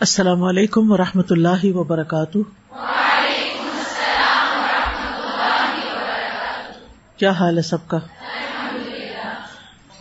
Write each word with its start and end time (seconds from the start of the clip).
السلام 0.00 0.42
علیکم 0.42 0.92
و 0.92 0.96
رحمۃ 0.96 1.30
اللہ 1.30 1.64
وبرکاتہ۔ 1.64 2.38
کیا 7.16 7.30
حال 7.30 7.56
ہے 7.56 7.62
سب 7.62 7.88
کا؟ 7.88 7.98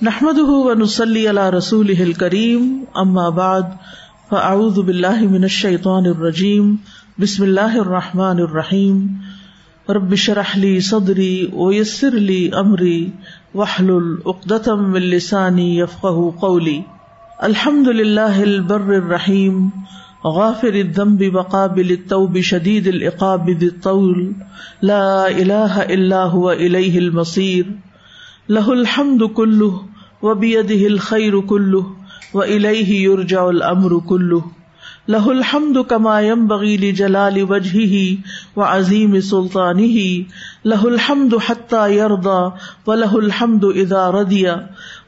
نحمد 0.01 0.37
نسلی 0.79 1.27
اللہ 1.27 1.49
رسول 1.49 2.13
کریم 2.13 2.83
اما 2.93 3.29
بعد، 3.29 3.61
فاعوذ 4.29 4.79
باللہ 4.79 5.19
من 5.19 5.41
الشیطان 5.41 6.05
الرجیم، 6.05 6.75
بسم 7.19 7.43
اللہ 7.43 7.77
الرحمٰن 7.77 8.39
الرحیم۔ 8.39 9.07
ربشرحلی 9.89 10.79
صدری 10.79 11.47
ویسر 11.53 12.11
لی 12.11 12.49
امری 12.53 13.11
وحل 13.55 13.89
العقدم 13.89 14.93
السانی 14.93 15.79
یفقہ 15.79 16.39
قولی۔ 16.39 16.81
الحمد 17.47 17.87
للہ 17.87 18.39
البر 18.41 18.89
الرحیم، 18.93 19.69
غافر 20.25 20.73
الذنب 20.73 21.35
وقابل 21.35 21.89
التوب 21.89 22.41
شدید 22.41 22.87
العقاب 22.87 23.49
ذي 23.49 23.65
الطول، 23.65 24.31
لا 24.81 25.27
اله 25.27 25.81
الا 25.81 26.23
هو 26.23 26.51
اليه 26.51 26.99
المصير 26.99 27.65
له 28.49 28.73
الحمد 28.73 29.23
كله 29.23 29.83
وبيده 30.21 30.87
الخير 30.87 31.39
كله 31.39 31.85
واليه 32.33 33.03
يرجع 33.03 33.49
الامر 33.49 33.99
كله 33.99 34.43
له 35.07 35.31
الحمد 35.31 35.77
كما 35.77 36.21
ينبغي 36.21 36.77
لجلال 36.77 37.51
وجهه 37.51 38.17
وعظيم 38.55 39.19
سلطانه 39.19 40.25
له 40.65 40.87
الحمد 40.87 41.37
حتى 41.37 41.95
يرضى 41.97 42.53
وله 42.87 43.19
الحمد 43.19 43.65
اذا 43.65 44.09
رضي 44.09 44.57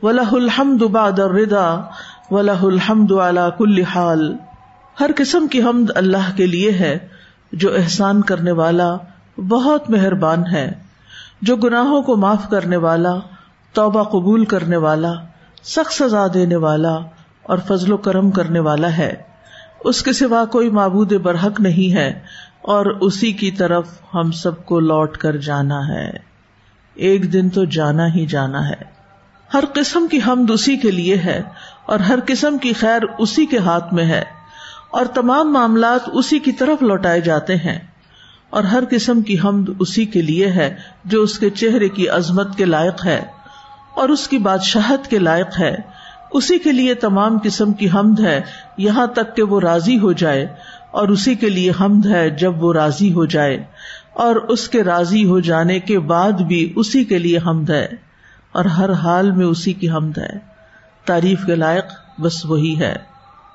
وله 0.02 0.38
الحمد 0.38 0.84
بعد 0.84 1.20
الرضا 1.20 1.91
ولہ 2.31 2.63
الحمد 2.63 3.12
اللہ 3.12 3.49
کل 3.58 3.81
حال۔ 3.81 4.38
ہر 4.99 5.12
قسم 5.16 5.48
کی 5.48 5.63
حمد 5.63 5.91
اللہ 5.95 6.35
کے 6.35 6.48
لیے 6.48 6.71
ہے، 6.71 7.07
جو 7.52 7.76
احسان 7.76 8.21
کرنے 8.21 8.51
والا 8.51 8.98
بہت 9.38 9.90
مہربان 9.90 10.43
ہے، 10.51 10.71
جو 11.41 11.55
گناہوں 11.55 12.01
کو 12.01 12.15
معاف 12.15 12.49
کرنے 12.49 12.77
والا، 12.77 13.13
توبہ 13.73 14.04
قبول 14.04 14.46
کرنے 14.46 14.77
والا، 14.77 15.13
سخت 15.63 15.93
سزا 15.93 16.27
دینے 16.34 16.55
والا 16.55 16.98
اور 17.43 17.57
فضل 17.68 17.91
و 17.91 17.98
کرم 17.98 18.32
کرنے 18.32 18.60
والا 18.60 18.98
ہے۔ 18.98 19.13
اس 19.79 20.01
کے 20.01 20.13
سوا 20.13 20.45
کوئی 20.45 20.70
معبود 20.70 21.13
برحق 21.13 21.60
نہیں 21.60 21.93
ہے 21.93 22.20
اور 22.62 22.85
اسی 22.85 23.32
کی 23.32 23.51
طرف 23.51 23.88
ہم 24.13 24.32
سب 24.32 24.66
کو 24.66 24.79
لوٹ 24.79 25.18
کر 25.18 25.35
جانا 25.35 25.88
ہے۔ 25.88 26.12
ایک 26.93 27.34
دن 27.34 27.49
تو 27.49 27.66
جانا 27.66 28.07
ہی 28.16 28.26
جانا 28.26 28.70
ہے۔ 28.70 29.01
ہر 29.54 29.63
قسم 29.74 30.07
کی 30.07 30.20
حمد 30.27 30.52
اسی 30.52 30.77
کے 30.77 30.91
لیے 30.91 31.18
ہے 31.18 31.41
اور 31.85 31.99
ہر 31.99 32.20
قسم 32.26 32.57
کی 32.57 32.74
خیر 32.74 33.02
اسی 33.20 33.46
کے 33.46 33.57
ہاتھ 33.57 33.94
میں 33.94 34.05
ہے 34.05 34.24
اور 34.91 35.05
تمام 35.05 35.54
معاملات 35.54 36.10
اسی 36.13 36.40
کی 36.40 36.52
طرف 36.52 36.84
لوٹائے 36.84 37.21
جاتے 37.21 37.55
ہیں 37.55 37.79
اور 38.49 38.63
ہر 38.63 38.84
قسم 38.90 39.22
کی 39.22 39.38
حمد 39.44 39.70
اسی 39.79 40.05
کے 40.05 40.22
لیے 40.22 40.48
ہے 40.48 40.76
جو 41.05 41.22
اس 41.22 41.40
کے 41.40 41.49
چہرے 41.49 41.90
کی 41.90 42.10
عظمت 42.10 42.57
کے 42.57 42.66
لائق 42.66 43.05
ہے 43.05 43.22
اور 43.96 44.10
اس 44.10 44.27
کی 44.27 44.38
بادشاہت 44.38 45.07
کے 45.07 45.20
لائق 45.20 45.60
ہے۔ 45.60 45.76
اسی 46.32 46.60
کے 46.60 46.72
لیے 46.72 46.94
تمام 46.94 47.38
قسم 47.44 47.74
کی 47.74 47.88
حمد 47.90 48.20
ہے، 48.20 48.41
یہاں 48.77 49.07
تک 49.07 49.35
کہ 49.35 49.44
وہ 49.44 49.60
راضی 49.60 49.99
ہو 49.99 50.12
جائے 50.12 50.48
اور 50.91 51.07
اسی 51.07 51.35
کے 51.35 51.49
لیے 51.49 51.72
حمد 51.82 52.05
ہے 52.05 52.29
جب 52.29 52.63
وہ 52.63 52.74
راضی 52.74 53.13
ہو 53.13 53.26
جائے 53.26 53.63
اور 54.13 54.35
اس 54.35 54.70
کے 54.70 54.84
راضی 54.84 55.26
ہو 55.26 55.40
جانے 55.40 55.79
کے 55.79 55.99
بعد 55.99 56.32
بھی 56.32 56.74
اسی 56.76 57.04
کے 57.04 57.18
لیے 57.18 57.38
حمد 57.38 57.70
ہے۔ 57.70 58.10
اور 58.52 58.66
ہر 58.66 58.91
حال 58.91 59.32
میں 59.32 59.46
اسی 59.46 59.74
کی 59.74 59.90
حمد 59.90 60.18
ہے۔ 60.18 60.40
تعریف 61.05 61.46
کے 61.46 61.55
لائق 61.55 61.85
بس 62.20 62.46
وہی 62.46 62.80
ہے۔ 62.80 63.12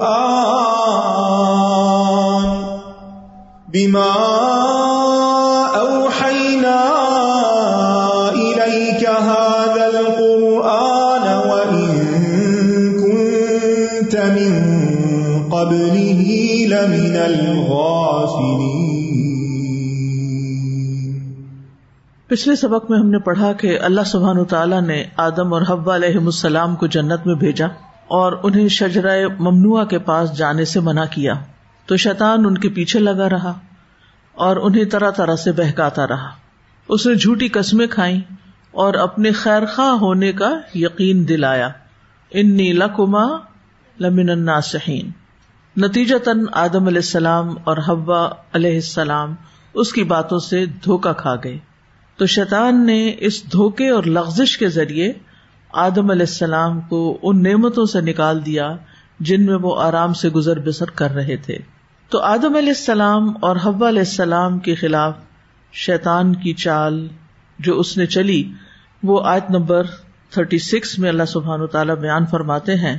بما 3.68 4.57
پچھلے 22.26 22.56
سبق 22.56 22.90
میں 22.90 22.98
ہم 22.98 23.10
نے 23.10 23.18
پڑھا 23.18 23.52
کہ 23.52 23.78
اللہ 23.80 24.00
سبحان 24.06 24.44
تعالیٰ 24.44 24.82
نے 24.82 25.04
آدم 25.16 25.54
اور 25.54 25.62
حبا 25.68 25.94
علیہ 25.94 26.18
السلام 26.18 26.76
کو 26.76 26.86
جنت 26.86 27.26
میں 27.26 27.34
بھیجا 27.34 27.66
اور 28.06 28.32
انہیں 28.42 28.68
شجرا 28.68 29.12
ممنوع 29.38 29.84
کے 29.84 29.98
پاس 29.98 30.36
جانے 30.36 30.64
سے 30.64 30.80
منع 30.80 31.04
کیا 31.10 31.34
تو 31.86 31.96
شیطان 31.96 32.46
ان 32.46 32.58
کے 32.58 32.68
پیچھے 32.68 33.00
لگا 33.00 33.28
رہا 33.28 33.52
اور 34.32 34.56
انہیں 34.56 34.84
طرح 34.84 35.10
طرح 35.10 35.36
سے 35.36 35.52
بہکاتا 35.52 36.06
رہا۔ 36.06 36.28
اس 36.88 37.06
نے 37.06 37.14
جھوٹی 37.14 37.48
قسمیں 37.48 37.86
کھائی 37.86 38.20
اور 38.70 38.94
اپنے 38.94 39.30
خیر 39.30 39.66
خواہ 39.74 39.88
ہونے 39.88 40.32
کا 40.32 40.58
یقین 40.74 41.28
دلایا۔ 41.28 41.68
انی 42.30 42.72
لکما 42.72 43.26
لمن 44.00 44.30
الناسحین 44.30 45.10
نتیجتاً 45.76 46.44
آدم 46.52 46.86
علیہ 46.86 46.98
السلام 46.98 47.54
اور 47.64 47.76
حبا 47.88 48.26
علیہ 48.52 48.74
السلام 48.74 49.34
اس 49.74 49.92
کی 49.92 50.04
باتوں 50.04 50.38
سے 50.38 50.66
دھوکا 50.66 51.12
کھا 51.12 51.34
گئے۔ 51.44 51.58
تو 52.16 52.26
شیطان 52.26 52.86
نے 52.86 53.14
اس 53.18 53.52
دھوکے 53.52 53.88
اور 53.88 54.04
لغزش 54.04 54.58
کے 54.58 54.68
ذریعے 54.68 55.12
آدم 55.72 56.10
علیہ 56.10 56.26
السلام 56.28 56.80
کو 56.80 57.18
ان 57.22 57.42
نعمتوں 57.42 57.84
سے 57.84 58.00
نکال 58.00 58.46
دیا 58.46 58.76
جن 59.20 59.46
میں 59.46 59.54
وہ 59.54 59.82
آرام 59.82 60.14
سے 60.14 60.28
گزر 60.28 60.58
بسر 60.58 60.90
کر 60.90 61.10
رہے 61.10 61.36
تھے۔ 61.36 61.58
تو 62.08 62.18
آدم 62.18 62.56
علیہ 62.56 62.68
السلام 62.68 63.32
اور 63.40 63.56
حبا 63.64 63.88
علیہ 63.88 64.06
السلام 64.06 64.58
کے 64.58 64.74
خلاف 64.74 65.14
شیطان 65.72 66.34
کی 66.34 66.52
چال 66.52 67.08
جو 67.58 67.80
اس 67.80 67.96
نے 67.96 68.06
چلی، 68.06 68.52
وہ 69.02 69.20
آیت 69.24 69.50
نمبر 69.50 69.82
تھرٹی 70.30 70.58
سکس 70.58 70.98
میں 70.98 71.08
اللہ 71.08 71.24
سبحان 71.24 71.60
و 71.60 71.66
تعالیٰ 71.66 71.96
بیان 71.96 72.26
فرماتے 72.26 72.74
ہیں 72.74 72.98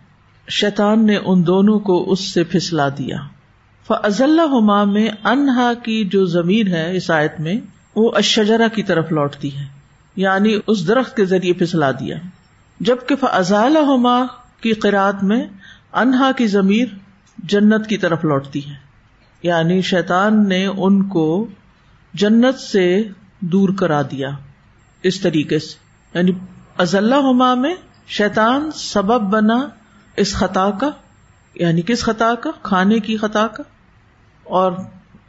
شیطان 0.49 1.05
نے 1.05 1.17
ان 1.17 1.47
دونوں 1.47 1.79
کو 1.79 2.11
اس 2.11 2.33
سے 2.33 2.43
پھسلا 2.43 2.89
دیا۔ 2.89 3.17
فضل 3.87 4.39
ہما 4.39 4.83
میں 4.83 5.09
انہا 5.23 5.73
کی 5.73 6.05
جو 6.05 6.25
زمین 6.25 6.67
ہے 6.67 6.97
اس 6.97 7.11
آیت 7.11 7.39
میں، 7.39 7.55
وہ 7.95 8.11
اشجرا 8.15 8.67
کی 8.67 8.83
طرف 8.83 9.11
لوٹتی 9.11 9.57
ہے۔ 9.57 9.65
یعنی 10.15 10.59
اس 10.67 10.87
درخت 10.87 11.15
کے 11.15 11.25
ذریعے 11.25 11.53
پھسلا 11.53 11.91
دیا۔ 11.91 12.17
جبکہ 12.79 13.15
فضال 13.15 13.77
ہما 13.77 14.25
کی 14.61 14.73
قرآد 14.73 15.13
میں 15.21 15.47
انہا 15.93 16.31
کی 16.31 16.47
ضمیر 16.47 16.85
جنت 17.37 17.87
کی 17.87 17.97
طرف 17.97 18.25
لوٹتی 18.25 18.69
ہے۔ 18.69 18.73
یعنی 19.43 19.81
شیطان 19.81 20.49
نے 20.49 20.65
ان 20.65 21.03
کو 21.03 21.47
جنت 22.13 22.59
سے 22.59 23.03
دور 23.39 23.69
کرا 23.69 24.01
دیا۔ 24.01 24.29
اس 25.03 25.21
طریقے 25.21 25.59
سے۔ 25.59 25.77
یعنی 26.17 26.31
ازل 26.77 27.13
ہما 27.13 27.53
میں 27.53 27.75
شیطان 28.07 28.69
سبب 28.71 29.21
بنا 29.21 29.67
اس 30.17 30.33
خطا 30.33 30.69
کا 30.81 30.89
یعنی 31.55 31.81
کس 31.81 32.03
خطا 32.03 32.35
کا؟ 32.35 32.49
کھانے 32.61 32.99
کی 32.99 33.17
خطا 33.17 33.47
کا۔ 33.47 33.63
اور 34.43 34.71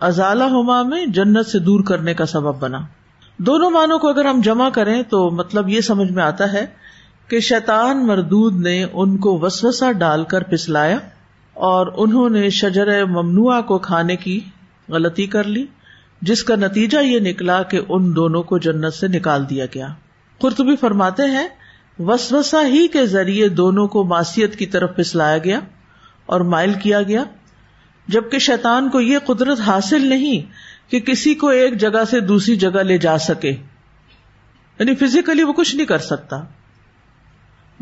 ازالہ 0.01 0.45
ہما 0.45 0.83
میں 0.83 1.07
جنت 1.07 1.47
سے 1.47 1.59
دور 1.59 1.85
کرنے 1.85 2.15
کا 2.15 2.27
سبب 2.27 2.61
بنا۔ 2.61 2.79
دونوں 3.39 3.71
معنوں 3.71 3.99
کو 3.99 4.09
اگر 4.09 4.25
ہم 4.25 4.41
جمع 4.45 4.69
کریں 4.71 5.03
تو 5.03 5.31
مطلب 5.31 5.69
یہ 5.69 5.81
سمجھ 5.81 6.13
میں 6.13 6.23
آتا 6.23 6.53
ہے 6.53 6.67
کہ 7.29 7.41
شیطان 7.41 8.07
مردود 8.07 8.57
نے 8.57 8.87
ان 8.93 9.17
کو 9.17 9.39
وسوسا 9.39 9.93
ڈال 9.93 10.25
کر 10.25 10.43
پسلایا 10.43 10.99
اور 11.55 11.87
انہوں 11.97 12.31
نے 12.31 12.51
شجر 12.51 13.05
ممنوع 13.05 13.61
کو 13.61 13.79
کھانے 13.79 14.17
کی 14.17 14.41
غلطی 14.89 15.27
کر 15.27 15.45
لی، 15.45 15.67
جس 16.23 16.45
کا 16.45 16.57
نتیجہ 16.57 16.99
یہ 16.99 17.21
نکلا 17.21 17.63
کہ 17.63 17.81
ان 17.89 18.17
دونوں 18.17 18.43
کو 18.43 18.59
جنت 18.59 18.95
سے 18.95 19.09
نکال 19.09 19.51
دیا 19.51 19.67
گیا۔ 19.75 19.89
قرطبی 20.39 20.77
فرماتے 20.77 21.23
ہیں 21.23 21.49
وسوسا 21.99 22.67
ہی 22.67 22.89
کے 22.89 23.07
ذریعے 23.07 23.49
دونوں 23.49 23.89
کو 23.89 24.05
معصیت 24.05 24.57
کی 24.57 24.67
طرف 24.67 24.97
پسلایا 24.97 25.39
گیا 25.39 25.61
اور 26.27 26.41
مائل 26.41 26.73
کیا 26.73 27.03
گیا، 27.03 27.25
جبکہ 28.09 28.39
شیطان 28.39 28.89
کو 28.89 29.01
یہ 29.01 29.19
قدرت 29.19 29.61
حاصل 29.61 30.09
نہیں 30.09 30.53
کہ 30.91 31.01
کسی 31.01 31.35
کو 31.35 31.49
ایک 31.49 31.79
جگہ 31.79 32.05
سے 32.11 32.21
دوسری 32.21 32.57
جگہ 32.57 32.83
لے 32.83 32.99
جا 32.99 33.19
سکے۔ 33.19 33.51
یعنی 34.79 34.95
فزیکلی 34.95 35.43
وہ 35.43 35.53
کچھ 35.53 35.77
نہیں 35.77 35.87
کر 35.87 35.99
سکتا۔ 35.99 36.43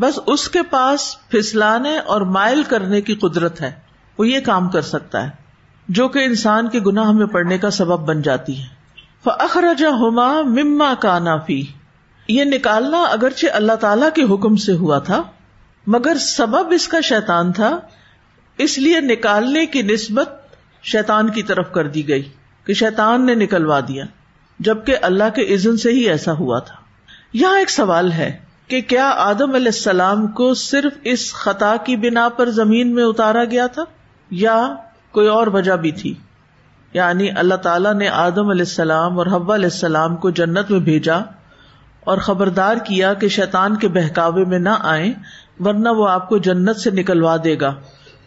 بس 0.01 0.19
اس 0.27 0.49
کے 0.49 0.63
پاس 0.63 1.17
پھسلانے 1.29 1.99
اور 1.99 2.21
مائل 2.21 2.63
کرنے 2.63 3.01
کی 3.01 3.15
قدرت 3.15 3.61
ہے۔ 3.61 3.73
وہ 4.19 4.29
یہ 4.29 4.41
کام 4.41 4.69
کر 4.69 4.83
سکتا 4.83 5.25
ہے، 5.25 5.31
جو 5.89 6.09
کہ 6.09 6.19
انسان 6.19 6.69
کے 6.69 6.81
گناہ 6.81 7.13
میں 7.13 7.27
پڑنے 7.27 7.59
کا 7.59 7.71
سبب 7.71 8.09
بن 8.09 8.23
جاتی 8.23 8.63
ہے۔ 8.63 8.67
فخرجا 9.25 9.89
ہوما 9.89 10.43
مما 10.43 10.95
کا 11.01 11.19
نافی 11.19 11.63
یہ 12.31 12.45
نکالنا 12.45 13.03
اگرچہ 13.03 13.47
اللہ 13.53 13.73
تعالی 13.73 14.07
کے 14.15 14.23
حکم 14.35 14.57
سے 14.57 14.73
ہوا 14.73 14.99
تھا، 14.99 15.23
مگر 15.87 16.17
سبب 16.21 16.73
اس 16.73 16.89
کا 16.89 17.01
شیطان 17.01 17.53
تھا، 17.53 17.79
اس 18.59 18.79
لیے 18.79 19.01
نکالنے 19.01 19.67
کی 19.67 19.83
نسبت 19.83 20.33
شیطان 20.83 21.31
کی 21.31 21.43
طرف 21.43 21.73
کر 21.73 21.89
دی 21.89 22.09
گئی 22.09 22.23
کہ 22.67 22.75
شیطان 22.75 23.27
نے 23.27 23.35
نکلوا 23.35 23.81
دیا، 23.81 24.05
جبکہ 24.59 24.97
اللہ 25.03 25.35
کے 25.35 25.55
عزن 25.55 25.77
سے 25.77 25.91
ہی 25.91 26.09
ایسا 26.09 26.33
ہوا 26.33 26.59
تھا۔ 26.59 26.75
یہاں 27.33 27.59
ایک 27.59 27.71
سوال 27.71 28.13
ہے 28.13 28.31
کہ 28.67 28.81
کیا 28.81 29.11
آدم 29.17 29.55
علیہ 29.55 29.75
السلام 29.75 30.27
کو 30.27 30.55
صرف 30.55 30.99
اس 31.05 31.33
خطا 31.35 31.75
کی 31.85 31.97
بنا 31.97 32.29
پر 32.29 32.51
زمین 32.51 32.95
میں 32.95 33.05
اتارا 33.05 33.45
گیا 33.45 33.67
تھا، 33.67 33.85
یا 34.31 34.75
کوئی 35.11 35.29
اور 35.29 35.47
وجہ 35.47 35.73
بھی 35.73 35.91
تھی؟ 35.93 36.15
یعنی 36.93 37.31
اللہ 37.31 37.55
تعالیٰ 37.55 37.95
نے 37.95 38.09
آدم 38.09 38.49
علیہ 38.49 38.69
السلام 38.69 39.19
اور 39.19 39.27
حب 39.27 39.53
علیہ 39.53 39.73
السلام 39.75 40.17
کو 40.17 40.31
جنت 40.31 40.71
میں 40.71 40.81
بھیجا 40.81 41.19
اور 42.01 42.19
خبردار 42.19 42.77
کیا 42.77 43.15
کہ 43.15 43.29
شیطان 43.29 43.77
کے 43.77 43.89
بہکاوے 43.89 44.45
میں 44.45 44.59
نہ 44.59 44.77
آئے 44.81 45.13
ورنہ 45.61 45.89
وہ 45.89 46.09
آپ 46.09 46.29
کو 46.29 46.39
جنت 46.39 46.77
سے 46.77 46.91
نکلوا 46.91 47.37
دے 47.45 47.61
گا۔ 47.61 47.75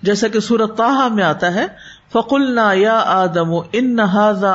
جیسا 0.02 0.28
کہ 0.28 0.40
سورت 0.40 0.78
تاہا 0.78 1.08
میں 1.08 1.24
آتا 1.24 1.54
ہے 1.56 1.66
فقل 2.14 2.60
یا 2.74 3.04
آدم 3.06 3.54
ان 3.72 3.96
نہ 3.96 4.02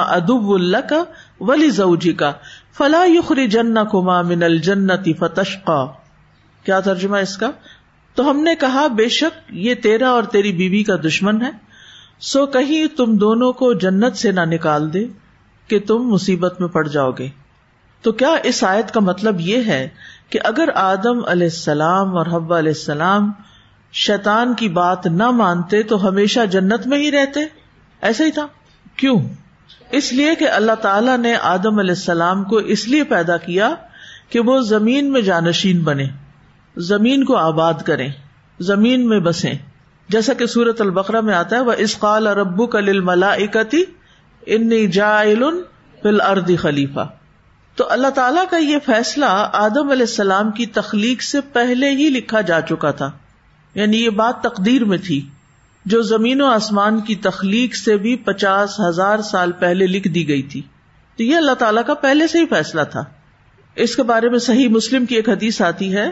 ادب 0.08 0.50
اللہ 0.50 0.88
کا 0.88 1.04
ولی 1.40 1.70
زوجی 1.70 2.12
کا 2.12 2.32
فلا 2.78 3.04
یخری 3.08 3.46
جن 3.46 3.74
کما 3.74 4.22
من 4.22 4.42
الجنتی 4.42 5.12
فتشقا 5.12 5.86
کیا 6.64 6.80
ترجمہ 6.80 7.16
اس 7.16 7.36
کا؟ 7.36 7.50
تو 8.14 8.30
ہم 8.30 8.40
نے 8.40 8.54
کہا، 8.54 8.86
بے 8.86 9.08
شک 9.08 9.54
یہ 9.54 9.74
تیرا 9.74 10.10
اور 10.10 10.22
تیری 10.22 10.52
بیوی 10.52 10.82
کا 10.82 10.96
دشمن 10.96 11.42
ہے۔ 11.42 11.50
سو 12.20 12.46
کہیں 12.46 12.96
تم 12.96 13.16
دونوں 13.16 13.52
کو 13.52 13.72
جنت 13.72 14.16
سے 14.16 14.32
نہ 14.32 14.40
نکال 14.40 14.92
دے 14.92 15.06
کہ 15.66 15.78
تم 15.78 15.98
مصیبت 15.98 16.60
میں 16.60 16.68
پڑ 16.68 16.88
جاؤ 16.88 17.10
گے۔ 17.10 17.28
تو 18.02 18.12
کیا 18.12 18.36
اس 18.42 18.64
آیت 18.64 18.94
کا 18.94 19.00
مطلب 19.00 19.40
یہ 19.40 19.62
ہے 19.66 19.88
کہ 20.30 20.38
اگر 20.44 20.68
آدم 20.74 21.24
علیہ 21.26 21.46
السلام 21.46 22.16
اور 22.16 22.26
حب 22.26 22.54
علیہ 22.54 22.72
السلام 22.72 23.32
شیطان 23.92 24.54
کی 24.54 24.68
بات 24.68 25.06
نہ 25.06 25.30
مانتے 25.30 25.82
تو 25.82 26.08
ہمیشہ 26.08 26.46
جنت 26.50 26.86
میں 26.86 26.98
ہی 26.98 27.10
رہتے؟ 27.10 27.40
ایسا 28.02 28.24
ہی 28.24 28.30
تھا؟ 28.30 28.46
کیوں؟ 28.96 29.18
اس 29.90 30.12
لیے 30.12 30.34
کہ 30.34 30.48
اللہ 30.48 30.72
تعالی 30.72 31.16
نے 31.16 31.34
آدم 31.34 31.78
علیہ 31.78 31.90
السلام 31.90 32.44
کو 32.44 32.56
اس 32.56 32.88
لیے 32.88 33.04
پیدا 33.04 33.36
کیا 33.36 33.74
کہ 34.30 34.40
وہ 34.40 34.60
زمین 34.60 35.12
میں 35.12 35.20
جانشین 35.20 35.80
بنے، 35.80 36.06
زمین 36.76 37.24
کو 37.24 37.36
آباد 37.36 37.74
کریں، 37.84 38.08
زمین 38.60 39.08
میں 39.08 39.20
بسیں۔ 39.20 39.54
جیسا 40.08 40.32
کہ 40.32 40.46
سورت 40.46 40.80
البقرا 40.80 41.20
میں 41.20 41.34
آتا 41.34 41.56
ہے 41.56 41.60
وہ 41.60 41.72
اسقال 41.78 42.26
اربو 42.26 42.66
کل 42.66 43.00
ملا 43.00 43.30
اکتی 43.30 43.82
ان 44.46 44.90
جا 44.90 45.22
فل 46.02 46.20
اردی 46.20 46.56
خلیفہ 46.56 47.08
تو 47.78 47.90
اللہ 47.90 48.08
تعالیٰ 48.08 48.44
کا 48.50 48.56
یہ 48.56 48.76
فیصلہ 48.86 49.24
آدم 49.52 49.90
علیہ 49.90 50.02
السلام 50.02 50.50
کی 50.50 50.66
تخلیق 50.66 51.22
سے 51.22 51.40
پہلے 51.40 51.90
ہی 51.90 52.08
لکھا 52.08 52.40
جا 52.40 52.60
چکا 52.60 52.90
تھا۔ 52.90 53.10
یعنی 53.74 54.04
یہ 54.04 54.10
بات 54.10 54.40
تقدیر 54.40 54.84
میں 54.84 54.98
تھی۔ 54.98 55.28
جو 55.84 56.02
زمین 56.02 56.40
و 56.40 56.46
آسمان 56.46 57.00
کی 57.00 57.14
تخلیق 57.14 57.74
سے 57.74 57.96
بھی 57.96 58.16
پچاس 58.16 58.80
ہزار 58.80 59.18
سال 59.18 59.52
پہلے 59.52 59.86
لکھ 59.86 60.08
دی 60.08 60.28
گئی 60.28 60.42
تھی۔ 60.42 60.62
تو 61.16 61.22
یہ 61.22 61.36
اللہ 61.36 61.52
تعالیٰ 61.52 61.82
کا 61.86 61.94
پہلے 61.94 62.26
سے 62.26 62.38
ہی 62.38 62.46
فیصلہ 62.46 62.82
تھا۔ 62.82 63.04
اس 63.76 63.96
کے 63.96 64.02
بارے 64.02 64.28
میں 64.28 64.38
صحیح 64.38 64.68
مسلم 64.68 65.06
کی 65.06 65.14
ایک 65.14 65.28
حدیث 65.28 65.62
آتی 65.62 65.96
ہے۔ 65.96 66.10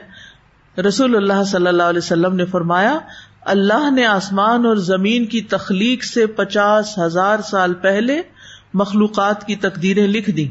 رسول 0.83 1.17
اللہ 1.17 1.45
صلی 1.45 1.67
اللہ 1.67 1.83
علیہ 1.83 1.99
وسلم 1.99 2.35
نے 2.37 2.45
فرمایا، 2.45 2.99
اللہ 3.41 3.91
نے 3.91 4.07
آسمان 4.07 4.67
اور 4.67 4.77
زمین 4.77 5.27
کی 5.27 5.41
تخلیق 5.41 6.05
سے 6.05 6.27
پچاس 6.27 6.99
ہزار 6.99 7.39
سال 7.39 7.75
پہلے 7.75 8.23
مخلوقات 8.75 9.47
کی 9.47 9.57
تقدیریں 9.57 10.09
لکھ 10.09 10.31
دی 10.31 10.49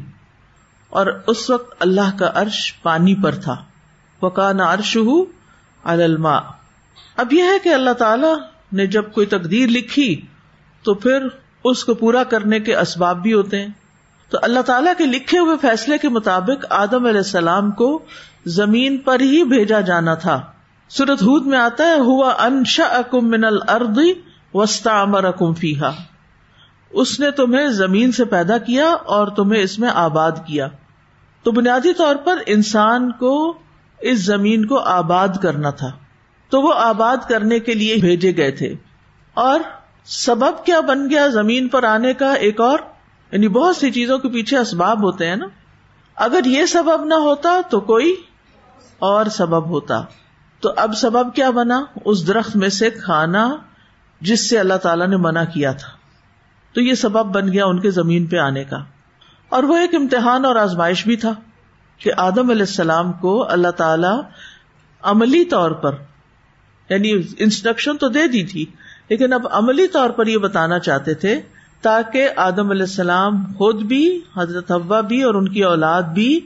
اور 0.96 1.08
اس 1.28 1.50
وقت 1.50 1.76
اللہ 1.80 2.18
کا 2.20 2.32
عرش 2.34 2.74
پانی 2.82 3.16
پر 3.16 3.36
تھا۔ 3.36 3.56
وہ 4.22 4.30
عرش 4.68 4.98
ہو 4.98 5.24
الما 5.84 6.36
اب 7.18 7.34
یہ 7.34 7.44
ہے 7.44 7.60
کہ 7.64 7.74
اللہ 7.74 7.94
تعالی 7.94 8.34
نے 8.74 8.88
جب 8.88 9.12
کوئی 9.12 9.28
تقدیر 9.28 9.68
لکھی 9.68 10.22
تو 10.84 10.94
پھر 10.94 11.28
اس 11.64 11.84
کو 11.86 11.94
پورا 11.94 12.24
کرنے 12.24 12.60
کے 12.60 12.76
اسباب 12.76 13.22
بھی 13.22 13.34
ہوتے 13.34 13.62
ہیں۔ 13.62 13.68
تو 14.30 14.38
اللہ 14.42 14.60
تعالیٰ 14.60 14.94
کے 14.98 15.06
لکھے 15.06 15.40
ہوئے 15.40 15.58
فیصلے 15.62 15.98
کے 15.98 16.10
مطابق 16.10 16.66
آدم 16.70 17.06
علیہ 17.06 17.18
السلام 17.18 17.72
کو 17.72 18.06
زمین 18.46 18.98
پر 18.98 19.20
ہی 19.20 19.44
بھیجا 19.44 19.80
جانا 19.82 20.16
تھا۔ 20.16 20.42
سورت 20.90 21.22
ہود 21.22 21.46
میں 21.46 21.60
آتا 21.60 21.84
ہے، 21.84 22.00
ہوا 22.00 22.34
انشا 22.40 22.86
اکم 22.86 23.30
من 23.30 23.46
الرد 23.46 24.00
وسطا 24.54 25.02
امر 25.02 25.24
اکم 25.24 25.54
فیحا 25.54 25.90
اس 26.90 27.20
نے 27.20 27.32
تمہیں 27.32 27.68
زمین 27.68 28.12
سے 28.12 28.26
پیدا 28.26 28.58
کیا 28.58 28.86
اور 28.86 29.28
تمہیں 29.28 29.62
اس 29.62 29.80
میں 29.80 29.90
آباد 29.94 30.32
کیا۔ 30.46 30.68
تو 31.46 31.52
بنیادی 31.52 31.94
طور 31.94 32.16
پر 32.16 32.38
انسان 32.46 33.12
کو 33.12 33.58
اس 34.00 34.26
زمین 34.26 34.66
کو 34.66 34.80
آباد 34.80 35.28
کرنا 35.42 35.70
تھا۔ 35.70 35.92
تو 36.50 36.62
وہ 36.62 36.74
آباد 36.76 37.18
کرنے 37.30 37.60
کے 37.60 37.74
لیے 37.74 37.96
بھیجے 37.96 38.38
گئے 38.38 38.52
تھے۔ 38.52 38.76
اور 39.34 39.60
سبب 40.06 40.66
کیا 40.66 40.80
بن 40.80 41.10
گیا 41.10 41.28
زمین 41.28 41.68
پر 41.68 41.84
آنے 41.84 42.14
کا 42.14 42.34
ایک 42.34 42.62
اور؟ 42.62 42.80
یعنی 43.32 43.48
بہت 43.48 43.78
سی 43.78 43.92
چیزوں 43.92 44.18
کے 44.18 44.30
پیچھے 44.30 44.58
اسباب 44.58 45.04
ہوتے 45.04 45.28
ہیں 45.28 45.36
نا۔ 45.36 45.46
اگر 46.16 46.40
یہ 46.46 46.66
سبب 46.66 47.06
نہ 47.06 47.14
ہوتا 47.14 47.60
تو 47.70 47.80
کوئی 47.80 48.16
اور 49.00 49.26
سبب 49.26 49.70
ہوتا۔ 49.70 50.04
تو 50.60 50.70
اب 50.78 50.94
سبب 50.98 51.36
کیا 51.36 51.50
بنا؟ 51.50 51.84
اس 52.06 52.28
درخت 52.28 52.56
میں 52.56 52.70
سے 52.70 52.90
کھانا 52.90 53.56
جس 54.22 54.50
سے 54.50 54.60
اللہ 54.60 54.78
تعالیٰ 54.78 55.08
نے 55.08 55.18
منع 55.18 55.44
کیا 55.44 55.72
تھا۔ 55.72 55.90
تو 56.74 56.82
یہ 56.82 56.94
سبب 56.94 57.36
بن 57.36 57.54
گیا 57.54 57.66
ان 57.66 57.80
کے 57.80 57.92
زمین 57.92 58.26
پہ 58.26 58.38
آنے 58.38 58.64
کا۔ 58.64 58.78
اور 59.56 59.64
وہ 59.64 59.78
ایک 59.78 59.96
امتحان 59.96 60.46
اور 60.46 60.56
آزمائش 60.56 61.06
بھی 61.06 61.16
تھا 61.16 61.34
کہ 62.02 62.12
آدم 62.18 62.50
علیہ 62.50 62.62
السلام 62.62 63.12
کو 63.14 63.34
اللہ 63.50 63.72
تعالی 63.72 64.14
عملی 65.04 65.44
طور 65.46 65.72
پر 65.72 65.96
یعنی 66.90 67.12
انسٹرکشن 67.40 67.98
تو 67.98 68.08
دے 68.10 68.28
دی 68.28 68.44
تھی، 68.44 68.66
لیکن 69.10 69.34
اب 69.34 69.48
عملی 69.52 69.88
طور 69.88 70.10
پر 70.10 70.28
یہ 70.28 70.38
بتانا 70.38 70.80
چاہتے 70.80 71.14
تھے 71.14 71.40
تاکہ 71.82 72.30
آدم 72.36 72.70
علیہ 72.72 72.82
السلام 72.82 73.44
خود 73.58 73.82
بھی، 73.84 74.20
حضرت 74.38 74.72
ابا 74.72 75.02
بھی 75.02 75.22
اور 75.24 75.36
ان 75.36 75.50
کی 75.50 75.64
اولاد 75.64 76.04
بھی 76.14 76.40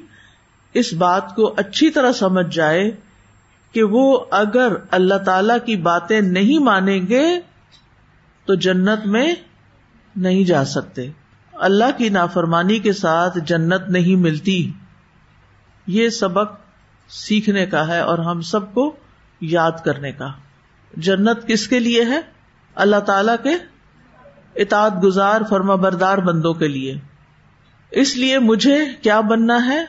اس 0.75 0.93
بات 0.93 1.35
کو 1.35 1.53
اچھی 1.57 1.89
طرح 1.89 2.11
سمجھ 2.11 2.55
جائے 2.55 2.91
کہ 3.75 3.83
وہ 3.83 4.19
اگر 4.31 4.73
اللہ 4.91 5.23
تعالی 5.25 5.53
کی 5.65 5.75
باتیں 5.75 6.19
نہیں 6.21 6.63
مانیں 6.63 6.99
گے 7.09 7.25
تو 8.47 8.55
جنت 8.55 9.05
میں 9.05 9.35
نہیں 10.15 10.43
جا 10.43 10.65
سکتے۔ 10.65 11.07
اللہ 11.59 11.97
کی 11.97 12.09
نافرمانی 12.09 12.79
کے 12.79 12.93
ساتھ 12.93 13.37
جنت 13.39 13.89
نہیں 13.89 14.15
ملتی۔ 14.15 14.71
یہ 15.87 16.09
سبق 16.09 16.51
سیکھنے 17.09 17.65
کا 17.65 17.87
ہے 17.87 17.99
اور 17.99 18.17
ہم 18.17 18.41
سب 18.41 18.73
کو 18.73 18.95
یاد 19.41 19.71
کرنے 19.85 20.11
کا۔ 20.11 20.27
جنت 20.97 21.47
کس 21.47 21.67
کے 21.67 21.79
لیے 21.79 22.05
ہے؟ 22.05 22.19
اللہ 22.75 22.99
تعالی 22.99 23.31
کے 23.43 23.55
اطاعت 24.55 24.93
گزار 25.03 25.41
فرما 25.49 25.75
بردار 25.75 26.17
بندوں 26.17 26.53
کے 26.53 26.67
لیے۔ 26.67 26.99
اس 27.91 28.15
لیے 28.15 28.39
مجھے 28.39 28.77
کیا 29.01 29.19
بننا 29.19 29.65
ہے؟ 29.65 29.85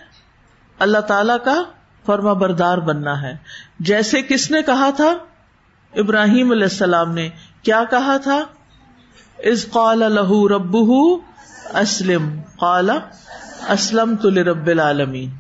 اللہ 0.79 0.99
تعالی 0.99 1.33
کا 1.45 1.63
فرما 2.07 2.33
بردار 2.33 2.79
بننا 2.79 3.23
ہے۔ 3.23 3.37
جیسے 3.81 4.23
کس 4.23 4.51
نے 4.51 4.63
کہا 4.63 4.91
تھا؟ 4.91 5.15
ابراہیم 5.95 6.51
علیہ 6.51 6.63
السلام 6.63 7.15
نے۔ 7.15 7.29
کیا 7.63 7.85
کہا 7.91 8.17
تھا؟ 8.17 8.45
از 9.39 9.67
قال 9.71 9.99
لہو 9.99 10.49
رب 10.49 10.77
اسلم 11.75 12.41
قال 12.57 12.91
اسلم 13.69 14.17
تو 14.17 14.31
رب 14.31 14.67
العالمین۔ 14.67 15.31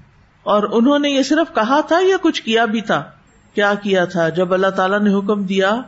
اور 0.42 0.62
انہوں 0.72 0.98
نے 0.98 1.10
یہ 1.10 1.22
صرف 1.22 1.54
کہا 1.54 1.80
تھا 1.80 1.98
یا 2.02 2.16
کچھ 2.22 2.42
کیا 2.42 2.64
بھی 2.64 2.80
تھا؟ 2.80 3.02
کیا 3.54 3.74
کیا 3.74 4.04
تھا؟ 4.04 4.28
جب 4.28 4.54
اللہ 4.54 4.66
تعالیٰ 4.66 5.00
نے 5.00 5.14
حکم 5.14 5.42
دیا 5.42 5.80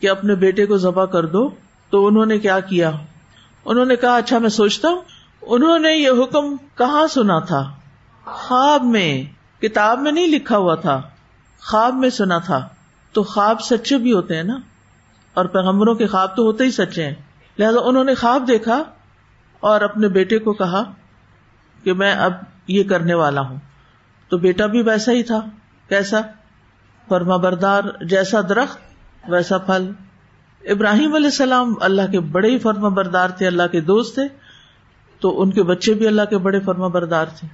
کہ 0.00 0.10
اپنے 0.10 0.34
بیٹے 0.34 0.66
کو 0.66 0.76
ذبح 0.76 1.04
کر 1.04 1.26
دو، 1.26 1.50
تو 1.90 2.06
انہوں 2.06 2.26
نے 2.26 2.38
کیا 2.38 2.60
کیا؟ 2.60 2.90
انہوں 3.64 3.84
نے 3.84 3.96
کہا 3.96 4.16
اچھا 4.16 4.38
میں 4.38 4.48
سوچتا 4.48 4.88
ہوں، 4.88 5.00
انہوں 5.42 5.78
نے 5.78 5.92
یہ 5.92 6.10
حکم 6.10 6.56
کہاں 6.56 7.06
سنا 7.06 7.38
تھا؟ 7.38 7.72
خواب 8.24 8.84
میں، 8.84 9.24
کتاب 9.62 9.98
میں 9.98 10.12
نہیں 10.12 10.26
لکھا 10.26 10.56
ہوا 10.56 10.74
تھا، 10.74 11.02
خواب 11.62 11.94
میں 11.94 12.10
سنا 12.10 12.38
تھا۔ 12.38 12.68
تو 13.12 13.22
خواب 13.22 13.60
سچے 13.60 13.98
بھی 13.98 14.12
ہوتے 14.12 14.36
ہیں 14.36 14.42
نا؟ 14.42 14.58
اور 15.34 15.44
پیغمبروں 15.44 15.94
کے 15.94 16.06
خواب 16.06 16.36
تو 16.36 16.42
ہوتے 16.42 16.64
ہی 16.64 16.70
سچے 16.70 17.06
ہیں۔ 17.06 17.14
لہٰذا 17.58 17.78
انہوں 17.84 18.04
نے 18.04 18.14
خواب 18.14 18.48
دیکھا 18.48 18.82
اور 19.60 19.80
اپنے 19.80 20.08
بیٹے 20.08 20.38
کو 20.38 20.52
کہا 20.52 20.82
کہ 21.84 21.92
میں 21.92 22.12
اب 22.12 22.32
یہ 22.68 22.84
کرنے 22.84 23.14
والا 23.14 23.40
ہوں۔ 23.40 23.56
تو 24.28 24.38
بیٹا 24.38 24.66
بھی 24.66 24.82
ویسا 24.82 25.12
ہی 25.12 25.22
تھا۔ 25.22 25.40
کیسا؟ 25.88 26.20
فرما 27.08 27.36
بردار، 27.36 27.82
جیسا 28.00 28.40
درخت، 28.48 28.78
ویسا 29.28 29.58
پھل۔ 29.58 29.92
ابراہیم 30.64 31.14
علیہ 31.14 31.26
السلام 31.26 31.74
اللہ 31.80 32.02
کے 32.12 32.20
بڑے 32.20 32.50
ہی 32.50 32.58
فرما 32.58 32.88
بردار 32.88 33.28
تھے، 33.28 33.46
اللہ 33.46 33.62
کے 33.72 33.80
دوست 33.80 34.14
تھے۔ 34.14 34.22
تو 35.20 35.42
ان 35.42 35.50
کے 35.50 35.62
بچے 35.62 35.94
بھی 35.94 36.06
اللہ 36.06 36.22
کے 36.30 36.38
بڑے 36.38 36.60
فرما 36.60 36.86
بردار 36.86 37.26
تھے۔ 37.26 37.48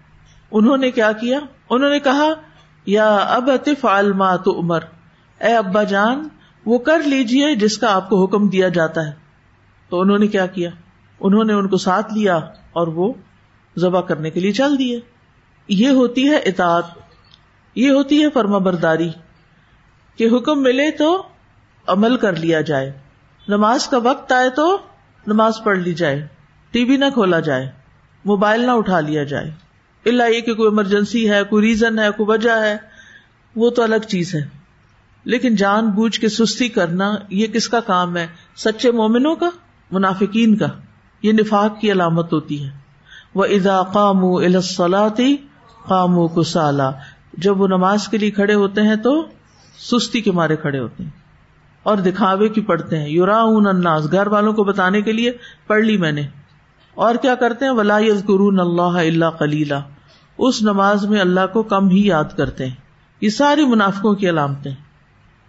انہوں 0.50 0.76
نے 0.76 0.90
کیا 0.90 1.12
کیا؟ 1.12 1.38
انہوں 1.70 1.90
نے 1.90 2.00
کہا، 2.00 2.28
یا 2.86 3.16
اب 3.16 3.50
اطف 3.50 3.84
علما 3.84 4.36
تو 4.36 4.60
عمر 4.60 4.80
اے 5.40 5.56
ابا 5.56 5.82
جان، 5.82 6.28
وہ 6.66 6.78
کر 6.78 6.98
لیجیے 6.98 7.54
جس 7.54 7.78
کا 7.78 7.94
آپ 7.94 8.08
کو 8.08 8.24
حکم 8.24 8.48
دیا 8.48 8.68
جاتا 8.68 9.06
ہے۔ 9.06 9.12
تو 9.88 10.00
انہوں 10.00 10.18
نے 10.18 10.26
کیا 10.26 10.46
کیا؟ 10.46 10.70
انہوں 11.22 11.44
نے 11.44 11.52
ان 11.52 11.68
کو 11.68 11.76
ساتھ 11.76 12.14
لیا 12.14 12.36
اور 12.72 12.86
وہ 12.86 13.12
ذبح 13.78 14.00
کرنے 14.00 14.30
کے 14.30 14.40
لیے 14.40 14.52
چل 14.52 14.78
دیے۔ 14.78 15.00
یہ 15.68 15.88
ہوتی 15.88 16.28
ہے 16.28 16.36
اطاعت، 16.36 16.84
یہ 17.74 17.90
ہوتی 17.90 18.24
ہے 18.24 18.30
فرما 18.30 18.58
برداری۔ 18.58 19.10
کہ 20.16 20.28
حکم 20.36 20.62
ملے 20.62 20.90
تو 20.90 21.22
عمل 21.86 22.16
کر 22.16 22.36
لیا 22.36 22.60
جائے۔ 22.60 22.92
نماز 23.48 23.88
کا 23.88 23.98
وقت 23.98 24.32
آئے 24.32 24.50
تو 24.50 24.78
نماز 25.26 25.52
پڑھ 25.64 25.78
لی 25.78 25.94
جائے۔ 25.94 26.26
ٹی 26.70 26.84
وی 26.84 26.96
نہ 26.96 27.04
کھولا 27.14 27.40
جائے، 27.40 27.70
موبائل 28.24 28.60
نہ 28.60 28.70
اٹھا 28.70 29.00
لیا 29.00 29.24
جائے۔ 29.24 29.50
اللہ 30.06 30.22
یہ 30.22 30.40
کہ 30.40 30.54
کوئی 30.54 30.68
ایمرجنسی 30.68 31.30
ہے، 31.30 31.44
کوئی 31.44 31.66
ریزن 31.66 31.98
ہے، 31.98 32.10
کوئی 32.16 32.30
وجہ 32.30 32.62
ہے، 32.62 32.76
وہ 33.56 33.70
تو 33.70 33.82
الگ 33.82 34.06
چیز 34.08 34.34
ہے۔ 34.34 34.40
لیکن 35.24 35.56
جان 35.56 35.86
بوجھ 35.86 36.20
کے 36.20 36.28
سستی 36.28 36.68
کرنا 36.68 37.14
یہ 37.30 37.46
کس 37.46 37.68
کا 37.68 37.80
کام 37.80 38.16
ہے؟ 38.16 38.26
سچے 38.56 38.90
مومنوں 38.90 39.36
کا، 39.36 39.50
منافقین 39.90 40.56
کا۔ 40.56 40.66
یہ 41.22 41.32
نفاق 41.32 41.80
کی 41.80 41.92
علامت 41.92 42.32
ہوتی 42.32 42.64
ہے۔ 42.64 42.70
وہ 43.34 43.44
ادا 43.44 43.82
قام 43.82 44.24
الاسلاتی 44.24 45.36
قامو 45.88 46.28
کسالا۔ 46.28 46.90
جب 47.32 47.60
وہ 47.60 47.66
نماز 47.66 48.08
کے 48.08 48.18
لیے 48.18 48.30
کھڑے 48.30 48.54
ہوتے 48.54 48.82
ہیں 48.82 48.96
تو 48.96 49.26
سستی 49.78 50.20
کے 50.20 50.32
مارے 50.32 50.56
کھڑے 50.56 50.78
ہوتے 50.78 51.02
ہیں 51.02 51.10
اور 51.82 51.96
دکھاوے 51.96 52.48
کی 52.48 52.60
پڑھتے 52.60 52.98
ہیں۔ 52.98 53.08
یورا 53.08 53.42
اناس 53.42 54.12
گھر 54.12 54.26
والوں 54.26 54.52
کو 54.52 54.64
بتانے 54.64 55.02
کے 55.02 55.12
لیے 55.12 55.32
پڑھ 55.66 55.82
لی 55.82 55.96
میں 55.96 56.12
نے۔ 56.12 56.22
اور 56.94 57.14
کیا 57.14 57.34
کرتے 57.34 57.64
ہیں؟ 57.64 57.72
ولا 57.72 57.98
قرون 58.26 58.60
اللہ 58.60 58.82
اللہ 58.82 59.30
کلیلہ 59.38 59.74
اس 60.38 60.62
نماز 60.62 61.04
میں 61.04 61.20
اللہ 61.20 61.46
کو 61.52 61.62
کم 61.62 61.88
ہی 61.88 62.06
یاد 62.06 62.36
کرتے 62.36 62.66
ہیں۔ 62.66 62.74
یہ 63.20 63.28
ساری 63.28 63.64
منافقوں 63.64 64.14
کی 64.14 64.28
علامتیں 64.28 64.74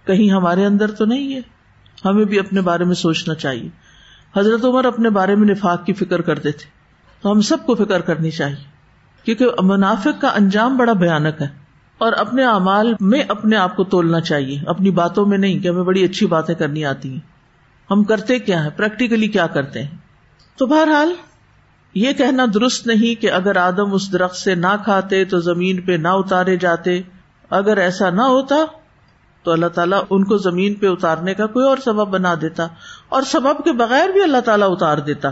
کہیں 0.07 0.31
ہمارے 0.31 0.65
اندر 0.65 0.91
تو 0.91 1.05
نہیں 1.05 1.33
ہے۔ 1.33 1.39
ہمیں 2.05 2.25
بھی 2.25 2.39
اپنے 2.39 2.61
بارے 2.61 2.83
میں 2.83 2.95
سوچنا 2.95 3.35
چاہیے۔ 3.35 3.69
حضرت 4.37 4.65
عمر 4.65 4.85
اپنے 4.85 5.09
بارے 5.09 5.35
میں 5.35 5.47
نفاق 5.47 5.85
کی 5.85 5.93
فکر 5.93 6.21
کرتے 6.21 6.51
تھے۔ 6.51 6.69
تو 7.21 7.31
ہم 7.31 7.41
سب 7.41 7.57
کو 7.65 7.75
فکر 7.75 8.01
کرنی 8.01 8.31
چاہیے، 8.31 8.63
کیونکہ 9.23 9.45
منافق 9.61 10.21
کا 10.21 10.27
انجام 10.27 10.77
بڑا 10.77 10.93
بھیانک 10.93 11.41
ہے۔ 11.41 11.47
اور 11.97 12.13
اپنے 12.13 12.45
اعمال 12.45 12.93
میں 12.99 13.23
اپنے 13.27 13.55
آپ 13.55 13.75
کو 13.75 13.83
تولنا 13.83 14.21
چاہیے۔ 14.21 14.59
اپنی 14.67 14.91
باتوں 14.91 15.25
میں 15.25 15.37
نہیں 15.37 15.59
کہ 15.59 15.67
ہمیں 15.67 15.83
بڑی 15.83 16.03
اچھی 16.03 16.25
باتیں 16.25 16.55
کرنی 16.55 16.85
آتی 16.85 17.11
ہیں۔ 17.11 17.19
ہم 17.91 18.03
کرتے 18.03 18.39
کیا 18.39 18.63
ہے 18.63 18.69
پریکٹیکلی 18.69 19.27
کیا 19.27 19.47
کرتے 19.47 19.83
ہیں؟ 19.83 19.97
تو 20.57 20.65
بہرحال، 20.65 21.13
یہ 21.95 22.13
کہنا 22.13 22.45
درست 22.53 22.87
نہیں 22.87 23.21
کہ 23.21 23.31
اگر 23.31 23.55
آدم 23.55 23.93
اس 23.93 24.13
درخت 24.13 24.35
سے 24.35 24.55
نہ 24.55 24.75
کھاتے 24.83 25.25
تو 25.25 25.39
زمین 25.39 25.81
پہ 25.81 25.91
نہ 25.91 26.07
اتارے 26.07 26.55
جاتے۔ 26.55 27.01
اگر 27.49 27.77
ایسا 27.77 28.09
نہ 28.09 28.21
ہوتا 28.21 28.55
تو 29.43 29.51
اللہ 29.51 29.65
تعالیٰ 29.65 30.01
ان 30.09 30.23
کو 30.23 30.37
زمین 30.37 30.73
پہ 30.73 30.87
اتارنے 30.87 31.33
کا 31.33 31.47
کوئی 31.47 31.65
اور 31.65 31.77
سبب 31.77 32.07
بنا 32.07 32.35
دیتا 32.41 32.67
اور 33.09 33.21
سبب 33.21 33.63
کے 33.63 33.71
بغیر 33.71 34.09
بھی 34.09 34.23
اللہ 34.23 34.37
تعالیٰ 34.37 34.71
اتار 34.71 34.97
دیتا 34.97 35.29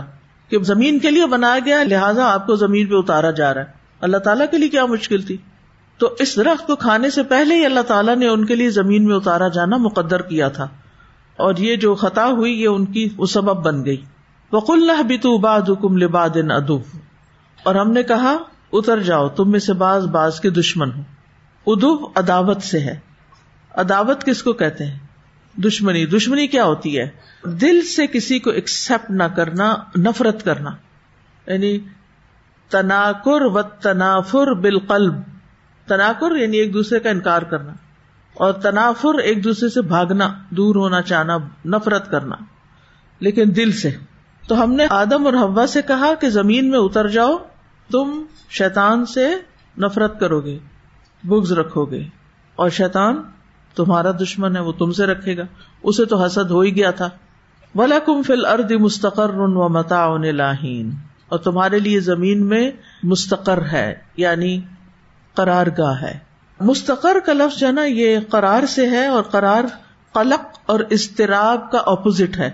کہ 0.48 0.62
زمین 0.62 0.98
کے 0.98 1.10
لیے 1.10 1.26
بنایا 1.26 1.58
گیا 1.64 1.82
لہٰذا 1.82 2.32
آپ 2.32 2.46
کو 2.46 2.56
زمین 2.56 2.86
پہ 2.86 2.94
اتارا 2.94 3.30
جا 3.30 3.54
رہا 3.54 3.60
ہے۔ 3.60 3.66
اللہ 4.00 4.16
تعالیٰ 4.16 4.46
کے 4.50 4.58
لیے 4.58 4.68
کیا 4.68 4.86
مشکل 4.86 5.22
تھی؟ 5.22 5.36
تو 5.98 6.14
اس 6.18 6.36
درخت 6.36 6.66
کو 6.66 6.76
کھانے 6.76 7.10
سے 7.10 7.22
پہلے 7.22 7.54
ہی 7.54 7.64
اللہ 7.64 7.80
تعالیٰ 7.80 8.16
نے 8.16 8.28
ان 8.28 8.44
کے 8.44 8.54
لیے 8.54 8.70
زمین 8.70 9.04
میں 9.04 9.16
اتارا 9.16 9.48
جانا 9.48 9.76
مقدر 9.76 10.22
کیا 10.22 10.48
تھا۔ 10.48 10.68
اور 11.36 11.54
یہ 11.58 11.76
جو 11.76 11.94
خطا 11.94 12.26
ہوئی، 12.26 12.62
یہ 12.62 12.68
ان 12.68 12.84
کی 12.84 13.08
وہ 13.16 13.26
سبب 13.26 13.64
بن 13.64 13.84
گئی۔ 13.84 14.04
وق 14.52 14.70
اللہ 14.70 15.02
بتو 15.02 15.38
باد 15.38 15.60
حکم 15.68 15.96
لباد 15.96 16.30
ادو 16.50 16.78
اور 17.62 17.74
ہم 17.74 17.90
نے 17.90 18.02
کہا، 18.02 18.36
اتر 18.72 18.98
جاؤ، 18.98 19.28
تم 19.28 19.50
میں 19.50 19.60
سے 19.60 19.72
باز 19.72 20.06
باز 20.06 20.40
کے 20.40 20.50
دشمن 20.50 20.90
ہو 20.96 21.02
ادو 21.66 22.06
عداوت 22.14 22.62
سے 22.62 22.80
ہے۔ 22.80 23.11
عداوت 23.76 24.24
کس 24.24 24.42
کو 24.42 24.52
کہتے 24.52 24.86
ہیں؟ 24.86 24.98
دشمنی. 25.56 26.06
دشمنی 26.06 26.46
کیا 26.46 26.64
ہوتی 26.64 26.98
ہے؟ 26.98 27.08
دل 27.44 27.82
سے 27.82 28.06
کسی 28.06 28.38
کو 28.38 28.50
ایکسپٹ 28.50 29.10
نہ 29.10 29.22
کرنا، 29.22 29.74
نفرت 29.98 30.44
کرنا. 30.44 30.70
یعنی 31.46 31.78
تناکر 32.68 33.42
و 33.42 33.62
تنافر 33.62 34.54
بالقلب. 34.54 35.14
تناکر 35.86 36.36
یعنی 36.36 36.56
ایک 36.56 36.74
دوسرے 36.74 37.00
کا 37.00 37.10
انکار 37.10 37.42
کرنا 37.42 37.72
اور 38.34 38.52
تنافر 38.52 39.18
ایک 39.18 39.44
دوسرے 39.44 39.68
سے 39.68 39.82
بھاگنا، 39.82 40.34
دور 40.50 40.76
ہونا، 40.76 41.02
چاہنا، 41.02 41.38
نفرت 41.66 42.10
کرنا. 42.10 42.36
لیکن 43.20 43.56
دل 43.56 43.72
سے. 43.72 43.90
تو 44.48 44.62
ہم 44.62 44.74
نے 44.74 44.86
آدم 44.90 45.26
اور 45.26 45.34
ہوا 45.34 45.66
سے 45.66 45.82
کہا 45.82 46.14
کہ 46.14 46.28
زمین 46.28 46.70
میں 46.70 46.78
اتر 46.78 47.08
جاؤ، 47.08 47.36
تم 47.90 48.22
شیتان 48.50 49.06
سے 49.06 49.34
نفرت 49.78 50.20
کرو 50.20 50.40
گے 50.40 50.58
بگز 51.24 51.52
رکھو 51.52 51.84
گے 51.84 52.02
اور 52.56 52.70
شیتان 52.70 53.22
تمہارا 53.74 54.10
دشمن 54.10 54.56
ہے، 54.56 54.60
وہ 54.60 54.72
تم 54.72 54.92
سے 54.92 55.06
رکھے 55.06 55.36
گا۔ 55.36 55.42
اسے 55.82 56.04
تو 56.04 56.24
حسد 56.24 56.50
ہو 56.50 56.60
ہی 56.60 56.76
گیا 56.76 56.90
تھا۔ 56.90 57.08
ولا 57.74 57.98
کم 57.98 58.22
فل 58.22 58.46
ارد 58.46 58.70
مستقر 58.70 59.30
و 59.34 59.68
متا 59.68 60.16
لاہین 60.16 60.90
اور 61.28 61.38
تمہارے 61.38 61.78
لیے 61.78 62.00
زمین 62.00 62.46
میں 62.46 62.70
مستقر 63.02 63.62
ہے 63.72 63.94
یعنی 64.16 64.60
قرار 65.34 65.66
گاہ 65.78 66.02
ہے۔ 66.02 66.18
مستقر 66.60 67.16
کا 67.26 67.32
لفظ 67.32 67.58
جو 67.58 67.66
ہے 67.66 67.72
نا، 67.72 67.84
یہ 67.84 68.18
قرار 68.30 68.66
سے 68.66 68.90
ہے 68.90 69.06
اور 69.06 69.22
قرار 69.22 69.64
قلق 70.12 70.58
اور 70.66 70.80
اضطراب 70.90 71.70
کا 71.70 71.78
اپوزٹ 71.86 72.38
ہے۔ 72.38 72.50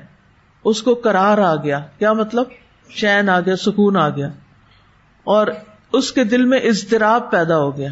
اس 0.64 0.82
کو 0.82 0.94
قرار 0.94 1.38
آ 1.38 1.56
گیا۔ 1.56 1.80
کیا 1.98 2.12
مطلب؟ 2.12 2.44
چین 2.96 3.28
آ 3.28 3.40
گیا، 3.40 3.56
سکون 3.56 3.96
آ 3.96 4.08
گیا۔ 4.08 4.28
اور 5.24 5.46
اس 5.92 6.12
کے 6.12 6.24
دل 6.24 6.44
میں 6.44 6.58
اضطراب 6.58 7.30
پیدا 7.30 7.56
ہو 7.56 7.76
گیا۔ 7.76 7.88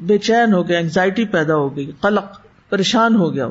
بے 0.00 0.18
چین 0.18 0.54
ہو 0.54 0.68
گیا 0.68 0.78
انگزائٹی 0.78 1.24
پیدا 1.24 1.54
ہو 1.54 1.76
گئی، 1.76 1.92
قلق۔ 2.00 2.41
پریشان 2.72 3.16
ہو 3.16 3.32
گیا 3.34 3.46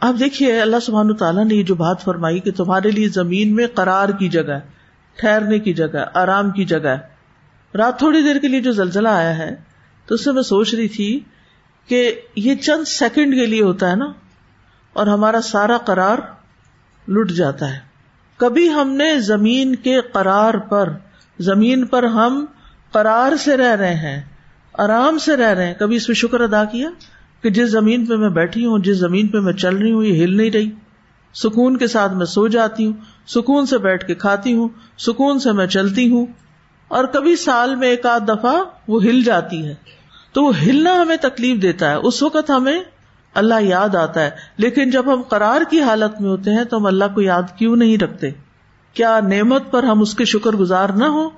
آپ 0.00 0.14
دیکھیے، 0.20 0.60
اللہ 0.60 0.80
سبحان 0.82 1.14
تعالیٰ 1.16 1.44
نے 1.44 1.54
یہ 1.54 1.62
جو 1.62 1.74
بات 1.74 2.02
فرمائی 2.02 2.40
کہ 2.40 2.50
تمہارے 2.50 2.90
لیے 2.90 3.08
زمین 3.08 3.54
میں 3.54 3.66
قرار 3.74 4.08
کی 4.08 4.28
جگہ 4.28 4.52
ہے، 4.52 4.60
ٹھہرنے 5.16 5.58
کی 5.58 5.72
جگہ 5.72 5.96
ہے، 5.96 6.04
آرام 6.14 6.50
کی 6.50 6.64
جگہ 6.64 6.88
ہے۔ 6.88 7.12
رات 7.74 7.98
تھوڑی 7.98 8.22
دیر 8.22 8.38
کے 8.38 8.48
لیے 8.48 8.60
جو 8.60 8.72
زلزلہ 8.72 9.08
آیا 9.10 9.36
ہے، 9.38 9.54
تو 10.08 10.14
اس 10.14 10.24
سے 10.24 10.32
میں 10.32 10.42
سوچ 10.42 10.74
رہی 10.74 10.88
تھی 10.88 11.08
کہ 11.88 12.00
یہ 12.36 12.54
چند 12.54 12.88
سیکنڈ 12.88 13.34
کے 13.34 13.46
لیے 13.46 13.62
ہوتا 13.62 13.90
ہے 13.90 13.96
نا، 13.96 14.10
اور 14.96 15.06
ہمارا 15.06 15.40
سارا 15.40 15.78
قرار 15.86 16.18
لٹ 17.08 17.32
جاتا 17.32 17.72
ہے۔ 17.72 17.78
کبھی 18.40 18.68
ہم 18.70 18.90
نے 18.92 19.08
زمین 19.22 19.74
کے 19.76 20.00
قرار 20.12 20.54
پر، 20.68 20.92
زمین 21.38 21.86
پر 21.86 22.02
ہم 22.12 22.44
قرار 22.92 23.36
سے 23.36 23.56
رہ 23.56 23.74
رہے 23.76 23.94
ہیں، 23.94 24.20
آرام 24.74 25.18
سے 25.18 25.36
رہ 25.36 25.52
رہے 25.52 25.66
ہیں، 25.66 25.74
کبھی 25.74 25.96
اس 25.96 26.06
پہ 26.06 26.12
شکر 26.12 26.40
ادا 26.40 26.64
کیا؟ 26.64 26.88
کہ 27.44 27.50
جس 27.50 27.70
زمین 27.70 28.06
پہ 28.06 28.16
میں 28.16 28.28
بیٹھی 28.28 28.66
ہوں، 28.66 28.78
جس 28.78 28.96
زمین 28.96 29.26
پہ 29.26 29.38
میں 29.38 29.52
چل 29.52 29.76
رہی 29.76 29.92
ہوں، 29.92 30.04
یہ 30.04 30.24
ہل 30.24 30.36
نہیں 30.36 30.50
رہی۔ 30.50 30.70
سکون 31.34 31.76
کے 31.76 31.86
ساتھ 31.86 32.12
میں 32.12 32.26
سو 32.26 32.48
جاتی 32.48 32.86
ہوں، 32.86 32.92
سکون 33.26 33.66
سے 33.66 33.78
بیٹھ 33.78 34.06
کے 34.06 34.14
کھاتی 34.14 34.54
ہوں، 34.54 34.68
سکون 34.98 35.38
سے 35.38 35.52
میں 35.52 35.66
چلتی 35.66 36.10
ہوں۔ 36.10 36.26
اور 36.88 37.04
کبھی 37.04 37.36
سال 37.36 37.76
میں 37.76 37.88
ایک 37.88 38.06
آدھ 38.06 38.24
دفعہ 38.28 38.54
وہ 38.88 39.04
ہل 39.04 39.22
جاتی 39.22 39.66
ہے۔ 39.66 39.74
تو 40.32 40.44
وہ 40.44 40.52
ہلنا 40.62 41.02
ہمیں 41.02 41.16
تکلیف 41.16 41.62
دیتا 41.62 41.90
ہے۔ 41.90 41.94
اس 41.94 42.22
وقت 42.22 42.50
ہمیں 42.50 42.80
اللہ 43.34 43.54
یاد 43.60 43.94
آتا 43.94 44.20
ہے۔ 44.20 44.30
لیکن 44.56 44.90
جب 44.90 45.14
ہم 45.14 45.22
قرار 45.22 45.60
کی 45.70 45.80
حالت 45.80 46.20
میں 46.20 46.30
ہوتے 46.30 46.50
ہیں 46.50 46.64
تو 46.64 46.76
ہم 46.76 46.86
اللہ 46.86 47.04
کو 47.14 47.20
یاد 47.20 47.42
کیوں 47.58 47.76
نہیں 47.76 47.96
رکھتے؟ 47.96 48.30
کیا 48.94 49.20
نعمت 49.20 49.70
پر 49.70 49.82
ہم 49.82 50.00
اس 50.00 50.14
کے 50.14 50.24
شکر 50.24 50.50
گزار 50.50 50.88
نہ 50.88 51.04
ہو 51.04 51.30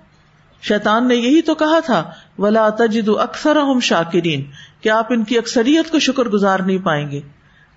شیطان 0.62 1.08
نے 1.08 1.14
یہی 1.14 1.42
تو 1.42 1.54
کہا 1.54 1.80
تھا، 1.80 2.10
ولا 2.38 2.68
تجد 2.68 3.08
اکثر 3.20 3.56
ہم 3.56 3.80
شاکرین 3.80 4.44
کہ 4.87 4.90
آپ 4.90 5.07
ان 5.11 5.25
کی 5.25 5.38
اکثریت 5.38 5.90
کو 5.90 5.99
شکر 5.99 6.25
گزار 6.25 6.61
نہیں 6.61 6.78
پائیں 6.78 7.11
گے۔ 7.11 7.21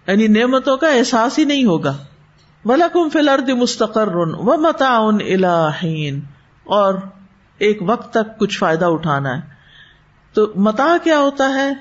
یعنی 0.08 0.28
نعمتوں 0.28 0.78
کا 0.78 0.88
احساس 0.88 1.40
ہی 1.40 1.44
نہیں 1.44 1.66
ہوگا۔ 1.66 1.98
ولا 2.66 2.88
کم 2.94 3.10
فلرد 3.10 3.50
مستقر 3.50 4.08
و 4.16 4.58
متا 4.58 4.98
الہین 4.98 6.20
اور 6.64 6.94
ایک 7.58 7.80
وقت 7.82 8.14
تک 8.14 8.40
کچھ 8.40 8.58
فائدہ 8.58 8.86
اٹھانا 8.86 9.36
ہے۔ 9.36 9.42
تو 10.34 10.54
متا 10.56 10.98
کیا 11.04 11.20
ہوتا 11.20 11.50
ہے؟ 11.50 11.74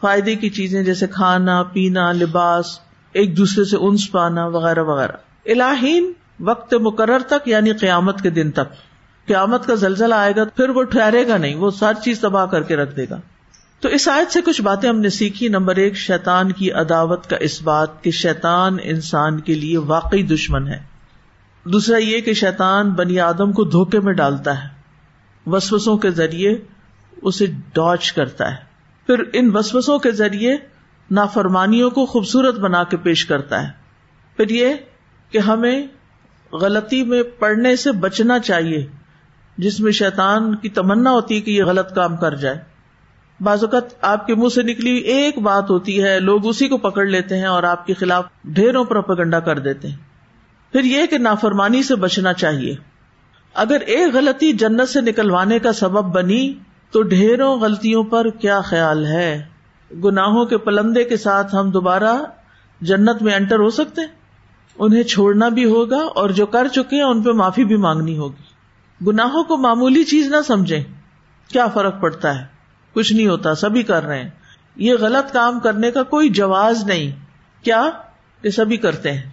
فائدے 0.00 0.34
کی 0.34 0.50
چیزیں 0.50 0.82
جیسے 0.82 1.06
کھانا، 1.06 1.62
پینا، 1.62 2.12
لباس، 2.12 2.80
ایک 3.12 3.36
دوسرے 3.36 3.64
سے 3.64 3.76
انس 3.80 4.12
پانا، 4.12 4.46
وغیرہ 4.46 4.82
وغیرہ۔ 4.82 5.12
الہین 5.46 6.12
وقت 6.40 6.74
مقرر 6.74 7.18
تک 7.18 7.48
یعنی 7.48 7.72
قیامت 7.72 8.22
کے 8.22 8.30
دن 8.30 8.50
تک۔ 8.50 8.72
قیامت 9.26 9.66
کا 9.66 9.74
زلزلہ 9.74 10.14
آئے 10.14 10.32
گا، 10.36 10.44
پھر 10.44 10.68
وہ 10.68 10.82
ٹھہرے 10.82 11.28
گا 11.28 11.36
نہیں، 11.36 11.54
وہ 11.54 11.70
ساری 11.70 12.02
چیز 12.02 12.20
تباہ 12.20 12.46
کر 12.46 12.62
کے 12.62 12.76
رکھ 12.76 12.96
دے 12.96 13.06
گا۔ 13.10 13.20
تو 13.80 13.88
اس 13.88 14.08
آیت 14.08 14.32
سے 14.32 14.40
کچھ 14.40 14.62
باتیں 14.62 14.88
ہم 14.88 15.00
نے 15.00 15.08
سیکھی۔ 15.08 15.48
نمبر 15.48 15.76
ایک 15.76 15.96
شیتان 15.96 16.52
کی 16.52 16.72
عداوت 16.72 17.26
کا 17.26 17.36
اس 17.36 17.62
بات 17.62 18.04
کہ 18.04 18.10
شیتان 18.10 18.76
انسان 18.82 19.40
کے 19.40 19.54
لیے 19.54 19.78
واقعی 19.78 20.22
دشمن 20.22 20.68
ہے۔ 20.68 20.82
دوسرا 21.64 21.96
یہ 21.96 22.20
کہ 22.20 22.32
شیتان 22.32 22.90
بنی 22.90 23.20
آدم 23.20 23.52
کو 23.52 23.64
دھوکے 23.64 24.00
میں 24.00 24.12
ڈالتا 24.12 24.64
ہے۔ 24.64 24.68
وسوسوں 25.46 25.96
کے 25.96 26.10
ذریعے 26.10 26.58
اسے 27.22 27.46
ڈاچ 27.46 28.12
کرتا 28.12 28.50
ہے۔ 28.50 28.56
پھر 29.06 29.22
ان 29.32 29.56
وسوسوں 29.56 29.98
کے 29.98 30.10
ذریعے 30.10 30.56
نافرمانیوں 31.10 31.90
کو 31.90 32.06
خوبصورت 32.06 32.54
بنا 32.54 32.84
کے 32.84 32.96
پیش 32.96 33.26
کرتا 33.26 33.62
ہے۔ 33.62 33.72
پھر 34.36 34.50
یہ 34.50 34.74
کہ 35.30 35.38
ہمیں 35.38 35.86
غلطی 36.52 37.02
میں 37.02 37.22
پڑنے 37.22 37.76
سے 37.76 37.92
بچنا 37.92 38.38
چاہیے۔ 38.38 38.86
جس 39.58 39.80
میں 39.80 39.92
شیطان 39.92 40.56
کی 40.56 40.68
تمنا 40.68 41.10
ہوتی 41.10 41.36
ہے 41.36 41.40
کہ 41.40 41.50
یہ 41.50 41.64
غلط 41.64 41.94
کام 41.94 42.16
کر 42.16 42.34
جائے۔ 42.34 42.73
اوقات 43.40 44.04
آپ 44.04 44.26
کے 44.26 44.34
منہ 44.34 44.48
سے 44.48 44.62
نکلی 44.62 44.96
ایک 44.96 45.38
بات 45.38 45.70
ہوتی 45.70 46.02
ہے، 46.02 46.20
لوگ 46.20 46.46
اسی 46.46 46.68
کو 46.68 46.78
پکڑ 46.78 47.06
لیتے 47.06 47.38
ہیں 47.38 47.46
اور 47.46 47.62
آپ 47.62 47.86
کے 47.86 47.94
خلاف 47.94 48.24
ڈھیروں 48.44 48.84
پر 48.84 49.00
پگنڈا 49.00 49.40
کر 49.40 49.58
دیتے 49.58 49.88
ہیں۔ 49.88 49.96
پھر 50.72 50.84
یہ 50.84 51.06
کہ 51.06 51.18
نافرمانی 51.18 51.82
سے 51.82 51.94
بچنا 51.94 52.32
چاہیے۔ 52.32 52.74
اگر 53.54 53.80
ایک 53.80 54.14
غلطی 54.14 54.52
جنت 54.52 54.88
سے 54.88 55.00
نکلوانے 55.00 55.58
کا 55.58 55.72
سبب 55.72 56.04
بنی، 56.04 56.54
تو 56.90 57.02
ڈھیروں 57.02 57.60
غلطیوں 57.60 58.04
پر 58.04 58.30
کیا 58.30 58.60
خیال 58.60 59.06
ہے؟ 59.06 59.44
گناہوں 60.04 60.44
کے 60.44 60.58
پلندے 60.58 61.04
کے 61.04 61.16
ساتھ 61.16 61.54
ہم 61.54 61.70
دوبارہ 61.70 62.16
جنت 62.80 63.22
میں 63.22 63.34
انٹر 63.34 63.58
ہو 63.58 63.70
سکتے 63.70 64.00
انہیں 64.78 65.02
چھوڑنا 65.02 65.48
بھی 65.48 65.64
ہوگا 65.64 65.96
اور 65.96 66.30
جو 66.30 66.46
کر 66.46 66.68
چکے 66.68 66.96
ہیں، 66.96 67.02
ان 67.02 67.22
پہ 67.22 67.30
معافی 67.30 67.64
بھی 67.64 67.76
مانگنی 67.76 68.18
ہوگی۔ 68.18 68.42
گناہوں 69.06 69.44
کو 69.44 69.56
معمولی 69.56 70.04
چیز 70.04 70.26
نہ 70.26 70.36
سمجھے 70.46 70.84
کیا 71.48 71.66
فرق 71.66 72.00
پڑتا 72.00 72.40
ہے؟ 72.40 72.53
کچھ 72.94 73.12
نہیں 73.12 73.26
ہوتا، 73.26 73.54
سبھی 73.54 73.82
کر 73.82 74.02
رہے 74.02 74.22
ہیں۔ 74.22 74.30
یہ 74.76 74.94
غلط 75.00 75.32
کام 75.32 75.60
کرنے 75.60 75.90
کا 75.90 76.02
کوئی 76.02 76.28
جواز 76.28 76.84
نہیں۔ 76.84 77.10
کیا؟ 77.64 77.90
کہ 78.42 78.50
سبھی 78.50 78.76
کرتے 78.76 79.12
ہیں۔ 79.12 79.30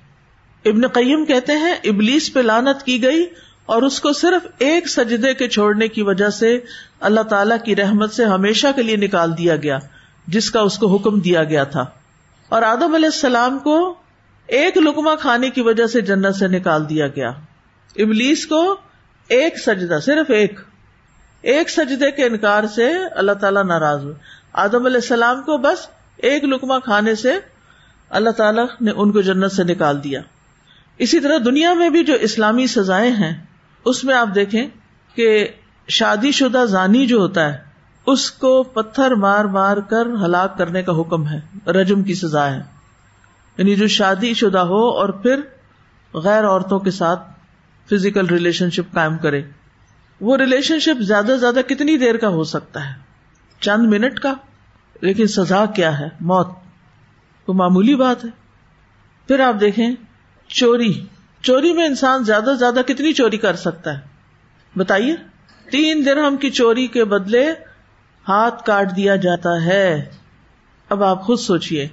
ابن 0.66 0.88
قیم 0.88 1.26
کہتے 1.26 1.52
ہیں، 1.54 1.76
ابلیس 1.84 2.34
پہ 2.34 2.40
لانت 2.40 2.84
کی 2.84 3.04
گئی 3.04 3.26
اور 3.66 3.82
اس 3.82 4.02
کو 4.02 4.14
صرف 4.14 4.48
ایک 4.58 4.90
سجدے 4.90 5.34
کے 5.34 5.48
چھوڑنے 5.48 5.88
کی 5.88 6.02
وجہ 6.02 6.30
سے 6.30 6.60
اللہ 7.00 7.22
تعالی 7.22 7.56
کی 7.66 7.76
رحمت 7.76 8.14
سے 8.14 8.26
ہمیشہ 8.26 8.68
کے 8.76 8.84
لیے 8.84 8.96
نکال 8.96 9.38
دیا 9.38 9.56
گیا، 9.56 9.78
جس 10.28 10.52
کا 10.52 10.60
اس 10.60 10.78
کو 10.78 10.96
حکم 10.96 11.20
دیا 11.20 11.44
گیا 11.44 11.64
تھا۔ 11.64 11.86
اور 12.50 12.62
آدم 12.62 12.96
علیہ 12.96 13.10
السلام 13.14 13.60
کو 13.60 13.96
ایک 14.48 14.78
لکما 14.78 15.16
کھانے 15.16 15.50
کی 15.50 15.62
وجہ 15.62 15.88
سے 15.88 16.02
جنت 16.02 16.36
سے 16.36 16.48
نکال 16.48 16.90
دیا 16.90 17.08
گیا۔ 17.08 17.30
ابلیس 17.96 18.48
کو 18.48 18.78
ایک 19.28 19.60
سجدہ، 19.60 20.00
صرف 20.00 20.30
ایک۔ 20.30 20.60
ایک 21.42 21.70
سجدے 21.70 22.12
کے 22.12 22.26
انکار 22.26 22.64
سے 22.76 22.92
اللہ 23.16 23.32
تعالیٰ 23.32 23.64
ناراض 23.64 24.04
ہوئے۔ 24.04 24.16
آدم 24.54 24.86
علیہ 24.86 24.98
السلام 24.98 25.42
کو 25.42 25.58
بس 25.58 25.88
ایک 26.18 26.44
لکما 26.44 26.80
کھانے 26.80 27.16
سے 27.16 27.34
اللہ 28.10 28.30
تعالیٰ 28.30 28.66
نے 28.82 28.92
ان 28.96 29.12
کو 29.12 29.22
جنت 29.22 29.52
سے 29.52 29.64
نکال 29.64 30.04
دیا۔ 30.04 30.22
اسی 30.98 31.20
طرح 31.20 31.38
دنیا 31.46 31.74
میں 31.74 31.90
بھی 31.90 32.04
جو 32.04 32.14
اسلامی 32.14 32.68
سزائیں 32.68 33.12
ہیں، 33.12 33.46
اس 33.86 34.04
میں 34.04 34.16
آپ 34.16 34.30
دیکھیں 34.36 34.68
کہ 35.16 35.48
شادی 35.88 36.32
شدہ 36.32 36.66
زانی 36.66 37.08
جو 37.08 37.18
ہوتا 37.18 37.54
ہے، 37.54 37.58
اس 38.06 38.32
کو 38.32 38.64
پتھر 38.64 39.12
مار 39.12 39.46
مار 39.46 39.78
کر 39.78 40.06
ہلاک 40.26 40.58
کرنے 40.58 40.84
کا 40.84 41.02
حکم 41.02 41.28
ہے، 41.28 41.70
رجم 41.72 42.04
کی 42.04 42.14
سزا 42.14 42.52
ہے۔ 42.52 42.62
یعنی 43.58 43.76
جو 43.76 43.88
شادی 43.88 44.34
شدہ 44.34 44.60
ہو 44.60 44.90
اور 44.90 45.10
پھر 45.10 45.40
غیر 46.14 46.46
عورتوں 46.46 46.80
کے 46.80 46.92
ساتھ 46.92 47.32
فزیکل 47.90 48.26
ریلیشن 48.26 48.70
شپ 48.70 48.94
قائم 48.94 49.18
کرے۔ 49.18 49.42
وہ 50.22 50.38
ریلیشن 50.38 50.80
شپ 50.80 51.02
زیادہ 51.02 51.26
سے 51.26 51.38
زیادہ 51.38 51.60
کتنی 51.68 51.98
دیر 51.98 52.18
کا 52.18 52.28
ہو 52.28 52.44
سکتا 52.44 52.90
ہے؟ 52.90 52.94
چند 53.60 53.88
منٹ 53.88 54.20
کا؟ 54.20 54.34
لیکن 55.02 55.28
سزا 55.28 55.66
کیا 55.66 56.00
ہے؟ 56.00 56.10
موت. 56.22 56.48
وہ 57.48 57.54
معمولی 57.54 57.96
بات 57.96 58.26
ہے. 58.26 58.30
پھر 59.28 59.40
آپ 59.40 59.56
دیکھیں، 59.60 59.92
چوری. 60.48 61.06
چوری 61.42 61.74
میں 61.74 61.86
انسان 61.86 62.24
زیادہ 62.24 62.46
سے 62.46 62.56
زیادہ 62.56 62.82
کتنی 62.88 63.14
چوری 63.14 63.38
کر 63.38 63.56
سکتا 63.56 63.94
ہے؟ 63.94 64.00
بتائیے. 64.76 65.16
تین 65.72 66.06
دن 66.06 66.18
ہم 66.18 66.38
کی 66.38 66.50
چوری 66.50 66.88
کے 66.88 67.06
بدلے 67.06 67.52
ہاتھ 68.28 68.66
کاٹ 68.66 68.96
دیا 68.96 69.16
جاتا 69.16 69.66
ہے. 69.66 70.12
اب 70.90 71.04
آپ 71.04 71.24
خود 71.24 71.40
سوچیے 71.40 71.88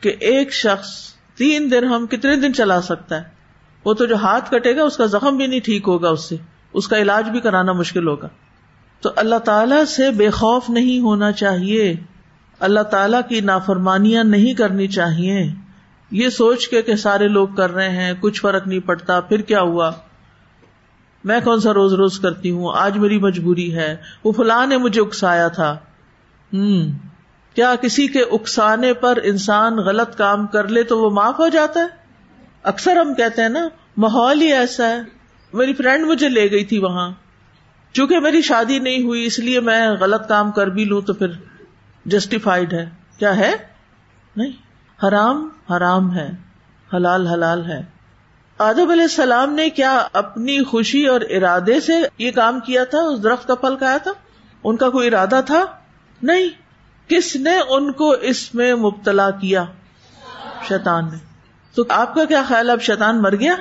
کہ 0.00 0.16
ایک 0.20 0.52
شخص 0.52 1.14
تین 1.36 1.70
دن 1.70 1.84
ہم 1.84 2.06
کتنے 2.06 2.36
دن 2.36 2.54
چلا 2.54 2.82
سکتا 2.82 3.16
ہے؟ 3.16 3.22
وہ 3.84 3.94
تو 3.94 4.06
جو 4.06 4.14
ہاتھ 4.14 4.50
کٹے 4.50 4.76
گا، 4.76 4.82
اس 4.82 4.96
کا 4.96 5.06
زخم 5.06 5.36
بھی 5.36 5.46
نہیں 5.46 5.60
ٹھیک 5.60 5.82
ہوگا 5.86 6.08
اس 6.08 6.28
سے۔ 6.28 6.36
اس 6.74 6.88
کا 6.88 6.98
علاج 6.98 7.30
بھی 7.30 7.40
کرانا 7.40 7.72
مشکل 7.72 8.08
ہوگا۔ 8.08 8.28
تو 9.00 9.10
اللہ 9.16 9.38
تعالی 9.38 9.86
سے 9.86 10.10
بے 10.10 10.30
خوف 10.30 10.70
نہیں 10.70 11.00
ہونا 11.00 11.32
چاہیے۔ 11.32 11.96
اللہ 12.60 12.80
تعالی 12.80 13.16
کی 13.28 13.40
نافرمانیاں 13.40 14.24
نہیں 14.24 14.54
کرنی 14.54 14.88
چاہیے۔ 14.88 15.54
یہ 16.10 16.28
سوچ 16.28 16.68
کے 16.68 16.82
کہ 16.82 16.96
سارے 16.96 17.28
لوگ 17.28 17.48
کر 17.48 17.74
رہے 17.74 17.88
ہیں، 17.88 18.12
کچھ 18.20 18.40
فرق 18.40 18.66
نہیں 18.66 18.80
پڑتا، 18.80 19.20
پھر 19.20 19.40
کیا 19.40 19.60
ہوا؟ 19.60 19.90
میں 21.24 21.40
کون 21.44 21.60
سا 21.60 21.74
روز 21.74 21.94
روز 21.94 22.20
کرتی 22.20 22.50
ہوں؟ 22.50 22.72
آج 22.76 22.98
میری 22.98 23.18
مجبوری 23.18 23.74
ہے۔ 23.74 23.96
وہ 24.24 24.32
فلاں 24.32 24.66
نے 24.66 24.76
مجھے 24.76 25.00
اکسایا 25.00 25.48
تھا۔ 25.48 25.72
ہوں 26.54 26.92
کیا 27.54 27.74
کسی 27.74 28.06
کے 28.06 28.20
اکسانے 28.20 28.94
پر 28.94 29.18
انسان 29.22 29.76
غلط 29.76 30.16
کام 30.16 30.46
کر 30.46 30.68
لے 30.68 30.82
تو 30.82 30.98
وہ 30.98 31.10
معاف 31.10 31.38
ہو 31.38 31.48
جاتا 31.48 31.80
ہے؟ 31.80 31.86
اکثر 32.62 32.96
ہم 32.96 33.14
کہتے 33.14 33.42
ہیں 33.42 33.48
نا، 33.48 33.68
ماحول 33.96 34.42
ہی 34.42 34.52
ایسا 34.52 34.88
ہے۔ 34.88 35.23
میری 35.54 35.74
فرینڈ 35.74 36.06
مجھے 36.06 36.28
لے 36.28 36.50
گئی 36.50 36.64
تھی 36.64 36.78
وہاں۔ 36.78 37.10
چونکہ 37.92 38.20
میری 38.20 38.42
شادی 38.42 38.78
نہیں 38.78 39.02
ہوئی، 39.02 39.26
اس 39.26 39.38
لیے 39.38 39.60
میں 39.60 39.88
غلط 39.90 40.28
کام 40.28 40.52
کر 40.52 40.66
بھی 40.66 40.84
لوں 40.84 41.00
تو 41.00 41.14
پھر 41.14 41.26
جسٹیفائڈ 42.04 42.72
ہے۔ 42.72 42.90
کیا 43.18 43.36
ہے؟ 43.36 43.52
نہیں۔ 44.36 44.52
حرام 45.06 45.48
حرام 45.70 46.14
ہے۔ 46.14 46.30
حلال 46.94 47.26
حلال 47.26 47.64
ہے۔ 47.64 47.82
آدم 48.58 48.90
علیہ 48.90 49.02
السلام 49.02 49.52
نے 49.52 49.70
کیا 49.70 50.08
اپنی 50.12 50.64
خوشی 50.64 51.06
اور 51.06 51.20
ارادے 51.20 51.80
سے 51.80 51.92
یہ 52.18 52.30
کام 52.30 52.60
کیا 52.60 52.84
تھا؟ 52.84 52.98
اس 52.98 53.22
درخت 53.22 53.46
کا 53.46 53.54
پھل 53.54 53.76
کھایا 53.76 53.96
تھا؟ 53.96 54.10
ان 54.64 54.76
کا 54.76 54.90
کوئی 54.90 55.08
ارادہ 55.08 55.40
تھا؟ 55.46 55.64
نہیں۔ 56.22 56.48
کس 57.10 57.36
نے 57.36 57.58
ان 57.68 57.92
کو 57.92 58.10
اس 58.10 58.54
میں 58.54 58.74
مبتلا 58.74 59.30
کیا؟ 59.30 59.64
شیطان 60.68 61.04
نے۔ 61.04 61.18
تو 61.74 61.82
آپ 61.88 62.14
کا 62.14 62.24
کیا 62.24 62.42
خیال 62.48 62.70
اب 62.70 62.82
شیطان 62.82 63.22
مر 63.22 63.36
گیا؟ 63.36 63.54